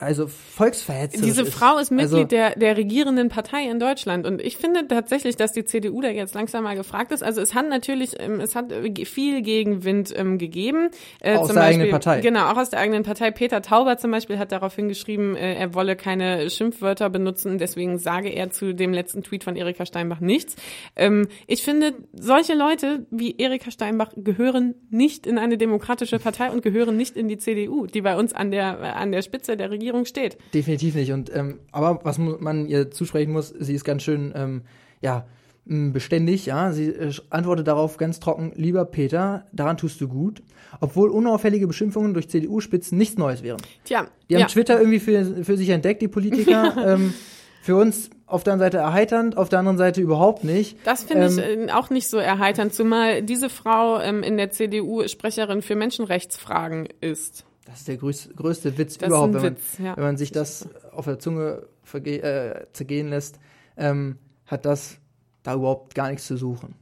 also 0.00 0.26
volksverhetzerisch 0.26 1.24
Diese. 1.24 1.46
Frau 1.46 1.78
ist 1.78 1.90
Mitglied 1.90 2.12
also, 2.12 2.24
der, 2.24 2.56
der 2.56 2.76
regierenden 2.76 3.28
Partei 3.28 3.68
in 3.68 3.78
Deutschland 3.78 4.26
und 4.26 4.40
ich 4.40 4.56
finde 4.56 4.86
tatsächlich, 4.86 5.36
dass 5.36 5.52
die 5.52 5.64
CDU 5.64 6.00
da 6.00 6.08
jetzt 6.08 6.34
langsam 6.34 6.64
mal 6.64 6.76
gefragt 6.76 7.12
ist. 7.12 7.22
Also 7.22 7.40
es 7.40 7.54
hat 7.54 7.68
natürlich, 7.68 8.20
ähm, 8.20 8.40
es 8.40 8.54
hat 8.54 8.72
äh, 8.72 9.04
viel 9.04 9.42
Gegenwind 9.42 10.12
ähm, 10.16 10.38
gegeben. 10.38 10.90
Äh, 11.20 11.36
Aus 11.36 11.48
der 11.48 11.54
Beispiel, 11.54 11.74
eigenen 11.74 11.90
Partei. 11.90 12.20
Genau, 12.20 12.50
auch 12.50 12.56
aus 12.56 12.70
der 12.70 12.80
eigenen 12.80 13.02
Partei. 13.02 13.30
Peter 13.30 13.62
Tauber 13.62 13.96
zum 13.96 14.10
Beispiel 14.10 14.38
hat 14.38 14.52
darauf 14.52 14.74
hingeschrieben, 14.74 15.36
äh, 15.36 15.54
er 15.54 15.74
wolle 15.74 15.96
keine 15.96 16.50
Schimpfwörter 16.50 17.10
benutzen, 17.10 17.58
deswegen 17.58 17.98
sage 17.98 18.28
er 18.28 18.50
zu 18.50 18.74
dem 18.74 18.92
letzten 18.92 19.22
Tweet 19.22 19.44
von 19.44 19.56
Erika 19.56 19.86
Steinbach 19.86 20.20
nichts. 20.20 20.56
Ähm, 20.96 21.28
ich 21.46 21.62
finde, 21.62 21.94
solche 22.12 22.54
Leute 22.54 23.06
wie 23.10 23.36
Erika 23.38 23.70
Steinbach 23.70 24.12
gehören 24.16 24.74
nicht 24.90 25.26
in 25.26 25.38
eine 25.38 25.58
demokratische 25.58 26.18
Partei 26.18 26.50
und 26.50 26.62
gehören 26.62 26.96
nicht 26.96 27.16
in 27.16 27.28
die 27.28 27.38
CDU, 27.38 27.86
die 27.86 28.02
bei 28.02 28.16
uns 28.16 28.32
an 28.32 28.50
der, 28.50 28.78
äh, 28.80 28.86
an 28.86 29.12
der 29.12 29.22
Spitze 29.22 29.53
der 29.56 29.70
Regierung 29.70 30.04
steht. 30.04 30.38
Definitiv 30.52 30.94
nicht. 30.94 31.12
Und 31.12 31.34
ähm, 31.34 31.60
aber 31.72 32.00
was 32.04 32.18
man 32.18 32.66
ihr 32.66 32.90
zusprechen 32.90 33.32
muss, 33.32 33.48
sie 33.48 33.74
ist 33.74 33.84
ganz 33.84 34.02
schön 34.02 34.32
ähm, 34.34 34.62
ja 35.00 35.26
beständig. 35.66 36.46
Ja, 36.46 36.72
sie 36.72 36.88
äh, 36.88 37.12
antwortet 37.30 37.66
darauf 37.66 37.96
ganz 37.96 38.20
trocken: 38.20 38.52
Lieber 38.54 38.84
Peter, 38.84 39.46
daran 39.52 39.76
tust 39.76 40.00
du 40.00 40.08
gut, 40.08 40.42
obwohl 40.80 41.10
unauffällige 41.10 41.66
Beschimpfungen 41.66 42.12
durch 42.14 42.28
CDU-Spitzen 42.28 42.98
nichts 42.98 43.16
Neues 43.16 43.42
wären. 43.42 43.60
Tja, 43.84 44.06
Die 44.28 44.34
haben 44.34 44.42
ja. 44.42 44.46
Twitter 44.46 44.78
irgendwie 44.78 45.00
für, 45.00 45.44
für 45.44 45.56
sich 45.56 45.70
entdeckt, 45.70 46.02
die 46.02 46.08
Politiker. 46.08 46.74
ähm, 46.94 47.14
für 47.62 47.76
uns 47.76 48.10
auf 48.26 48.44
der 48.44 48.52
einen 48.52 48.60
Seite 48.60 48.76
erheiternd, 48.76 49.38
auf 49.38 49.48
der 49.48 49.60
anderen 49.60 49.78
Seite 49.78 50.02
überhaupt 50.02 50.44
nicht. 50.44 50.76
Das 50.84 51.04
finde 51.04 51.28
ich 51.28 51.38
Ähm, 51.38 51.68
äh, 51.68 51.72
auch 51.72 51.88
nicht 51.88 52.10
so 52.10 52.18
erheiternd, 52.18 52.74
zumal 52.74 53.22
diese 53.22 53.48
Frau 53.48 54.00
ähm, 54.00 54.22
in 54.22 54.36
der 54.36 54.50
CDU 54.50 55.08
Sprecherin 55.08 55.62
für 55.62 55.74
Menschenrechtsfragen 55.74 56.88
ist. 57.00 57.46
Das 57.64 57.78
ist 57.78 57.88
der 57.88 57.96
größte, 57.96 58.34
größte 58.34 58.78
Witz 58.78 58.98
Das 58.98 59.08
überhaupt, 59.08 59.34
wenn, 59.34 59.42
Witz, 59.42 59.78
man, 59.78 59.86
ja. 59.86 59.96
wenn 59.96 60.04
man 60.04 60.16
sich 60.16 60.32
das 60.32 60.68
auf 60.92 61.06
der 61.06 61.18
Zunge 61.18 61.66
äh, 61.92 62.66
zergehen 62.72 63.08
lässt, 63.08 63.38
ähm, 63.76 64.18
hat 64.46 64.64
das 64.66 64.98
da 65.42 65.54
überhaupt 65.54 65.94
gar 65.94 66.10
nichts 66.10 66.26
zu 66.26 66.36
suchen. 66.36 66.74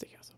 Sicher 0.00 0.18
so. 0.20 0.34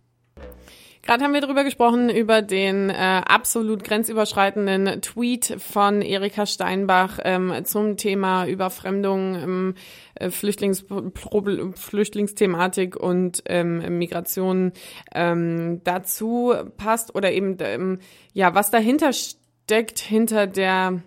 Gerade 1.03 1.25
haben 1.25 1.33
wir 1.33 1.41
darüber 1.41 1.65
gesprochen, 1.65 2.11
über 2.11 2.43
den 2.43 2.91
äh, 2.91 2.95
absolut 2.95 3.85
grenzüberschreitenden 3.85 5.01
Tweet 5.03 5.57
von 5.59 6.03
Erika 6.03 6.47
Steinbach 6.47 7.19
ähm, 7.25 7.65
zum 7.65 7.97
Thema 7.97 8.47
Überfremdung, 8.47 9.35
ähm, 9.35 9.75
äh, 10.12 10.12
Flüchtlings 10.31 10.85
Proble- 10.85 11.77
Flüchtlingsthematik 11.77 12.97
und 12.97 13.43
ähm, 13.47 13.99
Migration 13.99 14.73
ähm, 15.15 15.81
dazu 15.85 16.55
passt 16.77 17.15
oder 17.15 17.33
eben 17.33 17.57
ähm, 17.61 17.99
ja, 18.33 18.55
was 18.55 18.71
dahinter 18.71 19.13
steckt, 19.13 19.99
hinter 19.99 20.47
der 20.47 21.03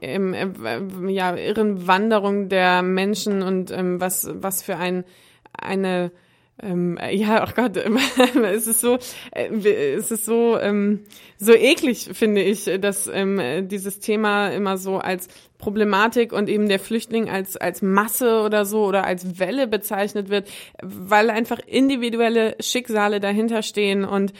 ähm, 0.00 0.34
äh, 0.34 0.46
äh, 0.46 1.10
ja, 1.10 1.34
irren 1.36 1.86
Wanderung 1.86 2.48
der 2.48 2.82
Menschen 2.82 3.42
und 3.42 3.70
ähm, 3.70 4.00
was, 4.00 4.28
was 4.32 4.62
für 4.62 4.76
ein, 4.76 5.04
eine 5.52 6.10
ähm, 6.62 6.98
ja, 7.10 7.42
ach 7.42 7.54
Gott, 7.54 7.76
es 8.44 8.66
ist 8.68 8.80
so, 8.80 8.98
äh, 9.32 9.48
es 9.48 10.12
ist 10.12 10.24
so, 10.24 10.58
ähm, 10.60 11.00
so 11.36 11.52
eklig, 11.52 12.10
finde 12.12 12.42
ich, 12.42 12.70
dass 12.80 13.08
ähm, 13.08 13.68
dieses 13.68 13.98
Thema 13.98 14.48
immer 14.50 14.78
so 14.78 14.98
als 14.98 15.26
Problematik 15.58 16.32
und 16.32 16.48
eben 16.48 16.68
der 16.68 16.78
Flüchtling 16.78 17.30
als, 17.30 17.56
als 17.56 17.80
Masse 17.80 18.42
oder 18.42 18.64
so 18.64 18.84
oder 18.84 19.04
als 19.04 19.38
Welle 19.38 19.66
bezeichnet 19.66 20.28
wird, 20.28 20.48
weil 20.82 21.30
einfach 21.30 21.58
individuelle 21.66 22.56
Schicksale 22.60 23.20
dahinter 23.20 23.62
stehen 23.62 24.04
und 24.04 24.32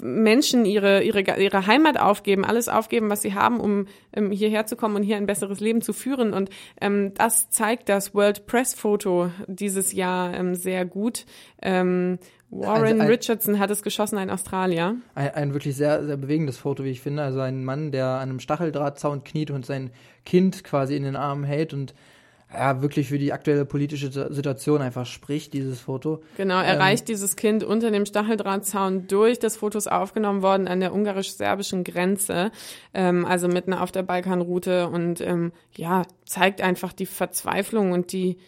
Menschen 0.00 0.64
ihre, 0.64 1.02
ihre, 1.02 1.20
ihre 1.40 1.66
Heimat 1.66 1.98
aufgeben, 1.98 2.44
alles 2.44 2.68
aufgeben, 2.68 3.10
was 3.10 3.22
sie 3.22 3.34
haben, 3.34 3.60
um 3.60 3.86
ähm, 4.12 4.30
hierher 4.30 4.66
zu 4.66 4.76
kommen 4.76 4.96
und 4.96 5.02
hier 5.02 5.16
ein 5.16 5.26
besseres 5.26 5.60
Leben 5.60 5.80
zu 5.80 5.92
führen. 5.92 6.32
Und 6.32 6.50
ähm, 6.80 7.12
das 7.14 7.48
zeigt 7.50 7.88
das 7.88 8.14
World 8.14 8.46
Press 8.46 8.74
Foto 8.74 9.30
dieses 9.46 9.92
Jahr 9.92 10.34
ähm, 10.34 10.54
sehr 10.54 10.84
gut. 10.84 11.26
Ähm, 11.62 12.18
Warren 12.50 12.84
Also 12.84 13.00
ein- 13.02 13.06
Richardson 13.08 13.58
hat 13.58 13.70
es 13.70 13.82
geschossen, 13.82 14.16
ein 14.18 14.30
Australier. 14.30 14.96
Ein, 15.14 15.34
ein 15.34 15.52
wirklich 15.52 15.76
sehr, 15.76 16.04
sehr 16.04 16.16
bewegendes 16.16 16.56
Foto, 16.56 16.84
wie 16.84 16.90
ich 16.90 17.00
finde. 17.02 17.22
Also 17.22 17.40
ein 17.40 17.64
Mann, 17.64 17.92
der 17.92 18.06
an 18.06 18.30
einem 18.30 18.40
Stacheldrahtzaun 18.40 19.22
kniet 19.24 19.50
und 19.50 19.66
sein 19.66 19.90
Kind 20.24 20.64
quasi 20.64 20.96
in 20.96 21.02
den 21.02 21.16
Armen 21.16 21.44
hält 21.44 21.74
und 21.74 21.94
ja, 22.50 22.80
wirklich 22.80 23.08
für 23.08 23.18
die 23.18 23.34
aktuelle 23.34 23.66
politische 23.66 24.10
Situation 24.32 24.80
einfach 24.80 25.04
spricht, 25.04 25.52
dieses 25.52 25.80
Foto. 25.80 26.22
Genau, 26.38 26.58
er 26.62 26.80
reicht 26.80 27.08
dieses 27.08 27.36
Kind 27.36 27.62
unter 27.62 27.90
dem 27.90 28.06
Stacheldrahtzaun 28.06 29.06
durch. 29.06 29.38
Das 29.38 29.58
Foto 29.58 29.76
ist 29.76 29.92
aufgenommen 29.92 30.40
worden 30.40 30.66
an 30.66 30.80
der 30.80 30.94
ungarisch-serbischen 30.94 31.84
Grenze, 31.84 32.50
ähm, 32.94 33.26
also 33.26 33.48
mitten 33.48 33.74
auf 33.74 33.92
der 33.92 34.02
Balkanroute 34.02 34.88
und 34.88 35.20
ähm, 35.20 35.52
ja, 35.76 36.04
zeigt 36.24 36.62
einfach 36.62 36.94
die 36.94 37.04
Verzweiflung 37.04 37.92
und 37.92 38.12
die 38.12 38.38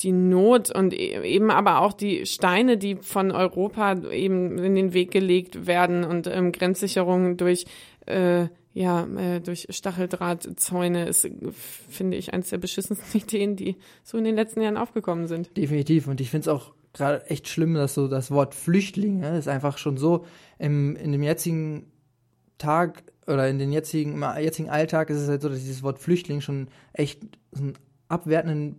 die 0.00 0.12
Not 0.12 0.70
und 0.70 0.92
e- 0.92 1.22
eben 1.22 1.50
aber 1.50 1.80
auch 1.80 1.92
die 1.92 2.26
Steine, 2.26 2.76
die 2.76 2.96
von 2.96 3.30
Europa 3.30 3.94
eben 4.10 4.58
in 4.58 4.74
den 4.74 4.92
Weg 4.92 5.10
gelegt 5.10 5.66
werden 5.66 6.04
und 6.04 6.26
ähm, 6.26 6.52
Grenzsicherungen 6.52 7.36
durch 7.36 7.64
äh, 8.06 8.48
ja, 8.76 9.06
äh, 9.06 9.40
durch 9.40 9.68
Stacheldrahtzäune 9.70 11.06
ist, 11.06 11.26
finde 11.88 12.18
ich, 12.18 12.34
eines 12.34 12.50
der 12.50 12.58
beschissensten 12.58 13.20
Ideen, 13.22 13.56
die 13.56 13.76
so 14.04 14.18
in 14.18 14.24
den 14.24 14.34
letzten 14.34 14.60
Jahren 14.60 14.76
aufgekommen 14.76 15.28
sind. 15.28 15.56
Definitiv. 15.56 16.08
Und 16.08 16.20
ich 16.20 16.28
finde 16.28 16.42
es 16.42 16.48
auch 16.48 16.74
gerade 16.92 17.24
echt 17.30 17.48
schlimm, 17.48 17.72
dass 17.72 17.94
so 17.94 18.06
das 18.06 18.30
Wort 18.30 18.54
Flüchtling 18.54 19.20
ne, 19.20 19.38
ist 19.38 19.48
einfach 19.48 19.78
schon 19.78 19.96
so 19.96 20.26
im, 20.58 20.94
in 20.96 21.12
dem 21.12 21.22
jetzigen 21.22 21.90
Tag 22.58 23.02
oder 23.26 23.48
in 23.48 23.58
den 23.58 23.72
jetzigen, 23.72 24.12
im 24.12 24.24
jetzigen 24.42 24.68
Alltag 24.68 25.08
ist 25.08 25.18
es 25.18 25.28
halt 25.28 25.40
so, 25.40 25.48
dass 25.48 25.60
dieses 25.60 25.82
Wort 25.82 25.98
Flüchtling 25.98 26.42
schon 26.42 26.68
echt 26.92 27.20
so 27.52 27.62
einen 27.62 27.78
abwertenden 28.08 28.78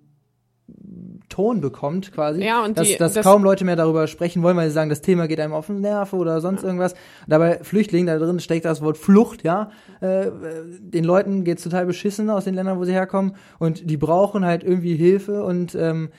Ton 1.37 1.61
bekommt, 1.61 2.11
quasi. 2.11 2.43
Ja, 2.43 2.65
und 2.65 2.79
dass, 2.79 2.87
die- 2.87 2.97
dass 2.97 3.13
das- 3.13 3.23
kaum 3.23 3.43
Leute 3.43 3.63
mehr 3.63 3.75
darüber 3.75 4.07
sprechen 4.07 4.41
wollen, 4.41 4.57
weil 4.57 4.69
sie 4.69 4.73
sagen, 4.73 4.89
das 4.89 5.01
Thema 5.01 5.27
geht 5.27 5.39
einem 5.39 5.53
auf 5.53 5.67
den 5.67 5.81
Nerv 5.81 6.13
oder 6.13 6.41
sonst 6.41 6.63
irgendwas. 6.63 6.95
Dabei 7.27 7.59
Flüchtling, 7.61 8.07
da 8.07 8.17
drin 8.17 8.39
steckt 8.39 8.65
das 8.65 8.81
Wort 8.81 8.97
Flucht, 8.97 9.43
ja. 9.43 9.69
Äh, 10.01 10.29
äh, 10.29 10.31
den 10.79 11.03
Leuten 11.03 11.43
geht's 11.43 11.61
total 11.61 11.85
beschissen 11.85 12.31
aus 12.31 12.45
den 12.45 12.55
Ländern, 12.55 12.79
wo 12.79 12.85
sie 12.85 12.91
herkommen 12.93 13.35
und 13.59 13.87
die 13.87 13.97
brauchen 13.97 14.45
halt 14.45 14.63
irgendwie 14.63 14.95
Hilfe 14.95 15.43
und 15.43 15.75
ähm, 15.75 16.09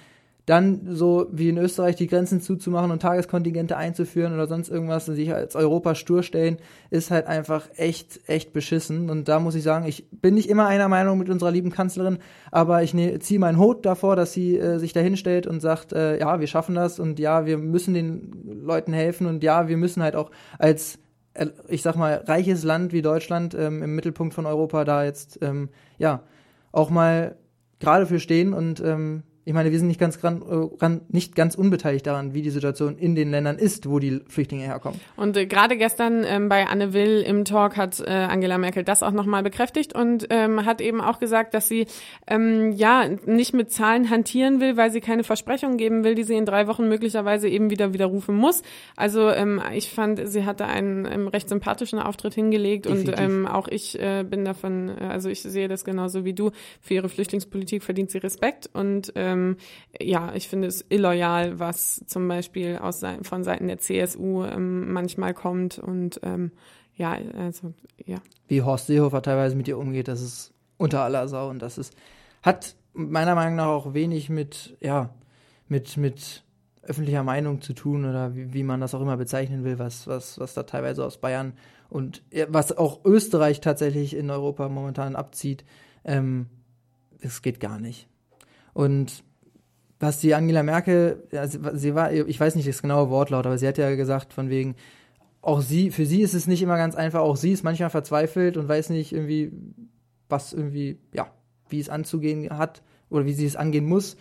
dann 0.49 0.81
so 0.95 1.27
wie 1.31 1.51
in 1.51 1.59
Österreich 1.59 1.97
die 1.97 2.07
Grenzen 2.07 2.41
zuzumachen 2.41 2.91
und 2.91 3.03
Tageskontingente 3.03 3.77
einzuführen 3.77 4.33
oder 4.33 4.47
sonst 4.47 4.71
irgendwas 4.71 5.09
und 5.09 5.15
sich 5.15 5.33
als 5.33 5.55
Europa 5.55 5.95
stur 5.95 6.23
stellen, 6.23 6.57
ist 6.91 7.11
halt 7.11 7.27
einfach 7.27 7.69
echt, 7.77 8.21
echt 8.29 8.55
beschissen. 8.55 9.11
Und 9.11 9.29
da 9.29 9.41
muss 9.41 9.55
ich 9.55 9.63
sagen, 9.63 9.87
ich 9.87 10.09
bin 10.11 10.35
nicht 10.35 10.49
immer 10.49 10.67
einer 10.67 10.89
Meinung 10.89 11.19
mit 11.19 11.29
unserer 11.29 11.51
lieben 11.51 11.71
Kanzlerin, 11.71 12.19
aber 12.51 12.83
ich 12.83 12.95
ne, 12.95 13.19
ziehe 13.19 13.39
meinen 13.39 13.59
Hut 13.59 13.85
davor, 13.85 14.17
dass 14.17 14.33
sie 14.33 14.57
äh, 14.57 14.79
sich 14.79 14.95
dahin 14.95 15.19
stellt 15.19 15.47
und 15.47 15.61
sagt, 15.61 15.93
äh, 15.93 16.19
ja, 16.19 16.41
wir 16.41 16.47
schaffen 16.47 16.75
das 16.75 16.99
und 16.99 17.19
ja, 17.19 17.45
wir 17.45 17.59
müssen 17.59 17.93
den 17.93 18.63
Leuten 18.65 18.95
helfen 18.95 19.27
und 19.27 19.43
ja, 19.43 19.69
wir 19.69 19.77
müssen 19.77 20.03
halt 20.03 20.17
auch 20.17 20.31
als 20.59 20.99
äh, 21.35 21.49
ich 21.69 21.83
sag 21.83 21.97
mal, 21.97 22.25
reiches 22.27 22.65
Land 22.65 22.95
wie 22.95 23.03
Deutschland 23.03 23.55
ähm, 23.55 23.83
im 23.83 23.95
Mittelpunkt 23.95 24.33
von 24.33 24.47
Europa 24.47 24.85
da 24.85 25.05
jetzt, 25.05 25.41
ähm, 25.43 25.69
ja, 25.99 26.23
auch 26.73 26.89
mal 26.89 27.37
gerade 27.81 28.07
für 28.07 28.19
stehen 28.19 28.55
und 28.55 28.81
ähm, 28.81 29.23
ich 29.49 29.55
meine, 29.55 29.73
wir 29.73 29.79
sind 29.79 29.89
nicht 29.89 29.99
ganz, 29.99 30.21
gran, 30.21 30.43
äh, 30.43 31.01
nicht 31.09 31.35
ganz 31.35 31.55
unbeteiligt 31.55 32.07
daran, 32.07 32.35
wie 32.35 32.43
die 32.43 32.51
Situation 32.51 32.99
in 32.99 33.15
den 33.15 33.31
Ländern 33.31 33.57
ist, 33.57 33.89
wo 33.89 33.99
die 33.99 34.21
Flüchtlinge 34.29 34.65
herkommen. 34.65 35.01
Und 35.17 35.39
äh, 35.39 35.47
gerade 35.47 35.79
gestern 35.79 36.23
ähm, 36.27 36.51
bei 36.51 36.67
Anne 36.67 36.93
Will 36.93 37.23
im 37.27 37.47
Talk 37.47 37.79
hat 37.79 37.99
äh, 37.99 38.11
Angela 38.11 38.59
Merkel 38.59 38.85
das 38.85 39.03
auch 39.03 39.11
nochmal 39.11 39.43
bekräftigt 39.43 39.95
und 39.95 40.27
ähm, 40.29 40.67
hat 40.67 40.83
eben 40.83 41.01
auch 41.01 41.19
gesagt, 41.19 41.55
dass 41.55 41.67
sie 41.67 41.87
ähm, 42.27 42.73
ja 42.73 43.09
nicht 43.25 43.55
mit 43.55 43.73
Zahlen 43.73 44.11
hantieren 44.11 44.61
will, 44.61 44.77
weil 44.77 44.91
sie 44.91 45.01
keine 45.01 45.25
Versprechungen 45.25 45.79
geben 45.79 46.05
will, 46.05 46.15
die 46.15 46.25
sie 46.25 46.37
in 46.37 46.45
drei 46.45 46.67
Wochen 46.67 46.87
möglicherweise 46.87 47.49
eben 47.49 47.71
wieder 47.71 47.95
widerrufen 47.95 48.37
muss. 48.37 48.61
Also 48.97 49.31
ähm, 49.31 49.63
ich 49.73 49.91
fand, 49.93 50.29
sie 50.29 50.45
hatte 50.45 50.67
einen 50.67 51.07
ähm, 51.11 51.27
recht 51.27 51.49
sympathischen 51.49 52.01
Auftritt 52.01 52.35
hingelegt 52.35 52.85
Definitiv. 52.85 53.15
und 53.15 53.19
ähm, 53.19 53.47
auch 53.47 53.67
ich 53.69 53.99
äh, 53.99 54.25
bin 54.29 54.45
davon, 54.45 54.91
äh, 54.91 55.05
also 55.05 55.31
ich 55.31 55.41
sehe 55.41 55.69
das 55.69 55.87
genauso 55.87 56.27
wie 56.27 56.35
du. 56.35 56.51
Für 56.83 56.93
ihre 56.93 57.09
Flüchtlingspolitik 57.09 57.83
verdient 57.83 58.11
sie 58.11 58.19
Respekt 58.19 58.69
und 58.75 59.11
ähm, 59.15 59.38
ja, 60.01 60.35
ich 60.35 60.49
finde 60.49 60.69
es 60.69 60.85
illoyal, 60.89 61.59
was 61.59 62.03
zum 62.07 62.29
Beispiel 62.29 62.79
aus, 62.79 63.03
von 63.23 63.45
Seiten 63.45 63.69
der 63.69 63.79
CSU 63.79 64.45
ähm, 64.45 64.93
manchmal 64.93 65.35
kommt 65.35 65.79
und 65.79 66.21
ähm, 66.23 66.53
ja, 66.95 67.17
also 67.37 67.73
ja. 68.05 68.19
Wie 68.49 68.63
Horst 68.63 68.89
Seehofer 68.89 69.23
teilweise 69.23 69.57
mit 69.57 69.69
ihr 69.69 69.79
umgeht, 69.79 70.09
das 70.09 70.21
ist 70.21 70.53
unter 70.77 71.03
aller 71.03 71.29
Sau 71.29 71.49
und 71.49 71.61
das 71.61 71.79
ist, 71.79 71.95
hat 72.43 72.77
meiner 72.93 73.35
Meinung 73.35 73.57
nach 73.57 73.67
auch 73.67 73.95
wenig 73.95 74.29
mit, 74.29 74.77
ja, 74.81 75.11
mit, 75.69 75.97
mit 75.97 76.45
öffentlicher 76.83 77.23
Meinung 77.23 77.61
zu 77.61 77.73
tun 77.73 78.05
oder 78.05 78.35
wie, 78.35 78.53
wie 78.53 78.63
man 78.63 78.81
das 78.81 78.95
auch 78.95 79.01
immer 79.01 79.17
bezeichnen 79.17 79.63
will, 79.65 79.79
was, 79.79 80.07
was, 80.07 80.41
was 80.41 80.55
da 80.55 80.65
teilweise 80.65 81.05
aus 81.05 81.19
Bayern 81.19 81.53
und 81.89 82.23
was 82.49 82.77
auch 82.77 83.05
Österreich 83.05 83.61
tatsächlich 83.61 84.15
in 84.15 84.31
Europa 84.31 84.69
momentan 84.69 85.17
abzieht, 85.17 85.65
ähm, 86.05 86.47
es 87.21 87.43
geht 87.43 87.61
gar 87.61 87.79
nicht. 87.79 88.09
Und 88.73 89.25
was 90.01 90.21
die 90.21 90.35
Angela 90.35 90.63
Merkel, 90.63 91.25
ja, 91.33 91.47
sie, 91.47 91.95
war, 91.95 92.13
ich 92.13 92.39
weiß 92.39 92.55
nicht 92.55 92.69
das 92.69 92.83
genaue 92.83 93.11
Wortlaut, 93.11 93.47
aber 93.47 93.59
sie 93.59 93.67
hat 93.67 93.79
ja 93.79 93.95
gesagt, 93.97 94.33
von 94.33 94.49
wegen, 94.49 94.77
auch 95.43 95.61
sie, 95.61 95.91
für 95.91 96.07
sie 96.07 96.23
ist 96.23 96.35
es 96.35 96.47
nicht 96.47 96.63
immer 96.63 96.77
ganz 96.77 96.95
einfach, 96.95 97.21
auch 97.21 97.37
sie 97.37 97.53
ist 97.53 97.65
manchmal 97.65 97.91
verzweifelt 97.91 98.57
und 98.57 98.69
weiß 98.69 98.91
nicht 98.91 99.13
irgendwie, 99.13 99.53
was 100.29 100.53
irgendwie, 100.53 100.99
ja, 101.13 101.29
wie 101.69 101.81
es 101.81 101.89
anzugehen 101.89 102.49
hat 102.57 102.83
oder 103.11 103.25
wie 103.25 103.33
sie 103.33 103.47
es 103.47 103.57
angehen 103.57 103.87
muss. 103.87 104.17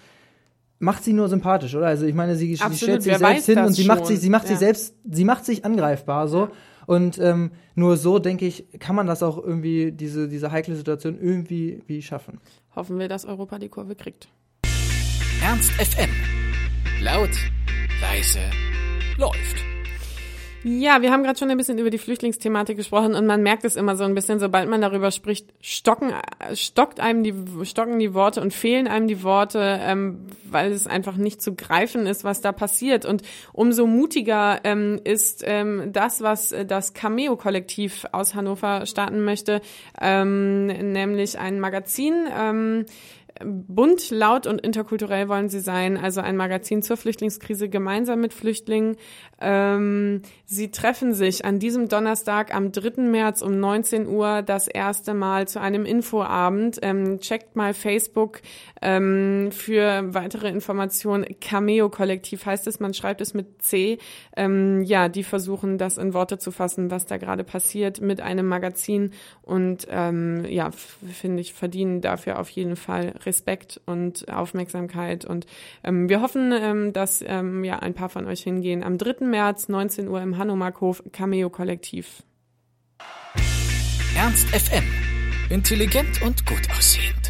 Macht 0.79 1.03
sie 1.03 1.13
nur 1.13 1.27
sympathisch, 1.27 1.73
oder? 1.75 1.87
Also 1.87 2.05
ich 2.05 2.13
meine, 2.13 2.35
sie, 2.35 2.55
sie 2.55 2.75
stellt 2.75 3.01
sich 3.01 3.17
selbst 3.17 3.45
hin 3.47 3.59
und 3.59 3.73
sie 3.73 3.85
macht 3.85 3.99
schon. 3.99 4.07
sich, 4.07 4.19
sie 4.19 4.29
macht 4.29 4.43
Ja. 4.43 4.49
sich 4.49 4.59
selbst, 4.59 4.95
sie 5.09 5.25
macht 5.25 5.43
sich 5.43 5.65
angreifbar 5.65 6.27
so. 6.27 6.49
Und 6.85 7.17
ähm, 7.19 7.51
nur 7.75 7.97
so, 7.97 8.19
denke 8.19 8.45
ich, 8.45 8.65
kann 8.79 8.95
man 8.95 9.07
das 9.07 9.21
auch 9.23 9.37
irgendwie, 9.43 9.91
diese, 9.91 10.27
diese 10.29 10.51
heikle 10.51 10.75
Situation 10.75 11.19
irgendwie 11.19 11.81
wie 11.87 12.01
schaffen. 12.01 12.39
Hoffen 12.75 12.99
wir, 12.99 13.09
dass 13.09 13.25
Europa 13.25 13.59
die 13.59 13.69
Kurve 13.69 13.95
kriegt. 13.95 14.29
Ernst 15.43 15.71
FM. 15.73 16.09
Laut, 17.01 17.29
leise, 18.01 18.39
läuft. 19.17 19.63
Ja, 20.63 21.01
wir 21.01 21.11
haben 21.11 21.23
gerade 21.23 21.37
schon 21.37 21.49
ein 21.51 21.57
bisschen 21.57 21.77
über 21.77 21.91
die 21.91 21.99
Flüchtlingsthematik 21.99 22.75
gesprochen 22.75 23.13
und 23.13 23.25
man 23.25 23.43
merkt 23.43 23.63
es 23.63 23.75
immer 23.75 23.95
so 23.95 24.03
ein 24.03 24.15
bisschen, 24.15 24.39
sobald 24.39 24.67
man 24.67 24.81
darüber 24.81 25.11
spricht, 25.11 25.47
stocken, 25.61 26.11
äh, 26.39 26.55
stockt 26.55 26.99
einem 26.99 27.23
die, 27.23 27.33
stocken 27.63 27.99
die 27.99 28.13
Worte 28.13 28.41
und 28.41 28.53
fehlen 28.53 28.87
einem 28.87 29.07
die 29.07 29.23
Worte, 29.23 29.79
ähm, 29.81 30.25
weil 30.43 30.71
es 30.71 30.87
einfach 30.87 31.15
nicht 31.15 31.41
zu 31.41 31.55
greifen 31.55 32.07
ist, 32.07 32.23
was 32.23 32.41
da 32.41 32.51
passiert. 32.51 33.05
Und 33.05 33.21
umso 33.53 33.85
mutiger 33.85 34.59
ähm, 34.63 34.99
ist 35.03 35.43
ähm, 35.45 35.91
das, 35.93 36.21
was 36.21 36.53
das 36.65 36.93
Cameo-Kollektiv 36.93 38.05
aus 38.11 38.33
Hannover 38.33 38.85
starten 38.87 39.23
möchte, 39.23 39.61
ähm, 40.01 40.65
nämlich 40.65 41.37
ein 41.37 41.59
Magazin. 41.59 42.27
Ähm, 42.37 42.85
Bunt, 43.43 44.09
laut 44.09 44.47
und 44.47 44.61
interkulturell 44.61 45.27
wollen 45.27 45.49
sie 45.49 45.59
sein, 45.59 45.97
also 45.97 46.21
ein 46.21 46.37
Magazin 46.37 46.81
zur 46.81 46.97
Flüchtlingskrise 46.97 47.69
gemeinsam 47.69 48.21
mit 48.21 48.33
Flüchtlingen. 48.33 48.97
Ähm, 49.39 50.21
sie 50.45 50.71
treffen 50.71 51.13
sich 51.13 51.45
an 51.45 51.59
diesem 51.59 51.89
Donnerstag 51.89 52.53
am 52.53 52.71
3. 52.71 53.03
März 53.03 53.41
um 53.41 53.59
19 53.59 54.07
Uhr 54.07 54.41
das 54.41 54.67
erste 54.67 55.13
Mal 55.13 55.47
zu 55.47 55.61
einem 55.61 55.85
Infoabend. 55.85 56.79
Ähm, 56.81 57.19
checkt 57.19 57.55
mal 57.55 57.73
Facebook 57.73 58.41
ähm, 58.81 59.49
für 59.51 60.13
weitere 60.13 60.49
Informationen. 60.49 61.25
Cameo-Kollektiv 61.39 62.45
heißt 62.45 62.67
es, 62.67 62.79
man 62.79 62.93
schreibt 62.93 63.21
es 63.21 63.33
mit 63.33 63.61
C. 63.61 63.99
Ähm, 64.35 64.83
ja, 64.83 65.09
die 65.09 65.23
versuchen 65.23 65.77
das 65.77 65.97
in 65.97 66.13
Worte 66.13 66.39
zu 66.39 66.51
fassen, 66.51 66.91
was 66.91 67.05
da 67.05 67.17
gerade 67.17 67.43
passiert 67.43 68.01
mit 68.01 68.21
einem 68.21 68.47
Magazin 68.47 69.11
und 69.43 69.87
ähm, 69.89 70.45
ja, 70.45 70.71
finde 70.71 71.41
ich, 71.41 71.53
verdienen 71.53 72.01
dafür 72.01 72.39
auf 72.39 72.49
jeden 72.49 72.75
Fall 72.75 73.13
Respekt 73.27 73.79
und 73.85 74.27
Aufmerksamkeit 74.33 75.25
und 75.25 75.45
ähm, 75.83 76.07
wir 76.09 76.21
hoffen, 76.21 76.51
ähm, 76.53 76.93
dass 76.93 77.23
ähm, 77.27 77.63
ja 77.65 77.77
ein 77.79 77.93
paar 77.93 78.09
von 78.09 78.25
euch 78.25 78.41
hingehen. 78.41 78.83
Am 78.83 78.97
3. 78.97 79.25
März, 79.25 79.67
19 79.69 80.07
Uhr 80.07 80.21
im 80.21 80.37
Hanomaghof, 80.37 81.03
Cameo-Kollektiv. 81.11 82.23
Ernst 84.15 84.47
FM. 84.49 84.83
Intelligent 85.49 86.21
und 86.23 86.45
gut 86.45 86.61
aussehend. 86.75 87.29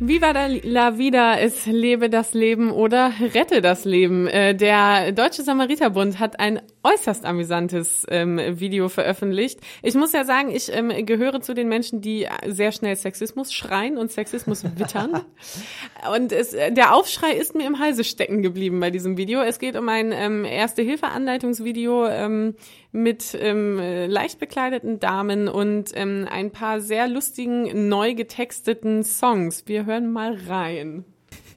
Viva 0.00 0.32
da- 0.32 0.46
la 0.46 0.98
vida, 0.98 1.38
es 1.38 1.66
lebe 1.66 2.10
das 2.10 2.34
Leben 2.34 2.70
oder 2.70 3.12
rette 3.32 3.60
das 3.62 3.84
Leben. 3.84 4.26
Äh, 4.26 4.54
Der 4.54 5.12
Deutsche 5.12 5.42
Samariterbund 5.42 6.18
hat 6.18 6.38
ein 6.40 6.60
äußerst 6.84 7.24
amüsantes 7.24 8.06
ähm, 8.10 8.38
Video 8.60 8.88
veröffentlicht. 8.88 9.60
Ich 9.82 9.94
muss 9.94 10.12
ja 10.12 10.24
sagen, 10.24 10.50
ich 10.50 10.72
ähm, 10.72 10.90
gehöre 11.06 11.40
zu 11.40 11.54
den 11.54 11.68
Menschen, 11.68 12.00
die 12.00 12.28
sehr 12.46 12.72
schnell 12.72 12.94
Sexismus 12.94 13.52
schreien 13.52 13.96
und 13.96 14.12
Sexismus 14.12 14.64
wittern. 14.78 15.22
und 16.14 16.32
es, 16.32 16.50
der 16.50 16.94
Aufschrei 16.94 17.32
ist 17.32 17.54
mir 17.54 17.66
im 17.66 17.78
Halse 17.78 18.04
stecken 18.04 18.42
geblieben 18.42 18.78
bei 18.80 18.90
diesem 18.90 19.16
Video. 19.16 19.40
Es 19.40 19.58
geht 19.58 19.76
um 19.76 19.88
ein 19.88 20.12
ähm, 20.12 20.44
Erste-Hilfe-Anleitungsvideo 20.44 22.06
ähm, 22.06 22.54
mit 22.92 23.36
ähm, 23.40 23.78
leicht 24.06 24.38
bekleideten 24.38 25.00
Damen 25.00 25.48
und 25.48 25.90
ähm, 25.94 26.28
ein 26.30 26.50
paar 26.50 26.80
sehr 26.80 27.08
lustigen, 27.08 27.88
neu 27.88 28.14
getexteten 28.14 29.02
Songs. 29.02 29.64
Wir 29.66 29.86
hören 29.86 30.12
mal 30.12 30.38
rein. 30.46 31.04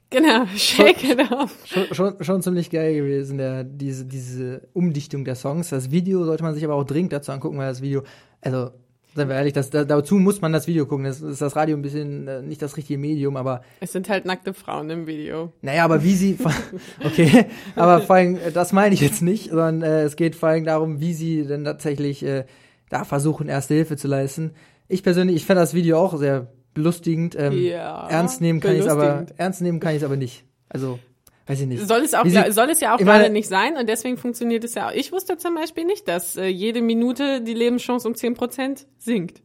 Genau, 0.10 0.46
shake 0.56 1.04
it 1.04 1.32
off. 1.32 1.54
Schon, 1.66 1.94
schon, 1.94 2.24
schon 2.24 2.42
ziemlich 2.42 2.70
geil 2.70 2.96
gewesen, 2.96 3.38
der, 3.38 3.64
diese, 3.64 4.06
diese 4.06 4.62
Umdichtung 4.74 5.26
der 5.26 5.36
Songs. 5.36 5.70
Das 5.70 5.92
Video 5.92 6.24
sollte 6.24 6.44
man 6.44 6.54
sich 6.54 6.64
aber 6.64 6.76
auch 6.76 6.86
dringend 6.86 7.12
dazu 7.12 7.32
angucken, 7.32 7.58
weil 7.58 7.68
das 7.68 7.82
Video, 7.82 8.04
also, 8.40 8.72
seien 9.16 9.28
wir 9.28 9.36
ehrlich, 9.36 9.52
das, 9.54 9.70
da, 9.70 9.84
dazu 9.84 10.16
muss 10.16 10.40
man 10.40 10.54
das 10.54 10.66
Video 10.68 10.86
gucken. 10.86 11.04
Das 11.04 11.22
ist 11.22 11.42
das 11.42 11.58
Radio 11.58 11.76
ein 11.76 11.82
bisschen 11.82 12.28
äh, 12.28 12.42
nicht 12.42 12.62
das 12.62 12.78
richtige 12.78 12.98
Medium, 12.98 13.36
aber 13.36 13.62
Es 13.82 13.92
sind 13.92 14.08
halt 14.08 14.26
nackte 14.26 14.54
Frauen 14.54 14.90
im 14.90 15.08
Video. 15.08 15.52
naja, 15.62 15.84
aber 15.84 16.04
wie 16.04 16.14
sie, 16.14 16.38
okay, 17.04 17.48
aber 17.76 18.00
vor 18.02 18.16
allem, 18.16 18.38
äh, 18.38 18.52
das 18.52 18.72
meine 18.72 18.94
ich 18.94 19.02
jetzt 19.02 19.22
nicht, 19.22 19.50
sondern 19.50 19.82
äh, 19.82 20.04
es 20.04 20.16
geht 20.16 20.36
vor 20.36 20.50
allem 20.50 20.64
darum, 20.64 21.02
wie 21.02 21.14
sie 21.14 21.44
denn 21.44 21.66
tatsächlich 21.66 22.24
äh, 22.24 22.46
da 22.90 23.04
versuchen, 23.04 23.50
erste 23.50 23.74
Hilfe 23.74 23.98
zu 23.98 24.08
leisten. 24.08 24.52
Ich 24.88 25.04
persönlich, 25.04 25.36
ich 25.36 25.46
fand 25.46 25.60
das 25.60 25.74
Video 25.74 26.00
auch 26.00 26.16
sehr 26.18 26.48
belustigend. 26.78 27.36
Ähm, 27.38 27.54
Ja, 27.54 28.08
ernst 28.10 28.40
nehmen 28.42 28.60
kann 28.60 28.76
ich 28.76 28.90
aber 28.90 29.02
belustigend. 29.14 29.40
ernst 29.40 29.62
nehmen 29.62 29.80
kann 29.80 29.96
ich 29.96 30.06
aber 30.06 30.16
nicht. 30.16 30.44
Also 30.70 31.00
weiß 31.48 31.62
ich 31.62 31.68
nicht. 31.68 31.88
Soll 31.88 32.02
es 32.02 32.14
auch, 32.14 32.26
sie- 32.26 32.52
soll 32.52 32.70
es 32.70 32.80
ja 32.80 32.94
auch 32.96 33.00
gerade 33.00 33.30
nicht 33.30 33.48
sein 33.50 33.78
und 33.78 33.88
deswegen 33.90 34.18
funktioniert 34.18 34.64
es 34.64 34.76
ja 34.76 34.88
auch. 34.90 34.94
Ich 34.94 35.12
wusste 35.12 35.38
zum 35.38 35.56
Beispiel 35.56 35.86
nicht, 35.86 36.08
dass 36.08 36.36
äh, 36.38 36.46
jede 36.48 36.82
Minute 36.82 37.42
die 37.42 37.54
Lebenschance 37.54 38.08
um 38.08 38.14
10% 38.16 38.86
sinkt. 38.98 39.42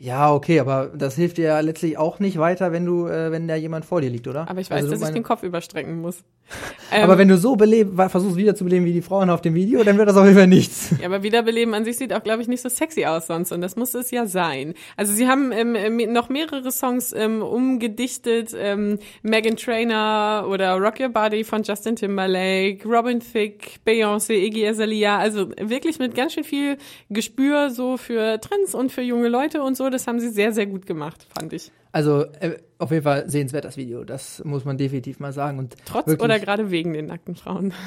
Ja, 0.00 0.32
okay, 0.32 0.60
aber 0.60 0.90
das 0.96 1.16
hilft 1.16 1.38
dir 1.38 1.44
ja 1.46 1.60
letztlich 1.60 1.98
auch 1.98 2.20
nicht 2.20 2.38
weiter, 2.38 2.70
wenn 2.72 2.84
du, 2.84 3.06
äh, 3.08 3.32
wenn 3.32 3.48
da 3.48 3.56
jemand 3.56 3.84
vor 3.84 4.00
dir 4.00 4.10
liegt, 4.10 4.28
oder? 4.28 4.48
Aber 4.48 4.60
ich 4.60 4.70
weiß, 4.70 4.76
Also, 4.78 4.90
dass 4.90 4.98
ich 5.00 5.02
meine- 5.02 5.14
den 5.14 5.22
Kopf 5.24 5.42
überstrecken 5.42 6.00
muss. 6.00 6.22
Aber 6.90 7.12
Ähm, 7.12 7.18
wenn 7.18 7.28
du 7.28 7.36
so 7.36 7.56
beleb, 7.56 7.94
versuchst 8.08 8.36
wiederzubeleben 8.36 8.86
wie 8.86 8.94
die 8.94 9.02
Frauen 9.02 9.28
auf 9.28 9.42
dem 9.42 9.54
Video, 9.54 9.84
dann 9.84 9.98
wird 9.98 10.08
das 10.08 10.16
auf 10.16 10.24
jeden 10.24 10.38
Fall 10.38 10.46
nichts. 10.46 10.94
Ja, 10.98 11.04
aber 11.08 11.22
Wiederbeleben 11.22 11.74
an 11.74 11.84
sich 11.84 11.98
sieht 11.98 12.14
auch, 12.14 12.22
glaube 12.22 12.40
ich, 12.40 12.48
nicht 12.48 12.62
so 12.62 12.70
sexy 12.70 13.04
aus 13.04 13.26
sonst. 13.26 13.52
Und 13.52 13.60
das 13.60 13.76
muss 13.76 13.92
es 13.94 14.10
ja 14.10 14.24
sein. 14.24 14.72
Also 14.96 15.12
sie 15.12 15.28
haben 15.28 15.52
ähm, 15.52 15.74
ähm, 15.74 16.10
noch 16.14 16.30
mehrere 16.30 16.72
Songs 16.72 17.12
ähm, 17.12 17.42
umgedichtet. 17.42 18.54
Ähm, 18.58 18.98
Megan 19.22 19.56
Trainor 19.56 20.48
oder 20.48 20.76
Rock 20.78 20.98
Your 21.00 21.10
Body 21.10 21.44
von 21.44 21.62
Justin 21.62 21.96
Timberlake, 21.96 22.78
Robin 22.88 23.20
Thicke, 23.20 23.72
Beyoncé, 23.86 24.32
Iggy 24.32 24.66
Azalea. 24.68 25.18
Also 25.18 25.50
wirklich 25.60 25.98
mit 25.98 26.14
ganz 26.14 26.32
schön 26.32 26.44
viel 26.44 26.78
Gespür 27.10 27.68
so 27.68 27.98
für 27.98 28.40
Trends 28.40 28.74
und 28.74 28.90
für 28.92 29.02
junge 29.02 29.28
Leute 29.28 29.62
und 29.62 29.76
so. 29.76 29.87
Das 29.90 30.06
haben 30.06 30.20
sie 30.20 30.30
sehr, 30.30 30.52
sehr 30.52 30.66
gut 30.66 30.86
gemacht, 30.86 31.26
fand 31.38 31.52
ich. 31.52 31.72
Also 31.92 32.24
äh, 32.40 32.58
auf 32.78 32.90
jeden 32.90 33.04
Fall 33.04 33.28
sehenswert 33.28 33.64
das 33.64 33.76
Video, 33.76 34.04
das 34.04 34.44
muss 34.44 34.64
man 34.64 34.78
definitiv 34.78 35.20
mal 35.20 35.32
sagen. 35.32 35.58
Und 35.58 35.76
Trotz 35.84 36.06
wirklich, 36.06 36.24
oder 36.24 36.38
gerade 36.38 36.70
wegen 36.70 36.92
den 36.92 37.06
nackten 37.06 37.34
Frauen. 37.34 37.72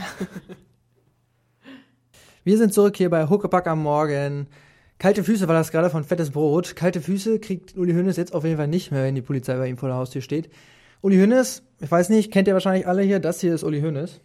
Wir 2.44 2.58
sind 2.58 2.74
zurück 2.74 2.98
hier 2.98 3.10
bei 3.10 3.30
Huckepack 3.30 3.68
am 3.68 3.84
Morgen. 3.84 4.48
Kalte 4.98 5.24
Füße 5.24 5.48
war 5.48 5.56
das 5.56 5.72
gerade 5.72 5.90
von 5.90 6.04
Fettes 6.04 6.32
Brot. 6.32 6.76
Kalte 6.76 7.02
Füße 7.02 7.40
kriegt 7.40 7.78
Uli 7.78 7.94
Hoeneß 7.94 8.18
jetzt 8.18 8.34
auf 8.34 8.44
jeden 8.44 8.58
Fall 8.58 8.68
nicht 8.68 8.92
mehr, 8.92 9.04
wenn 9.04 9.16
die 9.16 9.22
Polizei 9.22 9.56
bei 9.58 9.68
ihm 9.68 9.78
vor 9.78 9.90
der 9.90 9.98
Haustür 9.98 10.22
steht. 10.22 10.50
Uli 11.02 11.18
Hoeneß, 11.18 11.64
ich 11.80 11.92
weiß 11.92 12.10
nicht, 12.10 12.32
kennt 12.32 12.48
ihr 12.48 12.54
wahrscheinlich 12.54 12.88
alle 12.88 13.02
hier, 13.02 13.20
das 13.20 13.42
hier 13.42 13.54
ist 13.56 13.64
Uli 13.64 13.82
Hoeneß. 13.82 14.20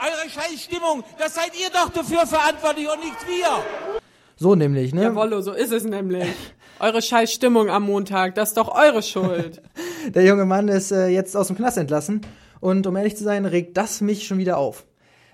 Eure 0.00 0.30
scheiß 0.30 0.62
Stimmung, 0.62 1.04
das 1.18 1.34
seid 1.34 1.52
ihr 1.58 1.68
doch 1.70 1.90
dafür 1.90 2.26
verantwortlich 2.26 2.86
und 2.88 3.00
nicht 3.00 3.26
wir. 3.26 4.00
So 4.36 4.54
nämlich, 4.54 4.94
ne? 4.94 5.02
Jawollo, 5.02 5.40
so 5.40 5.52
ist 5.52 5.72
es 5.72 5.84
nämlich. 5.84 6.24
Eure 6.80 7.02
scheiß 7.02 7.32
Stimmung 7.32 7.70
am 7.70 7.84
Montag, 7.84 8.36
das 8.36 8.50
ist 8.50 8.56
doch 8.56 8.72
eure 8.74 9.02
Schuld. 9.02 9.60
Der 10.14 10.24
junge 10.24 10.44
Mann 10.44 10.68
ist 10.68 10.92
äh, 10.92 11.08
jetzt 11.08 11.36
aus 11.36 11.48
dem 11.48 11.56
Knast 11.56 11.76
entlassen 11.76 12.20
und 12.60 12.86
um 12.86 12.94
ehrlich 12.94 13.16
zu 13.16 13.24
sein, 13.24 13.46
regt 13.46 13.76
das 13.76 14.00
mich 14.00 14.26
schon 14.26 14.38
wieder 14.38 14.58
auf. 14.58 14.86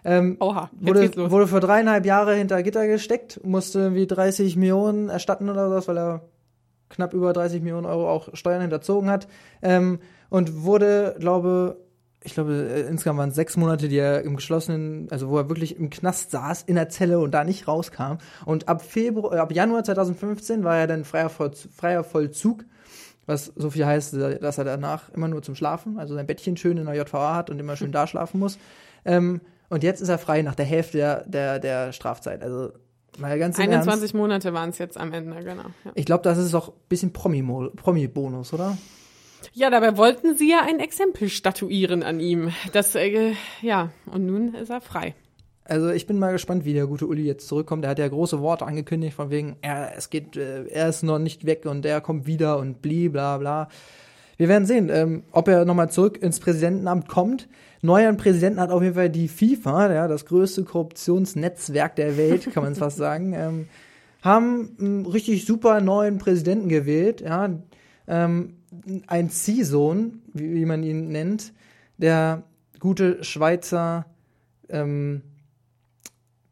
Ähm, 0.06 0.38
Oha, 0.40 0.70
wurde, 0.72 1.30
wurde 1.30 1.46
für 1.46 1.60
dreieinhalb 1.60 2.06
Jahre 2.06 2.34
hinter 2.34 2.62
Gitter 2.62 2.86
gesteckt, 2.86 3.40
musste 3.44 3.80
irgendwie 3.80 4.06
30 4.06 4.56
Millionen 4.56 5.10
erstatten 5.10 5.50
oder 5.50 5.68
sowas, 5.68 5.86
weil 5.88 5.98
er 5.98 6.22
knapp 6.88 7.12
über 7.12 7.32
30 7.32 7.60
Millionen 7.60 7.86
Euro 7.86 8.08
auch 8.10 8.28
Steuern 8.34 8.62
hinterzogen 8.62 9.10
hat. 9.10 9.28
Ähm, 9.62 9.98
und 10.30 10.64
wurde, 10.64 11.16
glaube 11.18 11.76
ich 12.24 12.34
glaube, 12.34 12.52
äh, 12.54 12.80
insgesamt 12.88 13.18
waren 13.18 13.28
es 13.28 13.34
sechs 13.34 13.56
Monate, 13.56 13.88
die 13.88 13.98
er 13.98 14.22
im 14.22 14.36
geschlossenen, 14.36 15.08
also 15.10 15.28
wo 15.28 15.36
er 15.38 15.48
wirklich 15.48 15.78
im 15.78 15.90
Knast 15.90 16.30
saß, 16.30 16.62
in 16.62 16.74
der 16.74 16.88
Zelle 16.88 17.18
und 17.18 17.32
da 17.32 17.44
nicht 17.44 17.68
rauskam. 17.68 18.16
Und 18.46 18.66
ab 18.66 18.82
Februar, 18.82 19.34
äh, 19.34 19.38
ab 19.38 19.52
Januar 19.52 19.84
2015 19.84 20.64
war 20.64 20.78
er 20.78 20.86
dann 20.86 21.04
freier, 21.04 21.28
Vollz 21.28 21.68
freier 21.76 22.02
Vollzug, 22.02 22.64
was 23.26 23.52
so 23.54 23.70
viel 23.70 23.84
heißt, 23.84 24.14
dass 24.14 24.58
er 24.58 24.64
danach 24.64 25.10
immer 25.10 25.28
nur 25.28 25.42
zum 25.42 25.54
Schlafen, 25.54 25.98
also 25.98 26.14
sein 26.14 26.26
Bettchen 26.26 26.56
schön 26.56 26.78
in 26.78 26.86
der 26.86 26.94
JVA 26.94 27.34
hat 27.34 27.50
und 27.50 27.58
immer 27.58 27.76
schön 27.76 27.92
da 27.92 28.06
schlafen 28.06 28.40
muss. 28.40 28.58
Ähm, 29.04 29.42
und 29.68 29.82
jetzt 29.82 30.00
ist 30.00 30.08
er 30.08 30.18
frei 30.18 30.42
nach 30.42 30.54
der 30.54 30.66
Hälfte 30.66 30.98
der, 30.98 31.26
der, 31.26 31.58
der 31.58 31.92
Strafzeit. 31.92 32.42
Also 32.42 32.72
mal 33.18 33.38
ganz 33.38 33.58
im 33.58 33.64
21 33.64 34.02
Ernst. 34.02 34.14
Monate 34.14 34.54
waren 34.54 34.70
es 34.70 34.78
jetzt 34.78 34.96
am 34.96 35.12
Ende, 35.12 35.36
genau. 35.42 35.64
Ja. 35.84 35.92
Ich 35.94 36.06
glaube, 36.06 36.22
das 36.22 36.38
ist 36.38 36.54
auch 36.54 36.68
ein 36.68 36.74
bisschen 36.88 37.12
Promi-Bonus, 37.12 38.54
oder? 38.54 38.78
Ja, 39.52 39.70
dabei 39.70 39.96
wollten 39.96 40.36
sie 40.36 40.50
ja 40.50 40.60
ein 40.66 40.80
Exempel 40.80 41.28
statuieren 41.28 42.02
an 42.02 42.20
ihm. 42.20 42.52
Das, 42.72 42.94
äh, 42.94 43.32
ja, 43.60 43.90
und 44.06 44.26
nun 44.26 44.54
ist 44.54 44.70
er 44.70 44.80
frei. 44.80 45.14
Also 45.66 45.90
ich 45.90 46.06
bin 46.06 46.18
mal 46.18 46.32
gespannt, 46.32 46.64
wie 46.64 46.74
der 46.74 46.86
gute 46.86 47.06
Uli 47.06 47.24
jetzt 47.24 47.48
zurückkommt. 47.48 47.84
Er 47.84 47.90
hat 47.90 47.98
ja 47.98 48.06
große 48.06 48.40
Worte 48.40 48.66
angekündigt, 48.66 49.14
von 49.14 49.30
wegen, 49.30 49.56
er, 49.62 49.96
es 49.96 50.10
geht, 50.10 50.36
äh, 50.36 50.66
er 50.66 50.88
ist 50.88 51.02
noch 51.02 51.18
nicht 51.18 51.46
weg 51.46 51.64
und 51.64 51.86
er 51.86 52.00
kommt 52.00 52.26
wieder 52.26 52.58
und 52.58 52.82
bli 52.82 53.08
bla 53.08 53.38
bla. 53.38 53.68
Wir 54.36 54.48
werden 54.48 54.66
sehen, 54.66 54.90
ähm, 54.92 55.22
ob 55.32 55.48
er 55.48 55.64
nochmal 55.64 55.90
zurück 55.90 56.20
ins 56.20 56.40
Präsidentenamt 56.40 57.08
kommt. 57.08 57.48
Neuer 57.82 58.12
Präsidenten 58.14 58.60
hat 58.60 58.70
auf 58.70 58.82
jeden 58.82 58.94
Fall 58.94 59.10
die 59.10 59.28
FIFA, 59.28 59.92
ja, 59.92 60.08
das 60.08 60.26
größte 60.26 60.64
Korruptionsnetzwerk 60.64 61.96
der 61.96 62.16
Welt, 62.16 62.52
kann 62.52 62.62
man 62.62 62.72
es 62.72 62.78
fast 62.78 62.96
sagen, 62.96 63.32
ähm, 63.36 63.68
haben 64.22 64.76
einen 64.80 65.06
richtig 65.06 65.46
super 65.46 65.80
neuen 65.80 66.18
Präsidenten 66.18 66.68
gewählt, 66.68 67.20
ja, 67.20 67.50
ähm, 68.06 68.54
ein 69.06 69.30
Ziehsohn, 69.30 70.22
wie, 70.32 70.54
wie 70.54 70.64
man 70.64 70.82
ihn 70.82 71.08
nennt, 71.08 71.52
der 71.98 72.42
gute 72.80 73.22
Schweizer 73.24 74.06
ähm, 74.68 75.22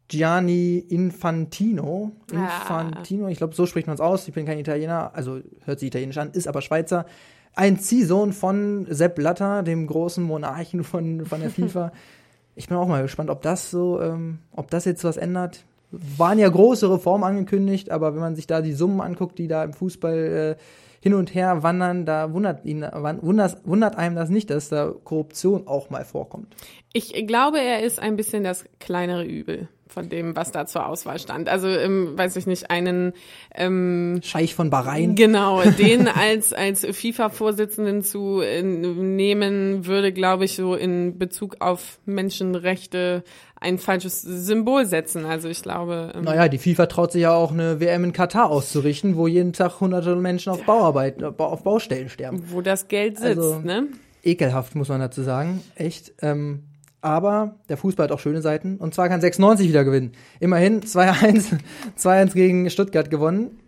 Gianni 0.09 0.79
Infantino. 0.79 2.13
Infantino, 2.31 3.29
ich 3.29 3.39
glaube, 3.39 3.55
so 3.55 3.65
spricht 3.65 3.87
man 3.87 3.95
es 3.95 4.01
aus. 4.01 4.29
Ich 4.29 4.35
bin 4.35 4.45
kein 4.45 4.59
Italiener, 4.59 5.13
also 5.15 5.41
hört 5.65 5.81
sich 5.81 5.87
italienisch 5.87 6.19
an, 6.19 6.33
ist 6.33 6.49
aber 6.49 6.61
Schweizer. 6.61 7.07
Ein 7.55 7.79
Ziehsohn 7.79 8.33
von 8.33 8.87
Sepp 8.91 9.15
Blatter, 9.15 9.63
dem 9.63 9.87
großen 9.87 10.23
Monarchen 10.23 10.85
von, 10.85 11.25
von 11.25 11.41
der 11.41 11.51
FIFA. 11.51 11.93
ich 12.55 12.69
bin 12.69 12.77
auch 12.77 12.89
mal 12.89 13.03
gespannt, 13.03 13.31
ob 13.31 13.41
das 13.43 13.71
so, 13.71 14.01
ähm, 14.01 14.39
ob 14.53 14.71
das 14.71 14.85
jetzt 14.85 15.05
was 15.05 15.17
ändert. 15.17 15.65
Waren 15.91 16.39
ja 16.39 16.49
große 16.49 16.91
Reformen 16.91 17.25
angekündigt, 17.25 17.91
aber 17.91 18.15
wenn 18.15 18.21
man 18.21 18.37
sich 18.37 18.47
da 18.47 18.61
die 18.61 18.73
Summen 18.73 19.01
anguckt, 19.01 19.39
die 19.39 19.49
da 19.49 19.65
im 19.65 19.73
Fußball 19.73 20.57
äh, 20.59 20.63
hin 21.03 21.15
und 21.15 21.35
her 21.35 21.65
wandern, 21.65 22.07
da 22.07 22.33
wundert 22.33 22.65
ihn, 22.65 22.83
wundert, 22.83 23.67
wundert 23.67 23.99
einem 23.99 24.15
das 24.15 24.31
nicht, 24.31 24.51
dass 24.51 24.69
da 24.69 24.93
Korruption 25.03 25.67
auch 25.67 25.91
mal 25.91 26.05
vorkommt. 26.05 26.55
Ich 26.93 27.27
glaube, 27.27 27.61
er 27.61 27.83
ist 27.83 27.99
ein 27.99 28.17
bisschen 28.17 28.45
das 28.45 28.65
kleinere 28.79 29.25
Übel 29.25 29.69
von 29.93 30.09
dem, 30.09 30.35
was 30.35 30.53
da 30.53 30.67
zur 30.67 30.87
Auswahl 30.87 31.19
stand. 31.19 31.49
Also, 31.49 31.69
ähm, 31.69 32.17
weiß 32.17 32.37
ich 32.37 32.47
nicht, 32.47 32.71
einen 32.71 33.13
ähm, 33.55 34.21
Scheich 34.23 34.55
von 34.55 34.71
Bahrain. 34.71 35.15
Genau, 35.15 35.63
den 35.79 36.09
als 36.09 36.53
als 36.53 36.85
FIFA-Vorsitzenden 36.85 38.03
zu 38.03 38.41
äh, 38.41 38.63
nehmen, 38.63 39.87
würde, 39.87 40.13
glaube 40.13 40.45
ich, 40.45 40.57
so 40.57 40.75
in 40.75 41.19
Bezug 41.19 41.57
auf 41.61 41.99
Menschenrechte 42.07 43.23
ein 43.63 43.79
falsches 43.79 44.23
Symbol 44.23 44.87
setzen. 44.87 45.25
Also 45.25 45.49
ich 45.49 45.63
glaube. 45.63 46.13
Ähm, 46.15 46.25
Naja, 46.25 46.49
die 46.49 46.59
FIFA 46.59 46.87
traut 46.87 47.13
sich 47.13 47.23
ja 47.23 47.33
auch 47.33 47.53
eine 47.53 47.81
WM 47.81 48.05
in 48.05 48.13
Katar 48.13 48.51
auszurichten, 48.51 49.17
wo 49.17 49.27
jeden 49.27 49.53
Tag 49.53 49.81
hunderte 49.81 50.17
Menschen 50.17 50.53
auf 50.53 50.65
Bauarbeit, 50.65 50.92
äh, 50.97 51.33
auf 51.39 51.63
Baustellen 51.63 52.09
sterben. 52.09 52.43
Wo 52.49 52.61
das 52.61 52.89
Geld 52.89 53.19
sitzt, 53.19 53.39
Also, 53.39 53.59
ne? 53.59 53.89
Ekelhaft, 54.23 54.75
muss 54.75 54.89
man 54.89 55.01
dazu 55.01 55.23
sagen. 55.23 55.63
Echt. 55.75 56.13
Ähm, 56.23 56.65
aber 57.01 57.57
der 57.69 57.77
Fußball 57.77 58.05
hat 58.05 58.13
auch 58.13 58.21
schöne 58.21 58.43
Seiten. 58.43 58.77
Und 58.77 58.95
zwar 58.95 59.09
kann 59.09 59.21
96 59.21 59.69
wieder 59.69 59.85
gewinnen. 59.85 60.13
Immerhin 60.39 60.83
2-1 60.83 61.59
2-1 61.99 62.33
gegen 62.35 62.71
Stuttgart 62.71 63.11
gewonnen. 63.11 63.59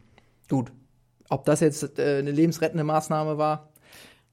Gut. 0.49 0.71
Ob 1.29 1.45
das 1.45 1.61
jetzt 1.61 1.99
äh, 1.99 2.19
eine 2.19 2.31
lebensrettende 2.31 2.85
Maßnahme 2.85 3.37
war, 3.39 3.71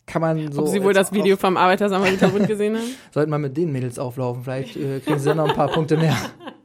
kann 0.06 0.22
man 0.22 0.52
so. 0.52 0.62
Ob 0.62 0.68
Sie 0.68 0.84
wohl 0.84 0.94
das 0.94 1.12
Video 1.12 1.38
vom 1.38 1.58
Arbeitersamariterbund 1.58 2.48
gesehen 2.48 2.76
haben? 2.76 2.86
sollten 3.12 3.32
wir 3.32 3.40
mit 3.40 3.58
den 3.58 3.72
Mädels 3.72 3.98
auflaufen. 3.98 4.44
Vielleicht 4.44 4.76
äh, 4.76 5.00
kriegen 5.00 5.20
sie 5.20 5.26
dann 5.26 5.38
noch 5.38 5.50
ein 5.50 5.56
paar 5.56 5.70
Punkte 5.70 5.98
mehr. 5.98 6.16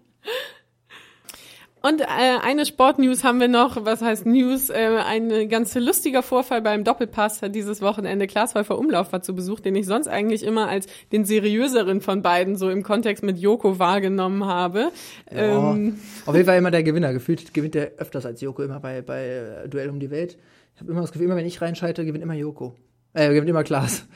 Und 1.82 2.00
äh, 2.00 2.04
eine 2.42 2.66
Sportnews 2.66 3.22
haben 3.22 3.38
wir 3.38 3.48
noch, 3.48 3.84
was 3.84 4.02
heißt 4.02 4.26
News? 4.26 4.70
Äh, 4.70 4.98
ein 5.06 5.48
ganz 5.48 5.74
lustiger 5.76 6.22
Vorfall 6.22 6.60
beim 6.60 6.82
Doppelpass 6.82 7.42
hat 7.42 7.54
dieses 7.54 7.80
Wochenende 7.80 8.26
Klaas 8.26 8.54
Häufer 8.54 8.76
Umlauf 8.78 9.12
war 9.12 9.22
zu 9.22 9.36
Besuch, 9.36 9.60
den 9.60 9.76
ich 9.76 9.86
sonst 9.86 10.08
eigentlich 10.08 10.42
immer 10.42 10.68
als 10.68 10.86
den 11.12 11.24
seriöseren 11.24 12.00
von 12.00 12.22
beiden 12.22 12.56
so 12.56 12.70
im 12.70 12.82
Kontext 12.82 13.22
mit 13.22 13.38
Joko 13.38 13.78
wahrgenommen 13.78 14.46
habe. 14.46 14.90
Ja, 15.30 15.72
Ähm, 15.74 15.98
auf 16.24 16.34
jeden 16.34 16.46
Fall 16.46 16.58
immer 16.58 16.72
der 16.72 16.82
Gewinner. 16.82 17.12
Gefühlt 17.12 17.54
gewinnt 17.54 17.74
der 17.74 17.92
öfters 17.98 18.26
als 18.26 18.40
Joko 18.40 18.62
immer 18.62 18.80
bei, 18.80 19.02
bei 19.02 19.24
äh, 19.64 19.68
Duell 19.68 19.90
um 19.90 20.00
die 20.00 20.10
Welt. 20.10 20.38
Ich 20.74 20.80
habe 20.80 20.90
immer 20.90 21.02
das 21.02 21.12
Gefühl, 21.12 21.26
immer 21.26 21.36
wenn 21.36 21.46
ich 21.46 21.60
reinschalte, 21.60 22.04
gewinnt 22.04 22.24
immer 22.24 22.34
Joko. 22.34 22.74
Äh, 23.16 23.28
gewinnt 23.30 23.48
immer 23.48 23.64
Klaas. 23.64 24.06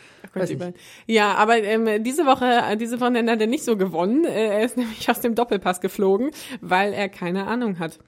Ja, 1.07 1.34
aber 1.34 1.59
ähm, 1.59 2.05
diese 2.05 2.24
Woche, 2.26 2.44
äh, 2.44 2.76
diese 2.76 3.01
Wochenende 3.01 3.32
hat 3.32 3.40
er 3.40 3.46
nicht 3.46 3.64
so 3.64 3.76
gewonnen. 3.76 4.24
Äh, 4.24 4.48
er 4.59 4.64
ist 4.64 4.76
nämlich 4.76 5.09
aus 5.11 5.20
dem 5.20 5.34
Doppelpass 5.34 5.80
geflogen, 5.80 6.30
weil 6.61 6.92
er 6.92 7.09
keine 7.09 7.46
Ahnung 7.46 7.78
hat. 7.78 7.98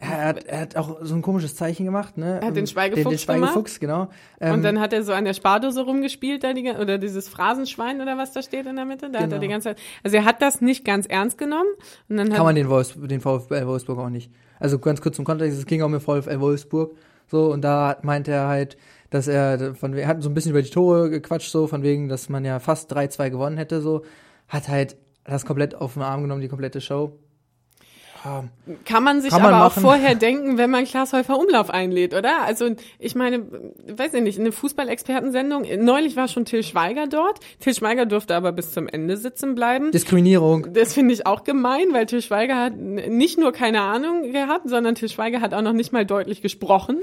Er 0.00 0.24
hat, 0.26 0.44
er 0.44 0.60
hat 0.60 0.76
auch 0.76 0.98
so 1.02 1.14
ein 1.14 1.22
komisches 1.22 1.54
Zeichen 1.54 1.86
gemacht, 1.86 2.18
ne? 2.18 2.40
Er 2.40 2.48
hat 2.48 2.56
den 2.56 2.64
Ähm, 2.64 2.66
Schweigefuchs 2.66 3.04
Den, 3.04 3.10
den 3.10 3.18
Schweigefuchs, 3.18 3.80
genau. 3.80 4.08
Ähm, 4.40 4.54
Und 4.54 4.62
dann 4.62 4.80
hat 4.80 4.92
er 4.92 5.02
so 5.02 5.12
an 5.12 5.24
der 5.24 5.32
Spardose 5.32 5.82
rumgespielt, 5.82 6.44
da 6.44 6.52
die, 6.52 6.68
oder 6.70 6.98
dieses 6.98 7.28
Phrasenschwein 7.28 8.02
oder 8.02 8.18
was 8.18 8.32
da 8.32 8.42
steht 8.42 8.66
in 8.66 8.76
der 8.76 8.84
Mitte. 8.84 9.08
Da 9.10 9.20
hat 9.20 9.26
er 9.26 9.28
Genau. 9.28 9.40
die 9.40 9.48
ganze 9.48 9.68
Zeit. 9.70 9.78
Also 10.02 10.16
er 10.18 10.24
hat 10.26 10.42
das 10.42 10.60
nicht 10.60 10.84
ganz 10.84 11.06
ernst 11.06 11.38
genommen. 11.38 11.70
Und 12.10 12.16
dann 12.18 12.28
hat, 12.30 12.36
kann 12.36 12.44
man 12.44 12.56
den, 12.56 12.68
Wolfs, 12.68 12.94
den 12.96 13.20
VfL 13.20 13.66
Wolfsburg 13.66 13.98
auch 13.98 14.10
nicht. 14.10 14.30
Also 14.58 14.78
ganz 14.78 15.00
kurz 15.00 15.16
zum 15.16 15.24
Kontext, 15.24 15.56
es 15.58 15.64
ging 15.64 15.80
auch 15.80 15.88
mit 15.88 16.02
VfL 16.02 16.40
Wolfsburg. 16.40 16.96
So, 17.28 17.50
und 17.50 17.62
da 17.62 17.96
meinte 18.02 18.32
er 18.32 18.48
halt, 18.48 18.76
dass 19.14 19.28
er 19.28 19.76
von 19.76 19.94
er 19.94 20.08
hat 20.08 20.22
so 20.24 20.28
ein 20.28 20.34
bisschen 20.34 20.50
über 20.50 20.60
die 20.60 20.70
Tore 20.70 21.08
gequatscht, 21.08 21.50
so, 21.50 21.68
von 21.68 21.84
wegen, 21.84 22.08
dass 22.08 22.28
man 22.28 22.44
ja 22.44 22.58
fast 22.58 22.92
3-2 22.92 23.30
gewonnen 23.30 23.58
hätte, 23.58 23.80
so. 23.80 24.02
Hat 24.48 24.68
halt 24.68 24.96
das 25.22 25.46
komplett 25.46 25.76
auf 25.76 25.94
den 25.94 26.02
Arm 26.02 26.22
genommen, 26.22 26.40
die 26.40 26.48
komplette 26.48 26.80
Show. 26.80 27.12
Kann 28.84 29.02
man 29.04 29.20
sich 29.20 29.30
Kann 29.30 29.42
man 29.42 29.52
aber 29.54 29.66
auch 29.66 29.70
machen. 29.70 29.82
vorher 29.82 30.14
denken, 30.14 30.56
wenn 30.56 30.70
man 30.70 30.84
Klaas 30.86 31.12
Häufer 31.12 31.38
Umlauf 31.38 31.68
einlädt, 31.70 32.14
oder? 32.14 32.42
Also 32.44 32.70
ich 32.98 33.14
meine, 33.14 33.42
weiß 33.88 34.14
ich 34.14 34.22
nicht, 34.22 34.40
eine 34.40 34.50
Fußballexpertensendung. 34.52 35.64
Neulich 35.80 36.16
war 36.16 36.28
schon 36.28 36.44
Till 36.44 36.62
Schweiger 36.62 37.06
dort. 37.06 37.40
Till 37.60 37.74
Schweiger 37.74 38.06
durfte 38.06 38.34
aber 38.34 38.52
bis 38.52 38.72
zum 38.72 38.88
Ende 38.88 39.16
sitzen 39.16 39.54
bleiben. 39.54 39.90
Diskriminierung. 39.92 40.72
Das 40.72 40.94
finde 40.94 41.12
ich 41.14 41.26
auch 41.26 41.44
gemein, 41.44 41.88
weil 41.92 42.06
Till 42.06 42.22
Schweiger 42.22 42.56
hat 42.56 42.76
nicht 42.76 43.38
nur 43.38 43.52
keine 43.52 43.82
Ahnung 43.82 44.32
gehabt, 44.32 44.68
sondern 44.68 44.94
Till 44.94 45.08
Schweiger 45.08 45.40
hat 45.40 45.52
auch 45.52 45.62
noch 45.62 45.72
nicht 45.74 45.92
mal 45.92 46.06
deutlich 46.06 46.40
gesprochen. 46.40 46.98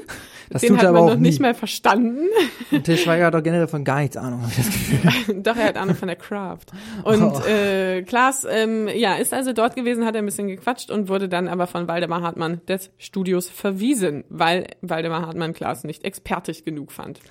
Das 0.50 0.62
Den 0.62 0.70
tut 0.70 0.78
hat 0.80 0.84
er 0.86 0.90
aber 0.90 1.00
man 1.02 1.10
auch 1.10 1.14
noch 1.16 1.20
nicht 1.22 1.40
nie. 1.40 1.44
mal 1.48 1.54
verstanden. 1.54 2.28
Und 2.72 2.84
Til 2.84 2.98
Schweiger 2.98 3.28
hat 3.28 3.34
doch 3.36 3.44
generell 3.44 3.68
von 3.68 3.84
gar 3.84 4.00
nichts 4.02 4.18
Ahnung, 4.18 4.42
habe 4.42 4.52
ich 4.52 4.58
das 4.58 4.66
Gefühl. 4.68 5.42
Doch, 5.44 5.56
er 5.56 5.66
hat 5.68 5.78
Ahnung 5.78 5.96
von 5.96 6.08
der 6.08 6.18
Craft. 6.18 6.66
Und 7.04 7.22
Oh. 7.22 7.42
äh, 7.48 8.02
Klaas, 8.04 8.46
ähm, 8.50 8.88
ja, 8.94 9.16
ist 9.16 9.34
also 9.34 9.54
dort 9.54 9.76
gewesen, 9.76 10.06
hat 10.06 10.16
ein 10.16 10.26
bisschen 10.26 10.48
gequatscht 10.48 10.90
und 10.92 11.08
wurde 11.12 11.30
dann 11.30 11.48
aber 11.48 11.68
von 11.68 11.88
Waldemar 11.88 12.24
Hartmann 12.24 12.62
des 12.66 12.90
Studios 12.98 13.48
verwiesen, 13.48 14.24
weil 14.30 14.66
Waldemar 14.82 15.28
Hartmann 15.28 15.54
Klaas 15.54 15.84
nicht 15.84 16.04
expertig 16.04 16.66
genug 16.66 16.92
fand. 16.92 17.20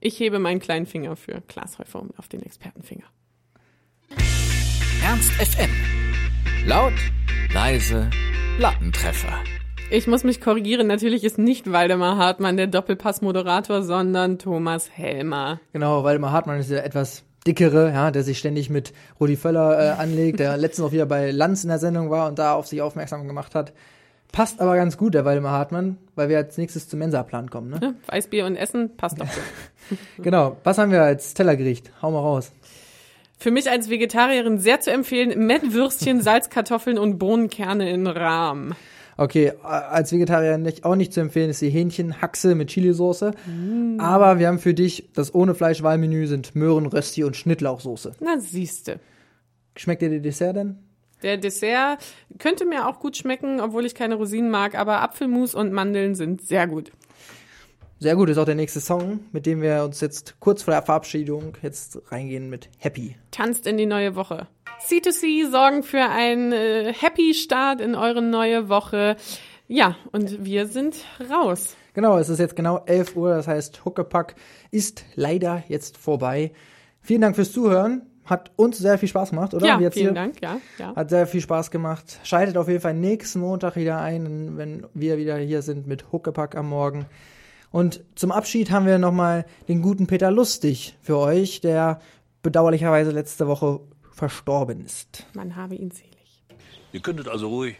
Ich 0.00 0.20
hebe 0.20 0.38
meinen 0.38 0.60
kleinen 0.60 0.84
Finger 0.84 1.16
für 1.16 1.40
Klaas 1.48 1.78
um 1.94 2.10
auf 2.18 2.28
den 2.28 2.42
Expertenfinger. 2.42 3.04
Ernst 5.02 5.30
FM. 5.32 5.70
Laut, 6.66 6.92
leise, 7.52 8.10
Lattentreffer. 8.58 9.32
Ich 9.90 10.06
muss 10.06 10.24
mich 10.24 10.40
korrigieren, 10.40 10.86
natürlich 10.86 11.24
ist 11.24 11.38
nicht 11.38 11.70
Waldemar 11.70 12.16
Hartmann 12.16 12.56
der 12.56 12.66
Doppelpass-Moderator, 12.66 13.82
sondern 13.82 14.38
Thomas 14.38 14.90
Helmer. 14.90 15.60
Genau, 15.72 16.04
Waldemar 16.04 16.32
Hartmann 16.32 16.58
ist 16.58 16.70
ja 16.70 16.78
etwas 16.78 17.24
dickere, 17.46 17.90
ja, 17.92 18.10
der 18.10 18.22
sich 18.22 18.38
ständig 18.38 18.70
mit 18.70 18.92
Rudi 19.20 19.36
Völler 19.36 19.78
äh, 19.78 19.90
anlegt, 20.00 20.40
der 20.40 20.56
letztens 20.56 20.88
auch 20.88 20.92
wieder 20.92 21.06
bei 21.06 21.30
Lanz 21.30 21.64
in 21.64 21.68
der 21.68 21.78
Sendung 21.78 22.10
war 22.10 22.28
und 22.28 22.38
da 22.38 22.54
auf 22.54 22.66
sich 22.66 22.82
aufmerksam 22.82 23.26
gemacht 23.26 23.54
hat. 23.54 23.72
Passt 24.32 24.60
aber 24.60 24.74
ganz 24.74 24.96
gut, 24.96 25.14
der 25.14 25.24
Waldemar 25.24 25.52
Hartmann, 25.52 25.96
weil 26.16 26.28
wir 26.28 26.38
als 26.38 26.58
nächstes 26.58 26.88
zum 26.88 26.98
Mensa-Plan 26.98 27.50
kommen, 27.50 27.70
ne? 27.70 27.78
Ja, 27.80 27.94
Weißbier 28.08 28.46
und 28.46 28.56
Essen 28.56 28.96
passt 28.96 29.20
doch. 29.20 29.28
Genau. 30.16 30.56
Was 30.64 30.78
haben 30.78 30.90
wir 30.90 31.02
als 31.02 31.34
Tellergericht? 31.34 31.92
Hau 32.00 32.10
mal 32.10 32.20
raus. 32.20 32.52
Für 33.38 33.50
mich 33.50 33.70
als 33.70 33.90
Vegetarierin 33.90 34.58
sehr 34.58 34.80
zu 34.80 34.90
empfehlen, 34.90 35.46
Mettwürstchen, 35.46 36.20
Salzkartoffeln 36.22 36.98
und 36.98 37.18
Bohnenkerne 37.18 37.90
in 37.90 38.06
Rahm. 38.06 38.74
Okay, 39.16 39.52
als 39.62 40.12
Vegetarier 40.12 40.58
nicht, 40.58 40.84
auch 40.84 40.96
nicht 40.96 41.12
zu 41.12 41.20
empfehlen 41.20 41.50
ist 41.50 41.62
die 41.62 41.70
Hähnchenhaxe 41.70 42.54
mit 42.54 42.70
Chilisauce. 42.70 43.32
Aber 43.98 44.38
wir 44.38 44.48
haben 44.48 44.58
für 44.58 44.74
dich 44.74 45.10
das 45.14 45.34
ohne 45.34 45.54
Fleisch-Wahlmenü 45.54 46.26
sind 46.26 46.54
Möhren, 46.56 46.86
Rösti 46.86 47.24
und 47.24 47.36
Schnittlauchsoße. 47.36 48.12
Na, 48.20 48.38
siehste. 48.38 49.00
Schmeckt 49.76 50.02
dir 50.02 50.10
der 50.10 50.20
Dessert 50.20 50.56
denn? 50.56 50.78
Der 51.22 51.36
Dessert 51.36 52.04
könnte 52.38 52.66
mir 52.66 52.86
auch 52.86 53.00
gut 53.00 53.16
schmecken, 53.16 53.60
obwohl 53.60 53.86
ich 53.86 53.94
keine 53.94 54.16
Rosinen 54.16 54.50
mag, 54.50 54.74
aber 54.74 55.00
Apfelmus 55.00 55.54
und 55.54 55.72
Mandeln 55.72 56.14
sind 56.14 56.42
sehr 56.42 56.66
gut. 56.66 56.92
Sehr 57.98 58.16
gut, 58.16 58.28
ist 58.28 58.38
auch 58.38 58.44
der 58.44 58.56
nächste 58.56 58.80
Song, 58.80 59.20
mit 59.32 59.46
dem 59.46 59.62
wir 59.62 59.84
uns 59.84 60.00
jetzt 60.00 60.34
kurz 60.40 60.62
vor 60.62 60.74
der 60.74 60.82
Verabschiedung 60.82 61.56
jetzt 61.62 61.98
reingehen 62.10 62.50
mit 62.50 62.68
Happy. 62.78 63.16
Tanzt 63.30 63.66
in 63.66 63.78
die 63.78 63.86
neue 63.86 64.14
Woche. 64.16 64.48
C2C 64.88 65.50
sorgen 65.50 65.82
für 65.82 66.02
einen 66.02 66.52
äh, 66.52 66.92
Happy 66.92 67.34
Start 67.34 67.80
in 67.80 67.94
eure 67.94 68.22
neue 68.22 68.68
Woche. 68.68 69.16
Ja, 69.66 69.96
und 70.12 70.44
wir 70.44 70.66
sind 70.66 70.96
raus. 71.30 71.74
Genau, 71.94 72.18
es 72.18 72.28
ist 72.28 72.38
jetzt 72.38 72.56
genau 72.56 72.82
11 72.84 73.16
Uhr, 73.16 73.30
das 73.30 73.46
heißt 73.46 73.84
Huckepack 73.84 74.34
ist 74.70 75.04
leider 75.14 75.62
jetzt 75.68 75.96
vorbei. 75.96 76.52
Vielen 77.00 77.20
Dank 77.20 77.36
fürs 77.36 77.52
Zuhören. 77.52 78.02
Hat 78.24 78.50
uns 78.56 78.78
sehr 78.78 78.98
viel 78.98 79.08
Spaß 79.08 79.30
gemacht, 79.30 79.52
oder? 79.52 79.66
Ja, 79.66 79.78
vielen 79.90 79.92
hier? 79.92 80.12
Dank, 80.12 80.40
ja, 80.42 80.58
ja. 80.78 80.96
Hat 80.96 81.10
sehr 81.10 81.26
viel 81.26 81.42
Spaß 81.42 81.70
gemacht. 81.70 82.20
Schaltet 82.24 82.56
auf 82.56 82.68
jeden 82.68 82.80
Fall 82.80 82.94
nächsten 82.94 83.40
Montag 83.40 83.76
wieder 83.76 84.00
ein, 84.00 84.56
wenn 84.56 84.86
wir 84.94 85.18
wieder 85.18 85.36
hier 85.36 85.60
sind 85.60 85.86
mit 85.86 86.10
Huckepack 86.10 86.56
am 86.56 86.70
Morgen. 86.70 87.06
Und 87.70 88.02
zum 88.14 88.32
Abschied 88.32 88.70
haben 88.70 88.86
wir 88.86 88.98
nochmal 88.98 89.44
den 89.68 89.82
guten 89.82 90.06
Peter 90.06 90.30
Lustig 90.30 90.96
für 91.02 91.18
euch, 91.18 91.60
der 91.60 92.00
bedauerlicherweise 92.42 93.10
letzte 93.10 93.46
Woche 93.46 93.80
verstorben 94.14 94.84
ist. 94.84 95.26
Man 95.34 95.56
habe 95.56 95.74
ihn 95.74 95.90
selig. 95.90 96.12
Ihr 96.92 97.00
könntet 97.00 97.28
also 97.28 97.48
ruhig 97.48 97.76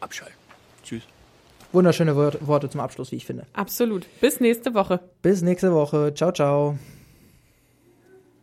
abschalten. 0.00 0.36
Tschüss. 0.84 1.02
Wunderschöne 1.72 2.14
Wort- 2.14 2.46
Worte 2.46 2.70
zum 2.70 2.80
Abschluss, 2.80 3.10
wie 3.12 3.16
ich 3.16 3.26
finde. 3.26 3.46
Absolut. 3.54 4.06
Bis 4.20 4.40
nächste 4.40 4.74
Woche. 4.74 5.00
Bis 5.22 5.42
nächste 5.42 5.72
Woche. 5.72 6.12
Ciao, 6.14 6.32
ciao. 6.32 6.78